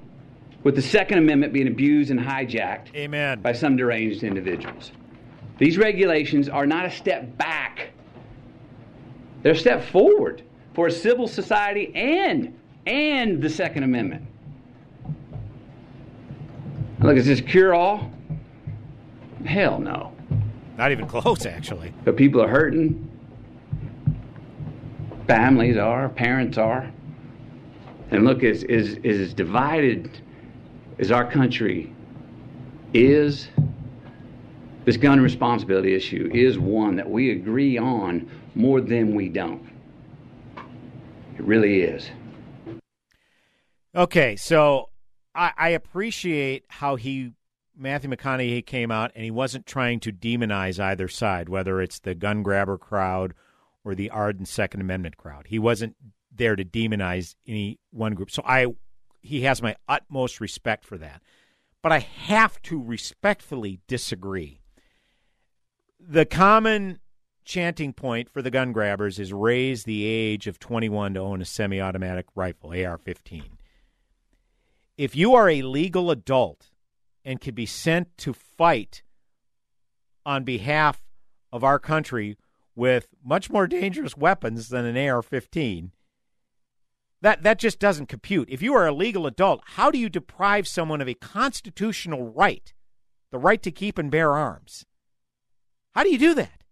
with 0.63 0.75
the 0.75 0.83
Second 0.83 1.19
Amendment 1.19 1.53
being 1.53 1.69
abused 1.69 2.11
and 2.11 2.21
hijacked 2.21 2.95
Amen. 2.95 3.41
by 3.41 3.53
some 3.53 3.77
deranged 3.77 4.23
individuals. 4.23 4.93
These 5.59 5.79
regulations 5.79 6.49
are 6.49 6.67
not 6.67 6.85
a 6.85 6.91
step 6.91 7.37
back, 7.39 7.91
they're 9.43 9.53
a 9.53 9.57
step 9.57 9.85
forward 9.85 10.43
for 10.75 10.89
a 10.89 10.91
civil 10.91 11.27
society 11.29 11.95
and, 11.95 12.59
and 12.87 13.41
the 13.41 13.49
Second 13.49 13.85
Amendment. 13.85 14.27
Look, 17.01 17.17
is 17.17 17.27
this 17.27 17.41
cure 17.41 17.75
all? 17.75 18.11
Hell 19.45 19.79
no. 19.79 20.13
Not 20.77 20.93
even 20.93 21.07
close, 21.07 21.47
actually. 21.47 21.93
But 22.05 22.17
people 22.17 22.43
are 22.43 22.49
hurting. 22.49 23.09
Families 25.27 25.77
are, 25.77 26.09
parents 26.09 26.59
are. 26.59 26.91
And 28.11 28.25
look, 28.25 28.43
as, 28.45 28.65
as, 28.65 28.99
as 29.05 29.35
divided 29.35 30.11
as 30.99 31.11
our 31.11 31.29
country 31.31 31.93
is, 32.95 33.49
this 34.85 34.97
gun 34.97 35.21
responsibility 35.21 35.95
issue 35.95 36.31
is 36.33 36.59
one 36.59 36.97
that 36.97 37.11
we 37.11 37.33
agree 37.33 37.77
on 37.77 38.31
more 38.55 38.81
than 38.81 39.15
we 39.15 39.29
don't. 39.29 39.69
It 41.37 41.43
really 41.43 41.83
is. 41.83 42.11
Okay, 43.95 44.37
so 44.37 44.91
I, 45.35 45.53
I 45.57 45.69
appreciate 45.71 46.65
how 46.69 46.97
he 46.97 47.33
Matthew 47.79 48.09
McConaughey 48.09 48.65
came 48.65 48.91
out 48.91 49.13
and 49.15 49.23
he 49.25 49.31
wasn't 49.31 49.67
trying 49.67 50.01
to 50.01 50.13
demonize 50.13 50.81
either 50.81 51.09
side, 51.09 51.49
whether 51.49 51.83
it's 51.83 51.99
the 51.99 52.15
gun 52.15 52.43
grabber 52.43 52.79
crowd 52.79 53.35
or 53.85 53.95
the 53.95 54.09
ardent 54.11 54.49
Second 54.49 54.81
Amendment 54.81 55.17
crowd. 55.17 55.47
He 55.49 55.59
wasn't 55.59 55.95
there 56.37 56.57
to 56.57 56.65
demonize 56.65 57.35
any 57.47 57.79
one 57.91 58.15
group. 58.15 58.31
So 58.31 58.43
I 58.45 58.67
he 59.21 59.43
has 59.43 59.61
my 59.61 59.77
utmost 59.89 60.41
respect 60.41 60.85
for 60.85 60.99
that. 60.99 61.23
But 61.83 61.93
I 61.93 61.99
have 61.99 62.61
to 62.63 62.83
respectfully 62.83 63.81
disagree. 63.87 64.61
The 66.01 66.25
common 66.25 67.01
chanting 67.45 67.93
point 67.93 68.29
for 68.29 68.43
the 68.43 68.51
gun 68.51 68.73
grabbers 68.73 69.19
is 69.19 69.33
raise 69.33 69.85
the 69.85 70.05
age 70.05 70.47
of 70.47 70.59
21 70.59 71.15
to 71.15 71.21
own 71.21 71.41
a 71.41 71.45
semi 71.45 71.81
automatic 71.81 72.27
rifle, 72.35 72.71
AR 72.71 72.99
15. 72.99 73.59
If 74.97 75.15
you 75.15 75.35
are 75.35 75.49
a 75.49 75.63
legal 75.63 76.11
adult 76.11 76.71
and 77.25 77.41
can 77.41 77.55
be 77.55 77.67
sent 77.67 78.17
to 78.19 78.33
fight 78.33 79.03
on 80.25 80.45
behalf 80.45 81.03
of 81.53 81.63
our 81.63 81.79
country 81.79 82.37
with 82.75 83.09
much 83.25 83.51
more 83.51 83.67
dangerous 83.67 84.17
weapons 84.17 84.69
than 84.69 84.85
an 84.85 84.97
AR 84.97 85.23
15, 85.23 85.93
that 87.27 87.43
that 87.43 87.59
just 87.59 87.81
doesn't 87.81 88.07
compute. 88.07 88.49
If 88.49 88.63
you 88.63 88.73
are 88.75 88.87
a 88.87 88.93
legal 88.93 89.27
adult, 89.27 89.61
how 89.65 89.91
do 89.91 89.99
you 89.99 90.09
deprive 90.09 90.69
someone 90.69 91.01
of 91.01 91.09
a 91.09 91.15
constitutional 91.15 92.23
right, 92.23 92.73
the 93.33 93.39
right 93.39 93.61
to 93.65 93.73
keep 93.73 93.99
and 93.99 94.13
bear 94.13 94.33
arms? 94.33 94.87
How 95.91 96.05
do 96.05 96.11
you 96.11 96.19
do 96.19 96.35
that? 96.35 96.63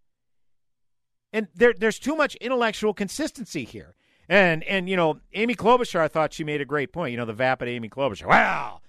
And 1.33 1.49
there, 1.57 1.75
there's 1.77 1.99
too 1.99 2.15
much 2.15 2.37
intellectual 2.37 2.95
consistency 2.95 3.65
here. 3.65 3.97
And 4.29 4.63
and 4.63 4.89
you 4.89 4.95
know, 4.95 5.19
Amy 5.33 5.57
Klobuchar, 5.57 6.09
thought 6.09 6.33
she 6.33 6.45
made 6.45 6.61
a 6.61 6.65
great 6.65 6.93
point. 6.93 7.11
You 7.11 7.17
know, 7.17 7.25
the 7.25 7.33
vapid 7.33 7.67
Amy 7.67 7.89
Klobuchar. 7.89 8.29
Wow, 8.29 8.81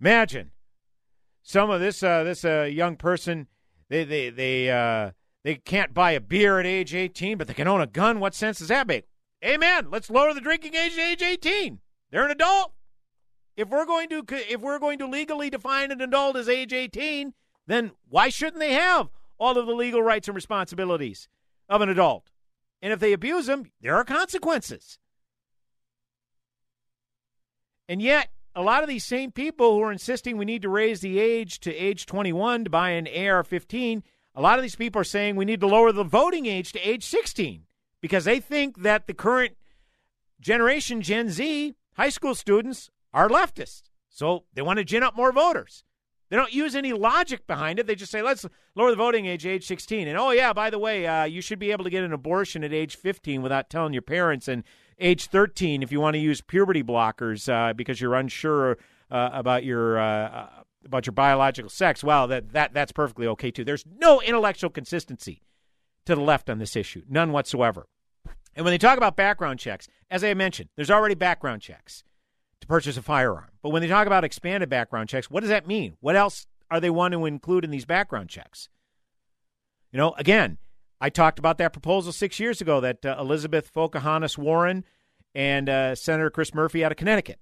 imagine 0.00 0.52
some 1.42 1.68
of 1.68 1.80
this 1.80 2.00
uh, 2.00 2.22
this 2.22 2.44
uh, 2.44 2.62
young 2.70 2.94
person. 2.94 3.48
They 3.88 4.04
they 4.04 4.30
they 4.30 4.70
uh, 4.70 5.10
they 5.42 5.56
can't 5.56 5.92
buy 5.92 6.12
a 6.12 6.20
beer 6.20 6.60
at 6.60 6.66
age 6.66 6.94
18, 6.94 7.38
but 7.38 7.48
they 7.48 7.54
can 7.54 7.66
own 7.66 7.80
a 7.80 7.88
gun. 7.88 8.20
What 8.20 8.36
sense 8.36 8.60
does 8.60 8.68
that 8.68 8.86
make? 8.86 9.08
Amen. 9.44 9.88
Let's 9.90 10.10
lower 10.10 10.34
the 10.34 10.40
drinking 10.40 10.74
age 10.74 10.94
to 10.96 11.00
age 11.00 11.22
18. 11.22 11.80
They're 12.10 12.24
an 12.24 12.30
adult. 12.30 12.72
If 13.56 13.68
we're 13.68 13.86
going 13.86 14.08
to 14.10 14.24
if 14.30 14.60
we're 14.60 14.78
going 14.78 14.98
to 14.98 15.06
legally 15.06 15.50
define 15.50 15.90
an 15.90 16.00
adult 16.00 16.36
as 16.36 16.48
age 16.48 16.72
18, 16.72 17.34
then 17.66 17.92
why 18.08 18.28
shouldn't 18.28 18.60
they 18.60 18.72
have 18.72 19.08
all 19.38 19.58
of 19.58 19.66
the 19.66 19.74
legal 19.74 20.02
rights 20.02 20.28
and 20.28 20.34
responsibilities 20.34 21.28
of 21.68 21.80
an 21.80 21.88
adult? 21.88 22.30
And 22.80 22.92
if 22.92 23.00
they 23.00 23.12
abuse 23.12 23.46
them, 23.46 23.70
there 23.80 23.96
are 23.96 24.04
consequences. 24.04 24.98
And 27.88 28.00
yet, 28.00 28.28
a 28.54 28.62
lot 28.62 28.82
of 28.82 28.88
these 28.88 29.04
same 29.04 29.32
people 29.32 29.74
who 29.74 29.82
are 29.82 29.92
insisting 29.92 30.36
we 30.36 30.44
need 30.44 30.62
to 30.62 30.68
raise 30.68 31.00
the 31.00 31.18
age 31.18 31.58
to 31.60 31.74
age 31.74 32.06
21 32.06 32.64
to 32.64 32.70
buy 32.70 32.90
an 32.90 33.08
AR 33.08 33.42
15, 33.42 34.02
a 34.34 34.42
lot 34.42 34.58
of 34.58 34.62
these 34.62 34.76
people 34.76 35.00
are 35.00 35.04
saying 35.04 35.36
we 35.36 35.44
need 35.44 35.60
to 35.60 35.66
lower 35.66 35.90
the 35.90 36.04
voting 36.04 36.46
age 36.46 36.72
to 36.72 36.80
age 36.80 37.04
16 37.04 37.64
because 38.00 38.24
they 38.24 38.40
think 38.40 38.82
that 38.82 39.06
the 39.06 39.14
current 39.14 39.56
Generation 40.40 41.02
Gen 41.02 41.30
Z, 41.30 41.74
high 41.96 42.08
school 42.08 42.34
students, 42.34 42.90
are 43.12 43.28
leftists. 43.28 43.82
So 44.08 44.44
they 44.54 44.62
want 44.62 44.78
to 44.78 44.84
gin 44.84 45.02
up 45.02 45.16
more 45.16 45.32
voters. 45.32 45.84
They 46.30 46.36
don't 46.36 46.52
use 46.52 46.74
any 46.74 46.92
logic 46.92 47.46
behind 47.46 47.78
it. 47.78 47.86
They 47.86 47.94
just 47.94 48.12
say, 48.12 48.20
let's 48.20 48.44
lower 48.74 48.90
the 48.90 48.96
voting 48.96 49.26
age 49.26 49.46
age 49.46 49.66
16. 49.66 50.06
And 50.08 50.18
oh, 50.18 50.30
yeah, 50.30 50.52
by 50.52 50.68
the 50.68 50.78
way, 50.78 51.06
uh, 51.06 51.24
you 51.24 51.40
should 51.40 51.58
be 51.58 51.72
able 51.72 51.84
to 51.84 51.90
get 51.90 52.04
an 52.04 52.12
abortion 52.12 52.62
at 52.64 52.72
age 52.72 52.96
15 52.96 53.40
without 53.40 53.70
telling 53.70 53.92
your 53.92 54.02
parents. 54.02 54.46
And 54.46 54.62
age 55.00 55.26
13 55.26 55.82
if 55.82 55.90
you 55.90 56.00
want 56.00 56.14
to 56.14 56.20
use 56.20 56.40
puberty 56.40 56.82
blockers 56.82 57.48
uh, 57.48 57.72
because 57.72 58.00
you're 58.00 58.14
unsure 58.14 58.78
uh, 59.10 59.30
about 59.32 59.64
your. 59.64 59.98
Uh, 59.98 60.48
about 60.84 61.04
your 61.04 61.12
biological 61.12 61.68
sex, 61.68 62.02
well, 62.02 62.28
that, 62.28 62.52
that 62.52 62.72
that's 62.72 62.92
perfectly 62.92 63.26
okay 63.26 63.50
too. 63.50 63.64
There's 63.64 63.84
no 63.98 64.22
intellectual 64.22 64.70
consistency 64.70 65.42
to 66.08 66.14
the 66.14 66.20
left 66.20 66.50
on 66.50 66.58
this 66.58 66.76
issue, 66.76 67.02
none 67.08 67.32
whatsoever. 67.32 67.86
And 68.54 68.64
when 68.64 68.72
they 68.72 68.78
talk 68.78 68.96
about 68.96 69.16
background 69.16 69.60
checks, 69.60 69.86
as 70.10 70.24
I 70.24 70.34
mentioned, 70.34 70.70
there's 70.74 70.90
already 70.90 71.14
background 71.14 71.62
checks 71.62 72.02
to 72.60 72.66
purchase 72.66 72.96
a 72.96 73.02
firearm. 73.02 73.50
But 73.62 73.70
when 73.70 73.82
they 73.82 73.88
talk 73.88 74.06
about 74.06 74.24
expanded 74.24 74.68
background 74.68 75.08
checks, 75.08 75.30
what 75.30 75.40
does 75.40 75.50
that 75.50 75.66
mean? 75.66 75.96
What 76.00 76.16
else 76.16 76.46
are 76.70 76.80
they 76.80 76.90
wanting 76.90 77.20
to 77.20 77.26
include 77.26 77.64
in 77.64 77.70
these 77.70 77.84
background 77.84 78.28
checks? 78.28 78.68
You 79.92 79.98
know, 79.98 80.12
again, 80.18 80.58
I 81.00 81.10
talked 81.10 81.38
about 81.38 81.58
that 81.58 81.72
proposal 81.72 82.12
six 82.12 82.40
years 82.40 82.60
ago 82.60 82.80
that 82.80 83.06
uh, 83.06 83.16
Elizabeth 83.20 83.72
Pocahontas 83.72 84.36
Warren 84.36 84.84
and 85.34 85.68
uh, 85.68 85.94
Senator 85.94 86.30
Chris 86.30 86.52
Murphy 86.52 86.84
out 86.84 86.90
of 86.90 86.98
Connecticut 86.98 87.38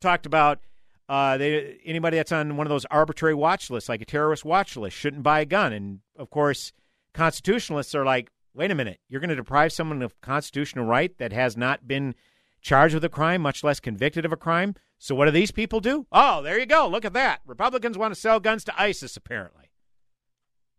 talked 0.00 0.26
about. 0.26 0.60
Uh, 1.06 1.36
they, 1.36 1.78
anybody 1.84 2.16
that's 2.16 2.32
on 2.32 2.56
one 2.56 2.66
of 2.66 2.70
those 2.70 2.86
arbitrary 2.86 3.34
watch 3.34 3.70
lists, 3.70 3.88
like 3.88 4.00
a 4.00 4.06
terrorist 4.06 4.44
watch 4.44 4.76
list, 4.76 4.96
shouldn't 4.96 5.22
buy 5.22 5.40
a 5.40 5.44
gun. 5.44 5.72
And 5.72 6.00
of 6.16 6.30
course, 6.30 6.72
constitutionalists 7.14 7.94
are 7.94 8.04
like, 8.04 8.30
wait 8.54 8.70
a 8.70 8.74
minute, 8.74 9.00
you're 9.08 9.20
going 9.20 9.30
to 9.30 9.36
deprive 9.36 9.72
someone 9.72 10.02
of 10.02 10.20
constitutional 10.20 10.84
right 10.84 11.16
that 11.18 11.32
has 11.32 11.56
not 11.56 11.88
been 11.88 12.14
charged 12.60 12.94
with 12.94 13.04
a 13.04 13.08
crime, 13.08 13.40
much 13.40 13.64
less 13.64 13.80
convicted 13.80 14.24
of 14.24 14.32
a 14.32 14.36
crime. 14.36 14.74
So 14.98 15.14
what 15.14 15.26
do 15.26 15.30
these 15.30 15.50
people 15.50 15.80
do? 15.80 16.06
Oh, 16.12 16.42
there 16.42 16.58
you 16.58 16.66
go. 16.66 16.88
Look 16.88 17.04
at 17.04 17.12
that. 17.12 17.40
Republicans 17.46 17.98
want 17.98 18.14
to 18.14 18.20
sell 18.20 18.40
guns 18.40 18.64
to 18.64 18.80
ISIS, 18.80 19.16
apparently. 19.16 19.70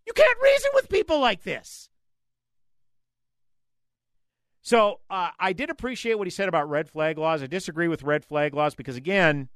You 0.05 0.13
can't 0.13 0.37
reason 0.41 0.71
with 0.73 0.89
people 0.89 1.19
like 1.19 1.43
this. 1.43 1.89
So 4.61 4.99
uh, 5.11 5.29
I 5.39 5.53
did 5.53 5.69
appreciate 5.69 6.15
what 6.15 6.25
he 6.25 6.31
said 6.31 6.49
about 6.49 6.69
red 6.69 6.89
flag 6.89 7.19
laws. 7.19 7.43
I 7.43 7.47
disagree 7.47 7.87
with 7.87 8.03
red 8.03 8.25
flag 8.25 8.55
laws 8.55 8.73
because, 8.73 8.95
again, 8.95 9.49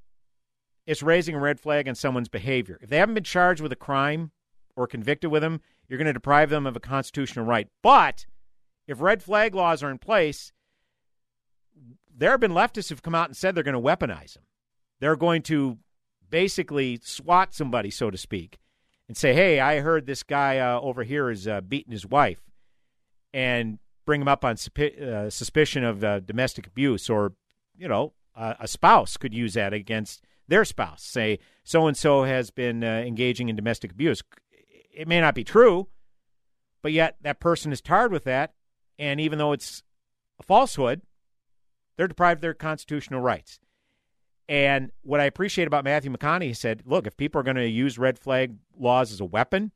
it's 0.85 1.01
raising 1.01 1.33
a 1.35 1.39
red 1.39 1.59
flag 1.59 1.87
on 1.87 1.95
someone's 1.95 2.29
behavior. 2.29 2.77
If 2.81 2.89
they 2.89 2.97
haven't 2.97 3.15
been 3.15 3.23
charged 3.23 3.61
with 3.61 3.71
a 3.71 3.75
crime 3.75 4.31
or 4.79 4.87
convicted 4.87 5.29
with 5.29 5.41
them, 5.41 5.59
you're 5.87 5.97
going 5.97 6.07
to 6.07 6.13
deprive 6.13 6.49
them 6.49 6.65
of 6.65 6.73
a 6.73 6.79
constitutional 6.79 7.43
right. 7.43 7.67
But 7.83 8.25
if 8.87 9.01
red 9.01 9.21
flag 9.21 9.53
laws 9.53 9.83
are 9.83 9.91
in 9.91 9.97
place, 9.97 10.53
there 12.15 12.31
have 12.31 12.39
been 12.39 12.53
leftists 12.53 12.87
who've 12.87 13.03
come 13.03 13.13
out 13.13 13.27
and 13.27 13.35
said 13.35 13.53
they're 13.53 13.63
going 13.63 13.73
to 13.73 13.79
weaponize 13.81 14.35
them. 14.35 14.43
They're 15.01 15.17
going 15.17 15.41
to 15.43 15.79
basically 16.29 16.97
swat 17.03 17.53
somebody, 17.53 17.91
so 17.91 18.09
to 18.09 18.17
speak, 18.17 18.57
and 19.09 19.17
say, 19.17 19.33
"Hey, 19.33 19.59
I 19.59 19.81
heard 19.81 20.05
this 20.05 20.23
guy 20.23 20.59
uh, 20.59 20.79
over 20.79 21.03
here 21.03 21.29
is 21.29 21.45
uh, 21.45 21.59
beating 21.59 21.91
his 21.91 22.05
wife," 22.05 22.41
and 23.33 23.79
bring 24.05 24.21
him 24.21 24.27
up 24.29 24.45
on 24.45 24.55
uh, 24.55 25.29
suspicion 25.29 25.83
of 25.83 26.03
uh, 26.03 26.21
domestic 26.21 26.67
abuse, 26.67 27.09
or 27.09 27.33
you 27.77 27.87
know, 27.87 28.13
a 28.35 28.67
spouse 28.67 29.17
could 29.17 29.33
use 29.33 29.55
that 29.55 29.73
against 29.73 30.23
their 30.47 30.65
spouse. 30.65 31.03
Say, 31.03 31.39
so 31.63 31.87
and 31.87 31.95
so 31.95 32.23
has 32.23 32.51
been 32.51 32.83
uh, 32.83 33.03
engaging 33.05 33.49
in 33.49 33.55
domestic 33.55 33.91
abuse. 33.91 34.21
It 34.99 35.07
may 35.07 35.21
not 35.21 35.33
be 35.33 35.45
true, 35.45 35.87
but 36.81 36.91
yet 36.91 37.15
that 37.21 37.39
person 37.39 37.71
is 37.71 37.79
tarred 37.79 38.11
with 38.11 38.25
that, 38.25 38.53
and 38.97 39.21
even 39.21 39.39
though 39.39 39.53
it's 39.53 39.81
a 40.41 40.43
falsehood, 40.43 41.03
they're 41.95 42.09
deprived 42.09 42.39
of 42.39 42.41
their 42.41 42.53
constitutional 42.53 43.21
rights. 43.21 43.61
And 44.49 44.91
what 45.01 45.21
I 45.21 45.23
appreciate 45.23 45.67
about 45.67 45.85
Matthew 45.85 46.11
McConaughey, 46.11 46.47
he 46.47 46.53
said, 46.53 46.83
look, 46.85 47.07
if 47.07 47.15
people 47.15 47.39
are 47.39 47.45
going 47.45 47.55
to 47.55 47.65
use 47.65 47.97
red 47.97 48.19
flag 48.19 48.57
laws 48.77 49.13
as 49.13 49.21
a 49.21 49.25
weapon, 49.25 49.71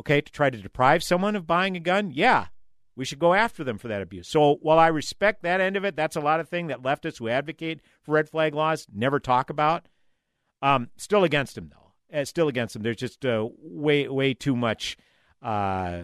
okay, 0.00 0.20
to 0.20 0.30
try 0.30 0.50
to 0.50 0.58
deprive 0.58 1.02
someone 1.02 1.34
of 1.34 1.46
buying 1.46 1.74
a 1.74 1.80
gun, 1.80 2.10
yeah, 2.10 2.48
we 2.94 3.06
should 3.06 3.18
go 3.18 3.32
after 3.32 3.64
them 3.64 3.78
for 3.78 3.88
that 3.88 4.02
abuse. 4.02 4.28
So 4.28 4.56
while 4.60 4.78
I 4.78 4.88
respect 4.88 5.44
that 5.44 5.62
end 5.62 5.78
of 5.78 5.84
it, 5.86 5.96
that's 5.96 6.14
a 6.14 6.20
lot 6.20 6.40
of 6.40 6.48
thing 6.50 6.66
that 6.66 6.82
leftists 6.82 7.20
who 7.20 7.30
advocate 7.30 7.80
for 8.02 8.12
red 8.12 8.28
flag 8.28 8.54
laws 8.54 8.86
never 8.92 9.18
talk 9.18 9.48
about. 9.48 9.88
Um, 10.60 10.90
still 10.98 11.24
against 11.24 11.54
them 11.54 11.70
though. 11.72 11.85
Uh, 12.12 12.24
still 12.24 12.48
against 12.48 12.74
them. 12.74 12.82
There's 12.82 12.96
just 12.96 13.24
uh, 13.26 13.48
way 13.60 14.08
way 14.08 14.32
too 14.32 14.54
much 14.54 14.96
uh, 15.42 16.02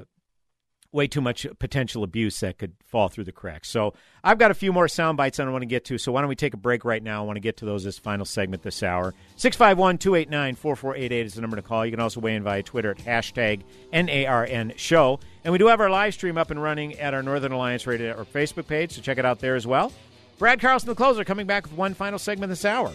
way 0.92 1.06
too 1.06 1.20
much 1.20 1.46
potential 1.58 2.04
abuse 2.04 2.40
that 2.40 2.58
could 2.58 2.74
fall 2.84 3.08
through 3.08 3.24
the 3.24 3.32
cracks. 3.32 3.68
So 3.68 3.94
I've 4.22 4.38
got 4.38 4.50
a 4.50 4.54
few 4.54 4.72
more 4.72 4.88
sound 4.88 5.16
bites 5.16 5.40
I 5.40 5.48
want 5.48 5.62
to 5.62 5.66
get 5.66 5.86
to. 5.86 5.98
So 5.98 6.12
why 6.12 6.20
don't 6.20 6.28
we 6.28 6.36
take 6.36 6.54
a 6.54 6.58
break 6.58 6.84
right 6.84 7.02
now? 7.02 7.22
I 7.22 7.26
want 7.26 7.36
to 7.36 7.40
get 7.40 7.56
to 7.58 7.64
those 7.64 7.82
this 7.82 7.98
final 7.98 8.26
segment 8.26 8.62
this 8.62 8.82
hour. 8.82 9.14
651 9.36 9.98
289 9.98 10.54
4488 10.54 11.26
is 11.26 11.34
the 11.34 11.40
number 11.40 11.56
to 11.56 11.62
call. 11.62 11.84
You 11.84 11.92
can 11.92 12.00
also 12.00 12.20
weigh 12.20 12.36
in 12.36 12.42
via 12.42 12.62
Twitter 12.62 12.90
at 12.90 12.98
hashtag 12.98 13.62
NARN 13.92 14.76
show. 14.76 15.18
And 15.44 15.52
we 15.52 15.58
do 15.58 15.66
have 15.66 15.80
our 15.80 15.90
live 15.90 16.14
stream 16.14 16.36
up 16.36 16.50
and 16.50 16.62
running 16.62 16.98
at 16.98 17.14
our 17.14 17.22
Northern 17.22 17.52
Alliance 17.52 17.86
Radio 17.86 18.08
Network 18.08 18.32
Facebook 18.32 18.66
page, 18.66 18.92
so 18.92 19.02
check 19.02 19.18
it 19.18 19.24
out 19.24 19.40
there 19.40 19.56
as 19.56 19.66
well. 19.66 19.92
Brad 20.38 20.60
Carlson, 20.60 20.88
the 20.88 20.94
closer, 20.94 21.24
coming 21.24 21.46
back 21.46 21.64
with 21.64 21.72
one 21.72 21.94
final 21.94 22.18
segment 22.18 22.50
this 22.50 22.64
hour. 22.64 22.92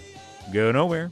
Go 0.53 0.71
nowhere. 0.71 1.11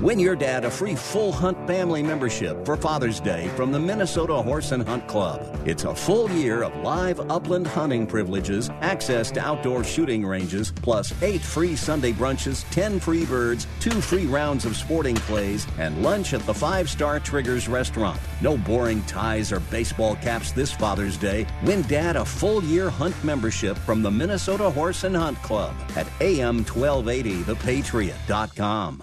Win 0.00 0.20
your 0.20 0.36
dad 0.36 0.64
a 0.64 0.70
free 0.70 0.94
full 0.94 1.32
hunt 1.32 1.66
family 1.66 2.04
membership 2.04 2.64
for 2.64 2.76
Father's 2.76 3.18
Day 3.18 3.48
from 3.56 3.72
the 3.72 3.80
Minnesota 3.80 4.34
Horse 4.34 4.70
and 4.70 4.86
Hunt 4.86 5.08
Club. 5.08 5.60
It's 5.66 5.82
a 5.82 5.92
full 5.92 6.30
year 6.30 6.62
of 6.62 6.72
live 6.76 7.18
upland 7.28 7.66
hunting 7.66 8.06
privileges, 8.06 8.70
access 8.80 9.32
to 9.32 9.40
outdoor 9.40 9.82
shooting 9.82 10.24
ranges, 10.24 10.70
plus 10.70 11.12
eight 11.20 11.40
free 11.40 11.74
Sunday 11.74 12.12
brunches, 12.12 12.64
10 12.70 13.00
free 13.00 13.24
birds, 13.24 13.66
two 13.80 14.00
free 14.00 14.26
rounds 14.26 14.64
of 14.64 14.76
sporting 14.76 15.16
clays, 15.16 15.66
and 15.80 16.00
lunch 16.00 16.32
at 16.32 16.46
the 16.46 16.54
five 16.54 16.88
star 16.88 17.18
Triggers 17.18 17.66
restaurant. 17.66 18.20
No 18.40 18.56
boring 18.56 19.02
ties 19.02 19.50
or 19.50 19.58
baseball 19.58 20.14
caps 20.16 20.52
this 20.52 20.70
Father's 20.70 21.16
Day. 21.16 21.44
Win 21.64 21.82
dad 21.82 22.14
a 22.14 22.24
full 22.24 22.62
year 22.62 22.88
hunt 22.88 23.16
membership 23.24 23.76
from 23.78 24.02
the 24.02 24.12
Minnesota 24.12 24.70
Horse 24.70 25.02
and 25.02 25.16
Hunt 25.16 25.42
Club 25.42 25.74
at 25.96 26.06
am1280thepatriot.com. 26.20 29.02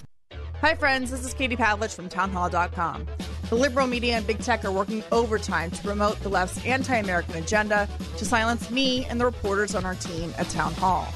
Hi, 0.61 0.75
friends. 0.75 1.09
This 1.09 1.25
is 1.25 1.33
Katie 1.33 1.55
Pavlich 1.55 1.95
from 1.95 2.07
townhall.com. 2.07 3.07
The 3.49 3.55
liberal 3.55 3.87
media 3.87 4.17
and 4.17 4.27
big 4.27 4.37
tech 4.37 4.63
are 4.63 4.71
working 4.71 5.03
overtime 5.11 5.71
to 5.71 5.81
promote 5.81 6.19
the 6.19 6.29
left's 6.29 6.63
anti 6.63 6.97
American 6.97 7.37
agenda 7.37 7.89
to 8.17 8.25
silence 8.25 8.69
me 8.69 9.03
and 9.05 9.19
the 9.19 9.25
reporters 9.25 9.73
on 9.73 9.85
our 9.85 9.95
team 9.95 10.31
at 10.37 10.47
Town 10.49 10.71
Hall. 10.73 11.11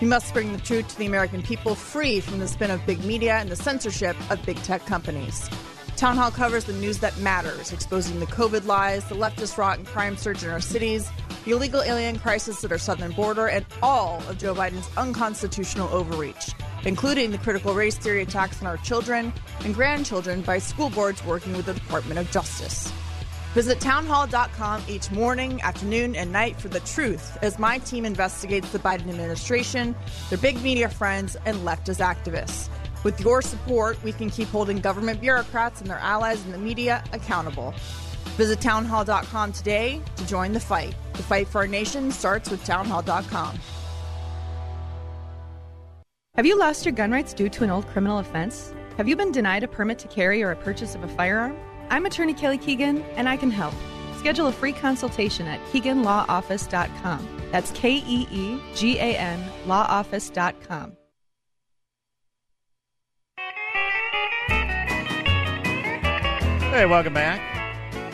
We 0.00 0.08
must 0.08 0.34
bring 0.34 0.50
the 0.50 0.58
truth 0.58 0.88
to 0.88 0.98
the 0.98 1.06
American 1.06 1.44
people 1.44 1.76
free 1.76 2.18
from 2.18 2.40
the 2.40 2.48
spin 2.48 2.72
of 2.72 2.84
big 2.86 3.04
media 3.04 3.34
and 3.34 3.48
the 3.48 3.54
censorship 3.54 4.16
of 4.32 4.44
big 4.44 4.60
tech 4.64 4.84
companies. 4.84 5.48
Town 5.98 6.16
Hall 6.16 6.30
covers 6.30 6.62
the 6.62 6.72
news 6.74 6.98
that 6.98 7.18
matters, 7.18 7.72
exposing 7.72 8.20
the 8.20 8.26
COVID 8.26 8.66
lies, 8.66 9.04
the 9.06 9.16
leftist 9.16 9.58
rot 9.58 9.78
and 9.78 9.86
crime 9.88 10.16
surge 10.16 10.44
in 10.44 10.50
our 10.50 10.60
cities, 10.60 11.10
the 11.44 11.50
illegal 11.50 11.82
alien 11.82 12.20
crisis 12.20 12.62
at 12.62 12.70
our 12.70 12.78
southern 12.78 13.10
border, 13.10 13.48
and 13.48 13.66
all 13.82 14.22
of 14.28 14.38
Joe 14.38 14.54
Biden's 14.54 14.88
unconstitutional 14.96 15.88
overreach, 15.88 16.52
including 16.84 17.32
the 17.32 17.38
critical 17.38 17.74
race 17.74 17.98
theory 17.98 18.22
attacks 18.22 18.60
on 18.60 18.68
our 18.68 18.76
children 18.76 19.32
and 19.64 19.74
grandchildren 19.74 20.40
by 20.42 20.60
school 20.60 20.88
boards 20.88 21.24
working 21.24 21.52
with 21.54 21.66
the 21.66 21.74
Department 21.74 22.20
of 22.20 22.30
Justice. 22.30 22.92
Visit 23.54 23.80
townhall.com 23.80 24.84
each 24.86 25.10
morning, 25.10 25.60
afternoon, 25.62 26.14
and 26.14 26.30
night 26.30 26.60
for 26.60 26.68
the 26.68 26.78
truth 26.80 27.36
as 27.42 27.58
my 27.58 27.78
team 27.78 28.04
investigates 28.04 28.70
the 28.70 28.78
Biden 28.78 29.08
administration, 29.08 29.96
their 30.28 30.38
big 30.38 30.62
media 30.62 30.88
friends, 30.88 31.36
and 31.44 31.56
leftist 31.66 31.98
activists. 31.98 32.68
With 33.04 33.20
your 33.20 33.42
support, 33.42 34.02
we 34.02 34.12
can 34.12 34.30
keep 34.30 34.48
holding 34.48 34.78
government 34.78 35.20
bureaucrats 35.20 35.80
and 35.80 35.88
their 35.88 35.98
allies 35.98 36.44
in 36.44 36.52
the 36.52 36.58
media 36.58 37.04
accountable. 37.12 37.74
Visit 38.36 38.60
townhall.com 38.60 39.52
today 39.52 40.00
to 40.16 40.26
join 40.26 40.52
the 40.52 40.60
fight. 40.60 40.94
The 41.14 41.22
fight 41.22 41.48
for 41.48 41.58
our 41.58 41.66
nation 41.66 42.10
starts 42.10 42.50
with 42.50 42.64
townhall.com. 42.64 43.58
Have 46.34 46.46
you 46.46 46.56
lost 46.56 46.84
your 46.84 46.92
gun 46.92 47.10
rights 47.10 47.34
due 47.34 47.48
to 47.48 47.64
an 47.64 47.70
old 47.70 47.86
criminal 47.88 48.18
offense? 48.18 48.72
Have 48.96 49.08
you 49.08 49.16
been 49.16 49.32
denied 49.32 49.64
a 49.64 49.68
permit 49.68 49.98
to 50.00 50.08
carry 50.08 50.42
or 50.42 50.50
a 50.52 50.56
purchase 50.56 50.94
of 50.94 51.02
a 51.02 51.08
firearm? 51.08 51.56
I'm 51.90 52.06
attorney 52.06 52.34
Kelly 52.34 52.58
Keegan, 52.58 53.02
and 53.16 53.28
I 53.28 53.36
can 53.36 53.50
help. 53.50 53.74
Schedule 54.18 54.48
a 54.48 54.52
free 54.52 54.72
consultation 54.72 55.46
at 55.46 55.60
KeeganLawOffice.com. 55.72 57.28
That's 57.50 57.70
K 57.72 58.02
E 58.06 58.28
E 58.30 58.60
G 58.74 58.98
A 58.98 59.16
N 59.16 59.42
LawOffice.com. 59.66 60.97
Hey, 66.70 66.84
welcome 66.86 67.14
back. 67.14 67.40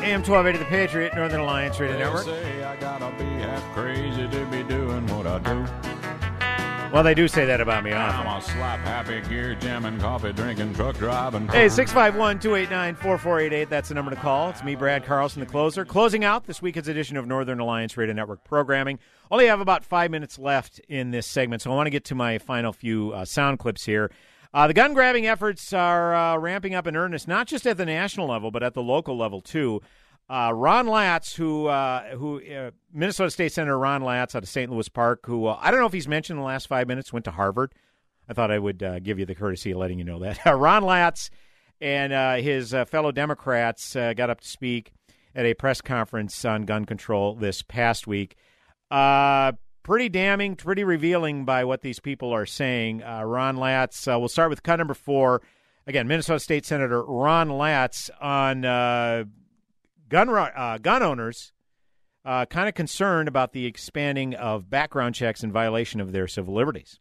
AM 0.00 0.22
1280 0.22 0.58
The 0.58 0.64
Patriot, 0.66 1.14
Northern 1.14 1.40
Alliance 1.40 1.78
Radio 1.80 1.98
Network. 1.98 2.24
say 2.24 2.62
I 2.62 2.76
gotta 2.76 3.10
be 3.18 3.24
half 3.24 3.62
crazy 3.74 4.28
to 4.28 4.46
be 4.46 4.62
doing 4.62 5.06
what 5.08 5.26
I 5.26 5.38
do. 5.40 6.92
Well, 6.92 7.02
they 7.02 7.14
do 7.14 7.26
say 7.26 7.44
that 7.46 7.60
about 7.60 7.82
me 7.82 7.92
often. 7.92 8.26
I'm 8.26 8.38
a 8.38 8.40
slap 8.40 8.78
happy, 8.80 9.20
gear 9.28 9.56
jamming, 9.56 9.98
coffee 9.98 10.32
drinking, 10.32 10.74
truck 10.74 10.96
driving. 10.96 11.48
Hey, 11.48 11.68
651 11.68 12.38
289 12.38 12.94
4488. 12.94 13.68
That's 13.68 13.88
the 13.88 13.94
number 13.96 14.12
to 14.12 14.16
call. 14.16 14.50
It's 14.50 14.62
me, 14.62 14.76
Brad 14.76 15.04
Carlson, 15.04 15.40
the 15.40 15.46
closer. 15.46 15.84
Closing 15.84 16.24
out 16.24 16.44
this 16.44 16.62
week's 16.62 16.86
edition 16.86 17.16
of 17.16 17.26
Northern 17.26 17.58
Alliance 17.58 17.96
Radio 17.96 18.14
Network 18.14 18.44
programming. 18.44 19.00
Only 19.30 19.46
have 19.46 19.60
about 19.60 19.84
five 19.84 20.12
minutes 20.12 20.38
left 20.38 20.78
in 20.88 21.10
this 21.10 21.26
segment, 21.26 21.62
so 21.62 21.72
I 21.72 21.74
want 21.74 21.86
to 21.86 21.90
get 21.90 22.04
to 22.06 22.14
my 22.14 22.38
final 22.38 22.72
few 22.72 23.10
uh, 23.12 23.24
sound 23.24 23.58
clips 23.58 23.84
here. 23.84 24.12
Uh, 24.54 24.68
the 24.68 24.72
gun 24.72 24.94
grabbing 24.94 25.26
efforts 25.26 25.72
are 25.72 26.14
uh, 26.14 26.36
ramping 26.38 26.76
up 26.76 26.86
in 26.86 26.94
earnest, 26.94 27.26
not 27.26 27.48
just 27.48 27.66
at 27.66 27.76
the 27.76 27.84
national 27.84 28.28
level, 28.28 28.52
but 28.52 28.62
at 28.62 28.72
the 28.72 28.82
local 28.82 29.18
level, 29.18 29.40
too. 29.40 29.80
Uh, 30.30 30.52
Ron 30.54 30.86
Latz, 30.86 31.34
who 31.34 31.66
uh, 31.66 32.16
who 32.16 32.40
uh, 32.40 32.70
Minnesota 32.92 33.30
State 33.32 33.52
Senator 33.52 33.76
Ron 33.76 34.02
Latz 34.02 34.36
out 34.36 34.44
of 34.44 34.48
St. 34.48 34.70
Louis 34.70 34.88
Park, 34.88 35.26
who 35.26 35.46
uh, 35.46 35.58
I 35.60 35.72
don't 35.72 35.80
know 35.80 35.86
if 35.86 35.92
he's 35.92 36.08
mentioned 36.08 36.38
in 36.38 36.40
the 36.40 36.46
last 36.46 36.68
five 36.68 36.86
minutes, 36.86 37.12
went 37.12 37.24
to 37.26 37.32
Harvard. 37.32 37.74
I 38.28 38.32
thought 38.32 38.52
I 38.52 38.58
would 38.58 38.82
uh, 38.82 39.00
give 39.00 39.18
you 39.18 39.26
the 39.26 39.34
courtesy 39.34 39.72
of 39.72 39.78
letting 39.78 39.98
you 39.98 40.04
know 40.04 40.20
that 40.20 40.38
Ron 40.46 40.84
Latz 40.84 41.30
and 41.80 42.12
uh, 42.12 42.36
his 42.36 42.70
fellow 42.86 43.12
Democrats 43.12 43.92
got 43.94 44.30
up 44.30 44.40
to 44.40 44.48
speak 44.48 44.92
at 45.34 45.44
a 45.44 45.52
press 45.52 45.82
conference 45.82 46.42
on 46.44 46.62
gun 46.62 46.86
control 46.86 47.34
this 47.34 47.60
past 47.60 48.06
week. 48.06 48.36
Pretty 49.84 50.08
damning, 50.08 50.56
pretty 50.56 50.82
revealing 50.82 51.44
by 51.44 51.62
what 51.62 51.82
these 51.82 52.00
people 52.00 52.32
are 52.32 52.46
saying. 52.46 52.98
Ron 52.98 53.56
Latz. 53.56 54.04
we'll 54.06 54.26
start 54.28 54.50
with 54.50 54.64
cut 54.64 54.76
number 54.76 54.94
four. 54.94 55.42
Again, 55.86 56.08
Minnesota 56.08 56.40
State 56.40 56.66
Senator 56.66 57.04
Ron 57.04 57.50
Latz 57.50 58.10
on 58.20 58.64
gun 60.08 60.28
uh, 60.28 60.78
gun 60.78 61.02
owners 61.02 61.52
uh, 62.24 62.46
kind 62.46 62.68
of 62.68 62.74
concerned 62.74 63.28
about 63.28 63.52
the 63.52 63.66
expanding 63.66 64.34
of 64.34 64.70
background 64.70 65.14
checks 65.14 65.42
in 65.42 65.52
violation 65.52 66.00
of 66.00 66.12
their 66.12 66.26
civil 66.26 66.54
liberties. 66.54 66.98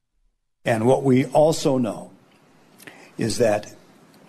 And 0.66 0.86
what 0.86 1.04
we 1.04 1.26
also 1.26 1.78
know 1.78 2.12
is 3.18 3.38
that 3.38 3.74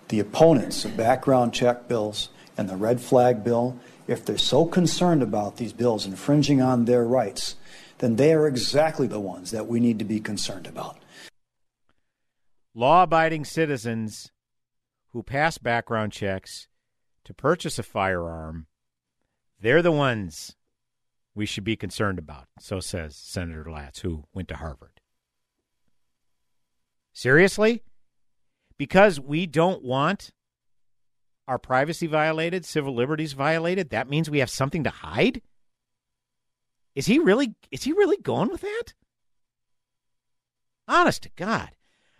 the 0.09 0.19
opponents 0.19 0.85
of 0.85 0.95
background 0.95 1.53
check 1.53 1.87
bills 1.87 2.29
and 2.57 2.69
the 2.69 2.75
red 2.75 3.01
flag 3.01 3.43
bill, 3.43 3.79
if 4.07 4.23
they're 4.23 4.37
so 4.37 4.65
concerned 4.65 5.23
about 5.23 5.57
these 5.57 5.73
bills 5.73 6.05
infringing 6.05 6.61
on 6.61 6.85
their 6.85 7.03
rights, 7.03 7.55
then 7.99 8.15
they 8.15 8.33
are 8.33 8.47
exactly 8.47 9.07
the 9.07 9.19
ones 9.19 9.51
that 9.51 9.67
we 9.67 9.79
need 9.79 9.99
to 9.99 10.05
be 10.05 10.19
concerned 10.19 10.67
about. 10.67 10.97
Law 12.73 13.03
abiding 13.03 13.45
citizens 13.45 14.31
who 15.11 15.23
pass 15.23 15.57
background 15.57 16.11
checks 16.11 16.67
to 17.23 17.33
purchase 17.33 17.79
a 17.79 17.83
firearm, 17.83 18.67
they're 19.59 19.81
the 19.81 19.91
ones 19.91 20.55
we 21.33 21.45
should 21.45 21.63
be 21.63 21.75
concerned 21.75 22.19
about, 22.19 22.47
so 22.59 22.79
says 22.79 23.15
Senator 23.15 23.69
Latz, 23.69 23.99
who 23.99 24.25
went 24.33 24.47
to 24.49 24.55
Harvard. 24.55 24.99
Seriously? 27.13 27.81
Because 28.77 29.19
we 29.19 29.45
don't 29.45 29.83
want 29.83 30.31
our 31.47 31.57
privacy 31.57 32.07
violated, 32.07 32.65
civil 32.65 32.93
liberties 32.93 33.33
violated, 33.33 33.89
that 33.91 34.09
means 34.09 34.29
we 34.29 34.39
have 34.39 34.49
something 34.49 34.83
to 34.83 34.89
hide? 34.89 35.41
Is 36.95 37.05
he 37.05 37.19
really 37.19 37.55
is 37.71 37.83
he 37.83 37.91
really 37.91 38.17
going 38.17 38.49
with 38.49 38.61
that? 38.61 38.93
Honest 40.87 41.23
to 41.23 41.29
God. 41.35 41.71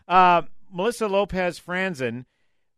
Uh, 0.07 0.43
Melissa 0.71 1.07
Lopez 1.07 1.59
Franzen 1.59 2.25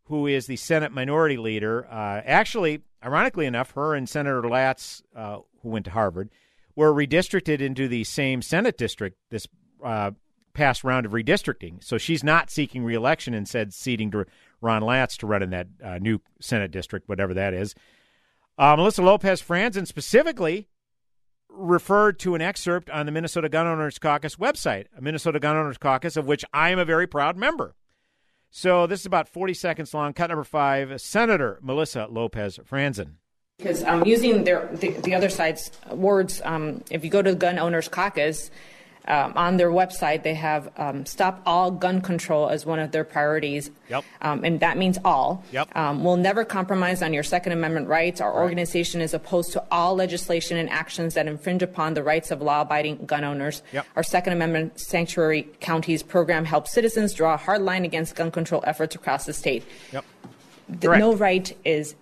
who 0.08 0.26
is 0.26 0.48
the 0.48 0.56
Senate 0.56 0.92
Minority 0.92 1.38
Leader. 1.38 1.86
Uh, 1.90 2.22
actually, 2.26 2.82
ironically 3.04 3.46
enough, 3.46 3.72
her 3.72 3.94
and 3.94 4.08
Senator 4.08 4.48
Latz, 4.48 5.04
uh, 5.16 5.40
who 5.62 5.70
went 5.70 5.86
to 5.86 5.92
Harvard, 5.92 6.30
were 6.76 6.94
redistricted 6.94 7.60
into 7.60 7.88
the 7.88 8.04
same 8.04 8.42
Senate 8.42 8.78
district 8.78 9.18
this 9.30 9.48
uh, 9.84 10.12
past 10.54 10.84
round 10.84 11.06
of 11.06 11.12
redistricting. 11.12 11.84
So 11.84 11.98
she's 11.98 12.24
not 12.24 12.50
seeking 12.50 12.84
reelection 12.84 13.34
and 13.34 13.48
said 13.48 13.74
ceding 13.74 14.12
to 14.12 14.26
Ron 14.62 14.82
Latz 14.82 15.18
to 15.18 15.28
run 15.28 15.44
in 15.44 15.50
that 15.52 15.68
uh, 15.84 15.98
new 15.98 16.20
Senate 16.40 16.72
district, 16.72 17.10
whatever 17.10 17.34
that 17.34 17.54
is. 17.54 17.76
Uh, 18.58 18.76
Melissa 18.76 19.04
Lopez 19.04 19.42
Franzen 19.42 19.86
specifically 19.86 20.68
referred 21.50 22.20
to 22.20 22.36
an 22.36 22.42
excerpt 22.42 22.90
on 22.90 23.06
the 23.06 23.12
Minnesota 23.12 23.50
Gun 23.50 23.68
Owners 23.68 24.00
Caucus 24.00 24.36
website, 24.36 24.86
a 24.98 25.02
Minnesota 25.02 25.40
Gun 25.40 25.56
Owners 25.56 25.78
Caucus 25.78 26.18
of 26.18 26.26
which 26.26 26.46
I 26.54 26.70
am 26.70 26.80
a 26.80 26.86
very 26.86 27.08
proud 27.08 27.38
member. 27.38 27.76
So 28.50 28.88
this 28.88 29.02
is 29.02 29.06
about 29.06 29.28
40 29.28 29.54
seconds 29.54 29.94
long. 29.94 30.14
Cut 30.14 30.28
number 30.28 30.44
five 30.44 31.02
Senator 31.02 31.60
Melissa 31.62 32.08
Lopez 32.10 32.60
Franzen. 32.70 33.16
Because 33.58 33.84
I'm 33.84 34.02
um, 34.02 34.08
using 34.08 34.44
their, 34.44 34.70
the, 34.72 34.92
the 34.92 35.16
other 35.16 35.30
side's 35.30 35.72
words, 35.90 36.42
um, 36.46 36.84
if 36.92 37.04
you 37.04 37.10
go 37.10 37.24
to 37.24 37.32
the 37.32 37.38
Gun 37.38 37.58
Owners 37.58 37.88
Caucus, 37.88 38.52
um, 39.08 39.34
on 39.36 39.58
their 39.58 39.70
website, 39.70 40.24
they 40.24 40.34
have 40.34 40.70
um, 40.78 41.06
stop 41.06 41.42
all 41.46 41.72
gun 41.72 42.02
control 42.02 42.50
as 42.50 42.66
one 42.66 42.80
of 42.80 42.92
their 42.92 43.04
priorities. 43.04 43.72
Yep. 43.90 44.04
Um, 44.22 44.44
and 44.44 44.60
that 44.60 44.78
means 44.78 44.98
all. 45.06 45.44
Yep. 45.52 45.76
Um, 45.76 46.04
we'll 46.04 46.18
never 46.18 46.44
compromise 46.44 47.02
on 47.02 47.14
your 47.14 47.24
Second 47.24 47.54
Amendment 47.54 47.88
rights. 47.88 48.20
Our 48.20 48.32
right. 48.32 48.42
organization 48.42 49.02
is 49.02 49.14
opposed 49.14 49.54
to 49.54 49.64
all 49.72 49.96
legislation 49.96 50.58
and 50.58 50.70
actions 50.70 51.14
that 51.14 51.28
infringe 51.28 51.64
upon 51.64 51.94
the 51.94 52.04
rights 52.04 52.32
of 52.32 52.42
law 52.42 52.62
abiding 52.62 53.06
gun 53.06 53.24
owners. 53.24 53.62
Yep. 53.72 53.86
Our 53.96 54.04
Second 54.04 54.34
Amendment 54.34 54.80
Sanctuary 54.80 55.48
Counties 55.60 56.04
program 56.04 56.46
helps 56.46 56.74
citizens 56.74 57.14
draw 57.14 57.34
a 57.36 57.38
hard 57.38 57.62
line 57.62 57.86
against 57.86 58.16
gun 58.16 58.32
control 58.32 58.64
efforts 58.66 58.96
across 58.96 59.26
the 59.26 59.34
state. 59.34 59.64
Yep. 59.94 60.06
The, 60.70 60.98
no 60.98 61.16
right 61.16 61.56
is 61.64 61.96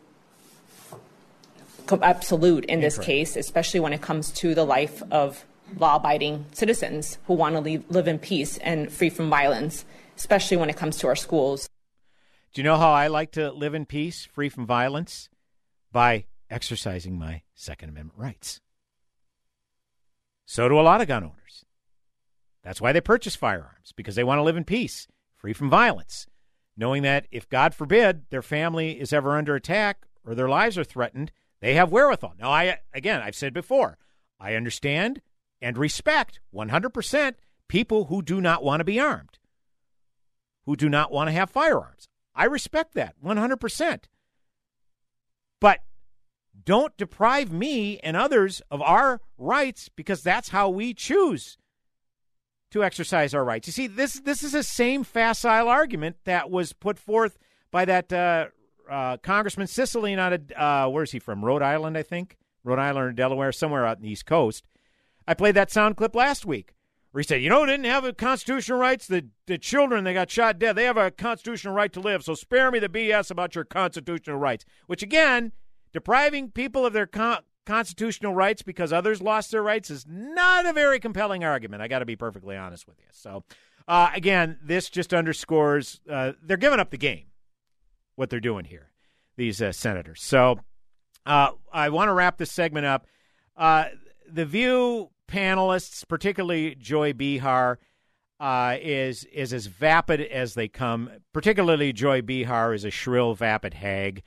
absolute 2.01 2.65
in 2.65 2.79
this 2.81 2.97
case, 2.97 3.35
especially 3.35 3.79
when 3.79 3.93
it 3.93 4.01
comes 4.01 4.31
to 4.31 4.55
the 4.55 4.63
life 4.65 5.03
of 5.11 5.45
law 5.77 5.95
abiding 5.95 6.45
citizens 6.51 7.17
who 7.27 7.33
want 7.33 7.63
to 7.63 7.83
live 7.89 8.07
in 8.07 8.19
peace 8.19 8.57
and 8.59 8.91
free 8.91 9.09
from 9.09 9.29
violence, 9.29 9.85
especially 10.15 10.57
when 10.57 10.69
it 10.69 10.77
comes 10.77 10.97
to 10.97 11.07
our 11.07 11.15
schools. 11.15 11.69
Do 12.53 12.61
you 12.61 12.63
know 12.63 12.77
how 12.77 12.91
I 12.91 13.07
like 13.07 13.31
to 13.33 13.51
live 13.51 13.73
in 13.73 13.85
peace, 13.85 14.25
free 14.25 14.49
from 14.49 14.65
violence? 14.65 15.29
By 15.91 16.25
exercising 16.49 17.17
my 17.17 17.41
Second 17.53 17.89
Amendment 17.89 18.19
rights. 18.19 18.61
So 20.45 20.69
do 20.69 20.79
a 20.79 20.81
lot 20.81 21.01
of 21.01 21.07
gun 21.07 21.23
owners. 21.23 21.65
That's 22.63 22.81
why 22.81 22.91
they 22.91 23.01
purchase 23.01 23.35
firearms, 23.35 23.93
because 23.95 24.15
they 24.15 24.23
want 24.23 24.39
to 24.39 24.43
live 24.43 24.57
in 24.57 24.63
peace, 24.63 25.07
free 25.35 25.53
from 25.53 25.69
violence, 25.69 26.27
knowing 26.77 27.03
that 27.03 27.27
if, 27.31 27.49
God 27.49 27.73
forbid, 27.73 28.29
their 28.29 28.41
family 28.41 28.99
is 28.99 29.13
ever 29.13 29.37
under 29.37 29.55
attack 29.55 30.05
or 30.25 30.35
their 30.35 30.49
lives 30.49 30.77
are 30.77 30.83
threatened, 30.83 31.31
they 31.61 31.75
have 31.75 31.91
wherewithal. 31.91 32.33
Now, 32.39 32.51
I 32.51 32.79
again, 32.93 33.21
I've 33.21 33.35
said 33.35 33.53
before, 33.53 33.97
I 34.39 34.55
understand 34.55 35.21
and 35.65 35.79
respect 35.79 36.39
100% 36.53 37.33
people 37.67 38.05
who 38.05 38.21
do 38.21 38.39
not 38.39 38.63
want 38.63 38.81
to 38.81 38.83
be 38.83 38.99
armed, 38.99 39.39
who 40.67 40.75
do 40.75 40.87
not 40.87 41.11
want 41.11 41.27
to 41.27 41.31
have 41.31 41.49
firearms. 41.49 42.07
I 42.35 42.45
respect 42.45 42.93
that 42.93 43.15
100%. 43.23 44.03
But 45.59 45.79
don't 46.63 46.95
deprive 46.97 47.51
me 47.51 47.97
and 48.01 48.15
others 48.15 48.61
of 48.69 48.79
our 48.83 49.21
rights 49.39 49.89
because 49.89 50.21
that's 50.21 50.49
how 50.49 50.69
we 50.69 50.93
choose 50.93 51.57
to 52.69 52.83
exercise 52.83 53.33
our 53.33 53.43
rights. 53.43 53.67
You 53.67 53.73
see, 53.73 53.87
this 53.87 54.19
this 54.19 54.43
is 54.43 54.51
the 54.51 54.61
same 54.61 55.03
facile 55.03 55.67
argument 55.67 56.17
that 56.25 56.51
was 56.51 56.73
put 56.73 56.99
forth 56.99 57.39
by 57.71 57.85
that 57.85 58.13
uh, 58.13 58.47
uh, 58.87 59.17
Congressman 59.17 59.65
Cicilline 59.65 60.19
out 60.19 60.33
of 60.33 60.51
uh, 60.55 60.91
where 60.91 61.03
is 61.03 61.11
he 61.11 61.17
from? 61.17 61.43
Rhode 61.43 61.63
Island, 61.63 61.97
I 61.97 62.03
think. 62.03 62.37
Rhode 62.63 62.79
Island 62.79 63.07
or 63.07 63.11
Delaware, 63.13 63.51
somewhere 63.51 63.87
out 63.87 63.97
in 63.97 64.03
the 64.03 64.11
East 64.11 64.27
Coast. 64.27 64.63
I 65.27 65.33
played 65.33 65.55
that 65.55 65.71
sound 65.71 65.97
clip 65.97 66.15
last 66.15 66.45
week 66.45 66.73
where 67.11 67.21
he 67.21 67.27
said, 67.27 67.41
"You 67.41 67.49
know, 67.49 67.65
didn't 67.65 67.85
have 67.85 68.03
a 68.03 68.13
constitutional 68.13 68.77
rights. 68.77 69.07
The 69.07 69.27
the 69.45 69.57
children 69.57 70.03
they 70.03 70.13
got 70.13 70.29
shot 70.29 70.59
dead. 70.59 70.75
They 70.75 70.83
have 70.83 70.97
a 70.97 71.11
constitutional 71.11 71.73
right 71.73 71.91
to 71.93 71.99
live. 71.99 72.23
So 72.23 72.35
spare 72.35 72.69
me 72.71 72.79
the 72.79 72.89
BS 72.89 73.31
about 73.31 73.55
your 73.55 73.63
constitutional 73.63 74.37
rights." 74.37 74.65
Which 74.87 75.01
again, 75.01 75.53
depriving 75.93 76.51
people 76.51 76.85
of 76.85 76.91
their 76.93 77.07
con- 77.07 77.39
constitutional 77.65 78.33
rights 78.33 78.61
because 78.61 78.93
others 78.93 79.21
lost 79.21 79.51
their 79.51 79.63
rights 79.63 79.89
is 79.89 80.05
not 80.07 80.65
a 80.65 80.73
very 80.73 80.99
compelling 80.99 81.43
argument. 81.43 81.81
I 81.81 81.87
got 81.87 81.99
to 81.99 82.05
be 82.05 82.15
perfectly 82.15 82.55
honest 82.57 82.85
with 82.85 82.99
you. 82.99 83.07
So, 83.11 83.43
uh, 83.87 84.09
again, 84.13 84.59
this 84.61 84.89
just 84.89 85.13
underscores 85.13 86.01
uh, 86.09 86.33
they're 86.43 86.57
giving 86.57 86.79
up 86.79 86.91
the 86.91 86.97
game. 86.97 87.27
What 88.15 88.29
they're 88.29 88.39
doing 88.39 88.65
here, 88.65 88.91
these 89.35 89.61
uh, 89.61 89.71
senators. 89.71 90.21
So, 90.21 90.59
uh, 91.25 91.51
I 91.71 91.89
want 91.89 92.09
to 92.09 92.13
wrap 92.13 92.37
this 92.37 92.51
segment 92.51 92.85
up. 92.85 93.07
Uh, 93.57 93.85
the 94.29 94.45
View 94.45 95.11
panelists, 95.27 96.07
particularly 96.07 96.75
Joy 96.75 97.13
Behar, 97.13 97.79
uh, 98.39 98.77
is 98.81 99.23
is 99.25 99.53
as 99.53 99.67
vapid 99.67 100.21
as 100.21 100.53
they 100.53 100.67
come. 100.67 101.09
Particularly 101.33 101.93
Joy 101.93 102.21
Behar 102.21 102.73
is 102.73 102.85
a 102.85 102.91
shrill, 102.91 103.33
vapid 103.33 103.75
hag 103.75 104.23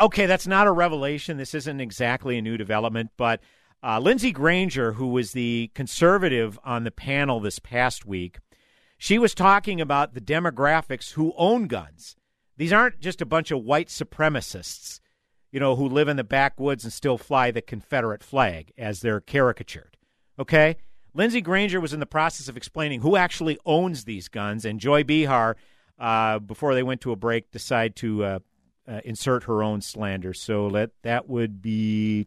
okay, 0.00 0.26
that's 0.26 0.46
not 0.46 0.66
a 0.66 0.72
revelation. 0.72 1.36
This 1.36 1.54
isn't 1.54 1.80
exactly 1.80 2.38
a 2.38 2.42
new 2.42 2.56
development, 2.56 3.10
but 3.16 3.40
uh, 3.82 3.98
Lindsey 3.98 4.32
Granger, 4.32 4.92
who 4.92 5.08
was 5.08 5.32
the 5.32 5.70
conservative 5.74 6.58
on 6.64 6.84
the 6.84 6.90
panel 6.90 7.40
this 7.40 7.58
past 7.58 8.06
week, 8.06 8.38
she 8.98 9.18
was 9.18 9.34
talking 9.34 9.80
about 9.80 10.14
the 10.14 10.20
demographics 10.20 11.12
who 11.12 11.32
own 11.36 11.66
guns. 11.66 12.16
These 12.56 12.72
aren't 12.72 13.00
just 13.00 13.22
a 13.22 13.26
bunch 13.26 13.50
of 13.50 13.62
white 13.62 13.88
supremacists, 13.88 15.00
you 15.52 15.60
know, 15.60 15.76
who 15.76 15.88
live 15.88 16.08
in 16.08 16.16
the 16.16 16.24
backwoods 16.24 16.84
and 16.84 16.92
still 16.92 17.18
fly 17.18 17.50
the 17.50 17.62
Confederate 17.62 18.22
flag 18.22 18.72
as 18.78 19.00
they're 19.00 19.20
caricatured. 19.20 19.96
Okay? 20.38 20.76
Lindsey 21.12 21.40
Granger 21.40 21.80
was 21.80 21.92
in 21.92 22.00
the 22.00 22.06
process 22.06 22.48
of 22.48 22.56
explaining 22.56 23.00
who 23.00 23.16
actually 23.16 23.58
owns 23.66 24.04
these 24.04 24.28
guns, 24.28 24.64
and 24.64 24.78
Joy 24.78 25.02
Behar, 25.02 25.56
uh, 25.98 26.38
before 26.38 26.74
they 26.74 26.82
went 26.82 27.00
to 27.02 27.12
a 27.12 27.16
break, 27.16 27.50
decided 27.50 27.96
to 27.96 28.24
uh, 28.24 28.38
uh, 28.86 29.00
insert 29.04 29.44
her 29.44 29.62
own 29.62 29.80
slander. 29.80 30.32
So 30.32 30.66
let 30.66 30.90
that 31.02 31.28
would 31.28 31.60
be 31.60 32.26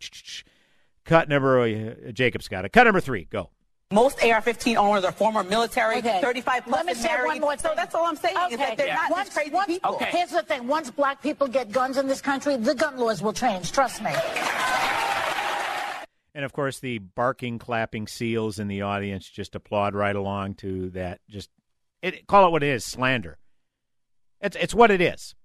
cut 1.06 1.30
number. 1.30 1.62
Uh, 1.62 2.12
Jacob's 2.12 2.48
got 2.48 2.66
it. 2.66 2.74
Cut 2.74 2.84
number 2.84 3.02
three. 3.02 3.26
Go. 3.26 3.52
Most 3.94 4.24
AR-15 4.24 4.76
owners 4.76 5.04
are 5.04 5.12
former 5.12 5.44
military, 5.44 5.98
okay. 5.98 6.20
35 6.20 6.64
plus 6.64 6.76
Let 6.76 6.86
me 6.88 6.94
say 6.96 7.10
married. 7.10 7.28
one 7.28 7.40
more 7.42 7.56
thing. 7.56 7.70
So 7.70 7.74
that's 7.76 7.94
all 7.94 8.06
I'm 8.06 8.16
saying 8.16 8.36
okay. 8.36 8.54
is 8.54 8.58
that 8.58 8.76
they're 8.76 8.88
yeah. 8.88 8.96
not 8.96 9.12
once, 9.12 9.28
just 9.28 9.38
crazy 9.38 9.52
once, 9.52 9.68
people. 9.68 9.94
Okay. 9.94 10.06
Here's 10.06 10.32
the 10.32 10.42
thing: 10.42 10.68
once 10.68 10.90
black 10.90 11.22
people 11.22 11.48
get 11.48 11.72
guns 11.72 11.98
in 11.98 12.08
this 12.08 12.20
country, 12.20 12.58
the 12.58 12.74
gun 12.74 12.98
laws 12.98 13.22
will 13.22 13.34
change. 13.34 13.72
Trust 13.72 14.02
me. 14.02 14.12
And 16.34 16.44
of 16.44 16.54
course, 16.54 16.80
the 16.80 16.98
barking, 16.98 17.60
clapping 17.60 18.08
seals 18.08 18.58
in 18.58 18.68
the 18.68 18.82
audience 18.82 19.30
just 19.30 19.54
applaud 19.54 19.94
right 19.94 20.16
along 20.16 20.56
to 20.56 20.90
that. 20.92 21.20
Just 21.30 21.52
it, 22.02 22.26
call 22.26 22.48
it 22.48 22.52
what 22.52 22.64
it 22.64 22.70
is: 22.70 22.84
slander. 22.84 23.38
It's 24.42 24.58
it's 24.60 24.74
what 24.74 24.90
it 24.90 25.02
is. 25.02 25.36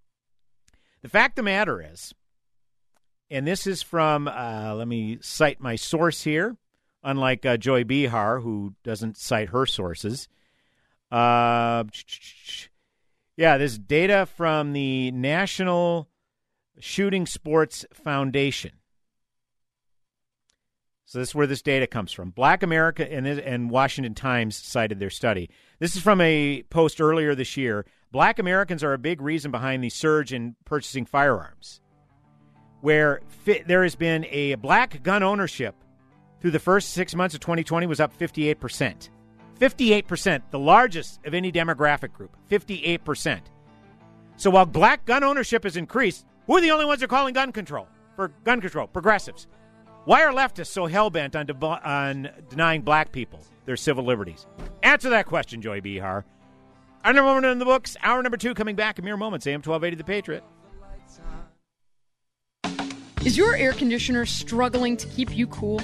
The 1.02 1.10
fact 1.10 1.38
of 1.38 1.44
the 1.44 1.50
matter 1.50 1.84
is, 1.92 2.14
and 3.30 3.46
this 3.46 3.66
is 3.66 3.82
from, 3.82 4.26
uh, 4.26 4.74
let 4.74 4.88
me 4.88 5.18
cite 5.20 5.60
my 5.60 5.76
source 5.76 6.22
here, 6.22 6.56
unlike 7.02 7.44
uh, 7.46 7.56
Joy 7.56 7.84
Behar, 7.84 8.40
who 8.40 8.74
doesn't 8.82 9.16
cite 9.16 9.50
her 9.50 9.66
sources. 9.66 10.28
Uh, 11.10 11.84
yeah, 13.36 13.56
this 13.56 13.78
data 13.78 14.26
from 14.26 14.72
the 14.72 15.10
National 15.12 16.08
Shooting 16.78 17.26
Sports 17.26 17.86
Foundation. 17.92 18.72
So 21.06 21.18
this 21.18 21.30
is 21.30 21.34
where 21.34 21.46
this 21.46 21.62
data 21.62 21.86
comes 21.86 22.12
from. 22.12 22.30
Black 22.30 22.62
America 22.62 23.10
and, 23.10 23.26
and 23.26 23.70
Washington 23.70 24.14
Times 24.14 24.56
cited 24.56 24.98
their 24.98 25.08
study. 25.08 25.48
This 25.78 25.96
is 25.96 26.02
from 26.02 26.20
a 26.20 26.64
post 26.68 27.00
earlier 27.00 27.34
this 27.34 27.56
year. 27.56 27.86
Black 28.12 28.38
Americans 28.38 28.84
are 28.84 28.92
a 28.92 28.98
big 28.98 29.22
reason 29.22 29.50
behind 29.50 29.82
the 29.82 29.88
surge 29.88 30.34
in 30.34 30.56
purchasing 30.66 31.06
firearms, 31.06 31.80
where 32.82 33.20
there 33.66 33.82
has 33.82 33.94
been 33.94 34.26
a 34.26 34.56
black 34.56 35.02
gun 35.02 35.22
ownership 35.22 35.74
through 36.40 36.52
the 36.52 36.58
first 36.58 36.90
six 36.90 37.14
months 37.14 37.34
of 37.34 37.40
2020 37.40 37.86
was 37.86 38.00
up 38.00 38.16
58%. 38.16 39.08
58%, 39.58 40.42
the 40.50 40.58
largest 40.58 41.20
of 41.26 41.34
any 41.34 41.50
demographic 41.50 42.12
group. 42.12 42.36
58%. 42.50 43.40
So 44.36 44.50
while 44.50 44.66
black 44.66 45.04
gun 45.04 45.24
ownership 45.24 45.64
has 45.64 45.76
increased, 45.76 46.24
we're 46.46 46.60
the 46.60 46.70
only 46.70 46.84
ones 46.84 47.00
that 47.00 47.06
are 47.06 47.08
calling 47.08 47.34
gun 47.34 47.52
control 47.52 47.88
for 48.18 48.32
gun 48.42 48.60
control? 48.60 48.88
Progressives. 48.88 49.46
Why 50.04 50.24
are 50.24 50.32
leftists 50.32 50.68
so 50.68 50.86
hell 50.86 51.08
bent 51.10 51.36
on, 51.36 51.46
de- 51.46 51.54
on 51.64 52.30
denying 52.48 52.82
black 52.82 53.12
people 53.12 53.40
their 53.64 53.76
civil 53.76 54.04
liberties? 54.04 54.46
Answer 54.82 55.10
that 55.10 55.26
question, 55.26 55.62
Joy 55.62 55.80
Behar. 55.80 56.24
Our 57.04 57.12
number 57.12 57.32
one 57.32 57.44
in 57.44 57.58
the 57.58 57.64
books. 57.64 57.96
Hour 58.02 58.22
number 58.22 58.36
two 58.36 58.54
coming 58.54 58.74
back 58.74 58.98
in 58.98 59.04
mere 59.04 59.16
moments. 59.16 59.46
AM 59.46 59.62
1280 59.62 59.96
The 59.96 60.04
Patriot. 60.04 60.44
Is 63.24 63.36
your 63.36 63.54
air 63.54 63.72
conditioner 63.72 64.26
struggling 64.26 64.96
to 64.96 65.06
keep 65.08 65.36
you 65.36 65.46
cool? 65.48 65.80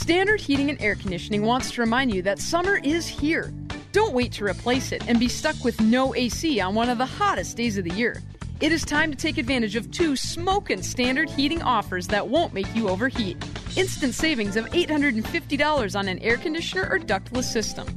Standard 0.00 0.40
Heating 0.40 0.70
and 0.70 0.80
Air 0.80 0.94
Conditioning 0.94 1.42
wants 1.42 1.72
to 1.72 1.80
remind 1.80 2.14
you 2.14 2.22
that 2.22 2.38
summer 2.38 2.76
is 2.84 3.08
here. 3.08 3.52
Don't 3.90 4.14
wait 4.14 4.30
to 4.34 4.44
replace 4.44 4.92
it 4.92 5.02
and 5.08 5.18
be 5.18 5.26
stuck 5.26 5.56
with 5.64 5.80
no 5.80 6.14
AC 6.14 6.60
on 6.60 6.76
one 6.76 6.88
of 6.88 6.98
the 6.98 7.04
hottest 7.04 7.56
days 7.56 7.76
of 7.76 7.84
the 7.84 7.90
year. 7.90 8.22
It 8.60 8.70
is 8.70 8.84
time 8.84 9.10
to 9.10 9.16
take 9.16 9.38
advantage 9.38 9.74
of 9.74 9.90
two 9.90 10.14
smokin' 10.14 10.84
standard 10.84 11.28
heating 11.28 11.62
offers 11.62 12.06
that 12.06 12.28
won't 12.28 12.54
make 12.54 12.72
you 12.76 12.88
overheat. 12.88 13.44
Instant 13.76 14.14
savings 14.14 14.56
of 14.56 14.66
$850 14.66 15.98
on 15.98 16.06
an 16.06 16.20
air 16.20 16.36
conditioner 16.36 16.88
or 16.88 17.00
ductless 17.00 17.50
system. 17.50 17.88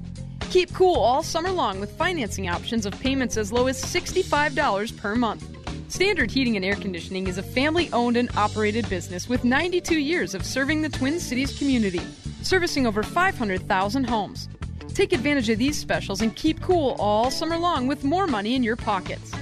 Keep 0.50 0.74
cool 0.74 0.96
all 0.96 1.22
summer 1.22 1.52
long 1.52 1.80
with 1.80 1.96
financing 1.98 2.50
options 2.50 2.88
of 2.88 3.00
payments 3.00 3.38
as 3.38 3.54
low 3.54 3.68
as 3.68 3.80
$65 3.82 4.98
per 4.98 5.14
month. 5.14 5.61
Standard 5.92 6.32
Heating 6.32 6.56
and 6.56 6.64
Air 6.64 6.76
Conditioning 6.76 7.28
is 7.28 7.38
a 7.38 7.44
family 7.44 7.92
owned 7.92 8.16
and 8.16 8.30
operated 8.38 8.88
business 8.88 9.28
with 9.28 9.44
92 9.44 10.00
years 10.00 10.34
of 10.34 10.46
serving 10.46 10.82
the 10.82 10.88
Twin 10.88 11.20
Cities 11.20 11.58
community, 11.60 12.00
servicing 12.44 12.88
over 12.88 13.04
500,000 13.04 14.06
homes. 14.06 14.48
Take 14.94 15.12
advantage 15.12 15.50
of 15.50 15.60
these 15.60 15.78
specials 15.78 16.22
and 16.22 16.34
keep 16.34 16.62
cool 16.62 16.96
all 16.98 17.30
summer 17.30 17.58
long 17.58 17.88
with 17.88 18.06
more 18.06 18.26
money 18.26 18.56
in 18.56 18.64
your 18.64 18.78
pockets. 18.78 19.34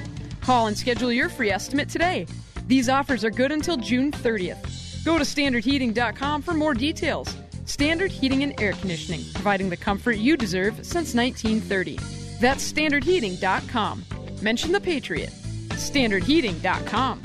Call 0.41 0.65
and 0.65 0.75
schedule 0.75 1.11
your 1.11 1.29
free 1.29 1.51
estimate 1.51 1.87
today. 1.87 2.25
These 2.65 2.89
offers 2.89 3.23
are 3.23 3.29
good 3.29 3.51
until 3.51 3.77
June 3.77 4.11
30th. 4.11 5.05
Go 5.05 5.19
to 5.19 5.23
standardheating.com 5.23 6.41
for 6.41 6.55
more 6.55 6.73
details. 6.73 7.31
Standard 7.65 8.11
Heating 8.11 8.41
and 8.41 8.59
Air 8.59 8.73
Conditioning, 8.73 9.21
providing 9.35 9.69
the 9.69 9.77
comfort 9.77 10.17
you 10.17 10.35
deserve 10.35 10.77
since 10.77 11.13
1930. 11.13 11.99
That's 12.39 12.73
standardheating.com. 12.73 14.03
Mention 14.41 14.71
the 14.71 14.81
Patriot. 14.81 15.31
Standardheating.com. 15.71 17.21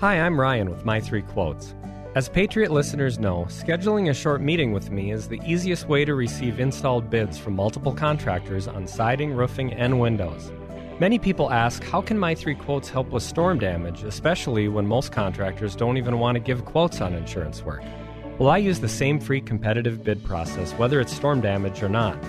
Hi, 0.00 0.18
I'm 0.18 0.40
Ryan 0.40 0.70
with 0.70 0.84
My 0.84 0.98
Three 1.00 1.22
Quotes. 1.22 1.74
As 2.14 2.28
Patriot 2.28 2.72
listeners 2.72 3.18
know, 3.18 3.44
scheduling 3.48 4.10
a 4.10 4.14
short 4.14 4.40
meeting 4.40 4.72
with 4.72 4.90
me 4.90 5.12
is 5.12 5.28
the 5.28 5.40
easiest 5.46 5.88
way 5.88 6.04
to 6.04 6.14
receive 6.14 6.58
installed 6.58 7.08
bids 7.08 7.38
from 7.38 7.54
multiple 7.54 7.92
contractors 7.92 8.66
on 8.66 8.86
siding, 8.86 9.32
roofing, 9.32 9.72
and 9.74 10.00
windows. 10.00 10.50
Many 10.98 11.18
people 11.18 11.52
ask, 11.52 11.84
how 11.84 12.00
can 12.02 12.18
My 12.18 12.34
Three 12.34 12.54
Quotes 12.54 12.88
help 12.88 13.10
with 13.10 13.22
storm 13.22 13.58
damage, 13.58 14.02
especially 14.02 14.68
when 14.68 14.86
most 14.86 15.12
contractors 15.12 15.76
don't 15.76 15.98
even 15.98 16.18
want 16.18 16.34
to 16.36 16.40
give 16.40 16.64
quotes 16.64 17.00
on 17.00 17.14
insurance 17.14 17.62
work? 17.62 17.82
Well, 18.38 18.50
I 18.50 18.58
use 18.58 18.80
the 18.80 18.88
same 18.88 19.20
free 19.20 19.40
competitive 19.40 20.02
bid 20.02 20.24
process, 20.24 20.72
whether 20.72 21.00
it's 21.00 21.14
storm 21.14 21.40
damage 21.40 21.82
or 21.82 21.88
not. 21.88 22.20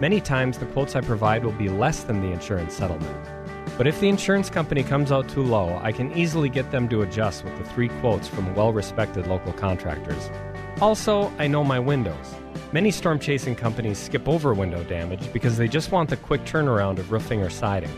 Many 0.00 0.20
times, 0.20 0.58
the 0.58 0.66
quotes 0.66 0.94
I 0.94 1.00
provide 1.00 1.44
will 1.44 1.52
be 1.52 1.68
less 1.68 2.04
than 2.04 2.20
the 2.20 2.30
insurance 2.32 2.74
settlement. 2.74 3.33
But 3.76 3.88
if 3.88 3.98
the 3.98 4.08
insurance 4.08 4.48
company 4.50 4.84
comes 4.84 5.10
out 5.10 5.28
too 5.28 5.42
low, 5.42 5.80
I 5.82 5.90
can 5.90 6.16
easily 6.16 6.48
get 6.48 6.70
them 6.70 6.88
to 6.90 7.02
adjust 7.02 7.44
with 7.44 7.58
the 7.58 7.64
three 7.64 7.88
quotes 8.00 8.28
from 8.28 8.54
well 8.54 8.72
respected 8.72 9.26
local 9.26 9.52
contractors. 9.52 10.30
Also, 10.80 11.32
I 11.38 11.48
know 11.48 11.64
my 11.64 11.80
windows. 11.80 12.34
Many 12.72 12.90
storm 12.90 13.18
chasing 13.18 13.54
companies 13.54 13.98
skip 13.98 14.28
over 14.28 14.54
window 14.54 14.84
damage 14.84 15.32
because 15.32 15.56
they 15.56 15.68
just 15.68 15.92
want 15.92 16.10
the 16.10 16.16
quick 16.16 16.44
turnaround 16.44 16.98
of 16.98 17.10
roofing 17.10 17.42
or 17.42 17.50
siding. 17.50 17.90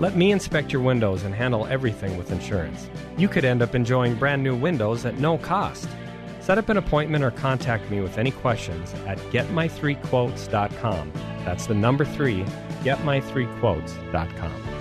Let 0.00 0.16
me 0.16 0.30
inspect 0.30 0.72
your 0.72 0.82
windows 0.82 1.24
and 1.24 1.34
handle 1.34 1.66
everything 1.66 2.16
with 2.16 2.30
insurance. 2.30 2.88
You 3.16 3.28
could 3.28 3.44
end 3.44 3.62
up 3.62 3.74
enjoying 3.74 4.14
brand 4.14 4.42
new 4.42 4.54
windows 4.54 5.04
at 5.04 5.18
no 5.18 5.38
cost. 5.38 5.88
Set 6.40 6.56
up 6.56 6.68
an 6.68 6.76
appointment 6.76 7.24
or 7.24 7.32
contact 7.32 7.90
me 7.90 8.00
with 8.00 8.16
any 8.16 8.30
questions 8.30 8.94
at 9.06 9.18
getmy3quotes.com. 9.32 11.12
That's 11.44 11.66
the 11.66 11.74
number 11.74 12.04
three, 12.04 12.44
getmy3quotes.com. 12.84 14.77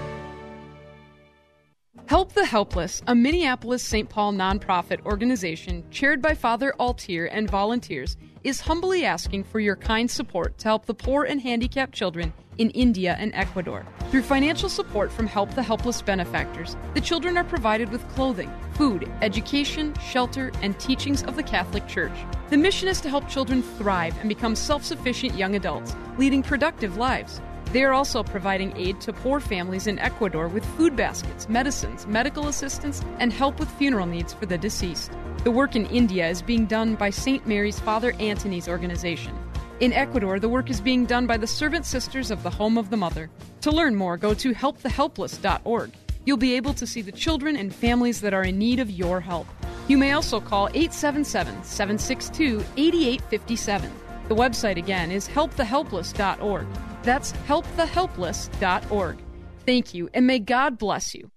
Help 2.07 2.31
the 2.31 2.45
Helpless, 2.45 3.01
a 3.05 3.13
Minneapolis 3.13 3.83
St. 3.83 4.07
Paul 4.07 4.31
nonprofit 4.31 5.05
organization 5.05 5.83
chaired 5.91 6.21
by 6.21 6.35
Father 6.35 6.73
Altier 6.79 7.27
and 7.29 7.51
volunteers, 7.51 8.15
is 8.45 8.61
humbly 8.61 9.03
asking 9.03 9.43
for 9.43 9.59
your 9.59 9.75
kind 9.75 10.09
support 10.09 10.57
to 10.59 10.69
help 10.69 10.85
the 10.85 10.93
poor 10.93 11.25
and 11.25 11.41
handicapped 11.41 11.93
children 11.93 12.31
in 12.59 12.69
India 12.69 13.17
and 13.19 13.35
Ecuador. 13.35 13.85
Through 14.09 14.21
financial 14.21 14.69
support 14.69 15.11
from 15.11 15.27
Help 15.27 15.53
the 15.53 15.61
Helpless 15.61 16.01
benefactors, 16.01 16.77
the 16.93 17.01
children 17.01 17.37
are 17.37 17.43
provided 17.43 17.89
with 17.89 18.07
clothing, 18.15 18.53
food, 18.75 19.11
education, 19.21 19.93
shelter, 19.99 20.53
and 20.61 20.79
teachings 20.79 21.23
of 21.23 21.35
the 21.35 21.43
Catholic 21.43 21.85
Church. 21.89 22.17
The 22.49 22.55
mission 22.55 22.87
is 22.87 23.01
to 23.01 23.09
help 23.09 23.27
children 23.27 23.61
thrive 23.61 24.17
and 24.19 24.29
become 24.29 24.55
self 24.55 24.85
sufficient 24.85 25.35
young 25.35 25.57
adults, 25.57 25.93
leading 26.17 26.41
productive 26.41 26.95
lives. 26.95 27.41
They 27.73 27.83
are 27.83 27.93
also 27.93 28.23
providing 28.23 28.75
aid 28.77 29.01
to 29.01 29.13
poor 29.13 29.39
families 29.39 29.87
in 29.87 29.99
Ecuador 29.99 30.47
with 30.47 30.65
food 30.77 30.95
baskets, 30.95 31.49
medicines, 31.49 32.07
medical 32.07 32.47
assistance, 32.47 33.01
and 33.19 33.33
help 33.33 33.59
with 33.59 33.69
funeral 33.71 34.05
needs 34.05 34.33
for 34.33 34.45
the 34.45 34.57
deceased. 34.57 35.11
The 35.43 35.51
work 35.51 35.75
in 35.75 35.85
India 35.87 36.27
is 36.29 36.41
being 36.41 36.65
done 36.65 36.95
by 36.95 37.09
St. 37.09 37.45
Mary's 37.45 37.79
Father 37.79 38.13
Antony's 38.19 38.69
organization. 38.69 39.37
In 39.79 39.93
Ecuador, 39.93 40.39
the 40.39 40.49
work 40.49 40.69
is 40.69 40.81
being 40.81 41.05
done 41.05 41.27
by 41.27 41.37
the 41.37 41.45
Servant 41.45 41.85
Sisters 41.85 42.31
of 42.31 42.41
the 42.41 42.49
Home 42.49 42.77
of 42.77 42.89
the 42.89 42.97
Mother. 42.97 43.29
To 43.61 43.71
learn 43.71 43.95
more, 43.95 44.17
go 44.17 44.33
to 44.33 44.53
helpthehelpless.org. 44.53 45.91
You'll 46.25 46.37
be 46.37 46.55
able 46.55 46.73
to 46.73 46.87
see 46.87 47.01
the 47.01 47.11
children 47.11 47.55
and 47.55 47.73
families 47.73 48.21
that 48.21 48.33
are 48.33 48.43
in 48.43 48.57
need 48.57 48.79
of 48.79 48.89
your 48.89 49.19
help. 49.21 49.47
You 49.87 49.97
may 49.97 50.13
also 50.13 50.39
call 50.39 50.67
877 50.69 51.63
762 51.63 52.63
8857. 52.75 53.91
The 54.27 54.35
website 54.35 54.77
again 54.77 55.11
is 55.11 55.27
helpthehelpless.org. 55.27 56.67
That's 57.07 57.31
helpthehelpless.org. 57.47 59.17
Thank 59.65 59.93
you, 59.93 60.09
and 60.13 60.27
may 60.27 60.39
God 60.39 60.77
bless 60.77 61.15
you. 61.15 61.31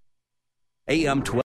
AM 0.89 1.23
12. 1.23 1.45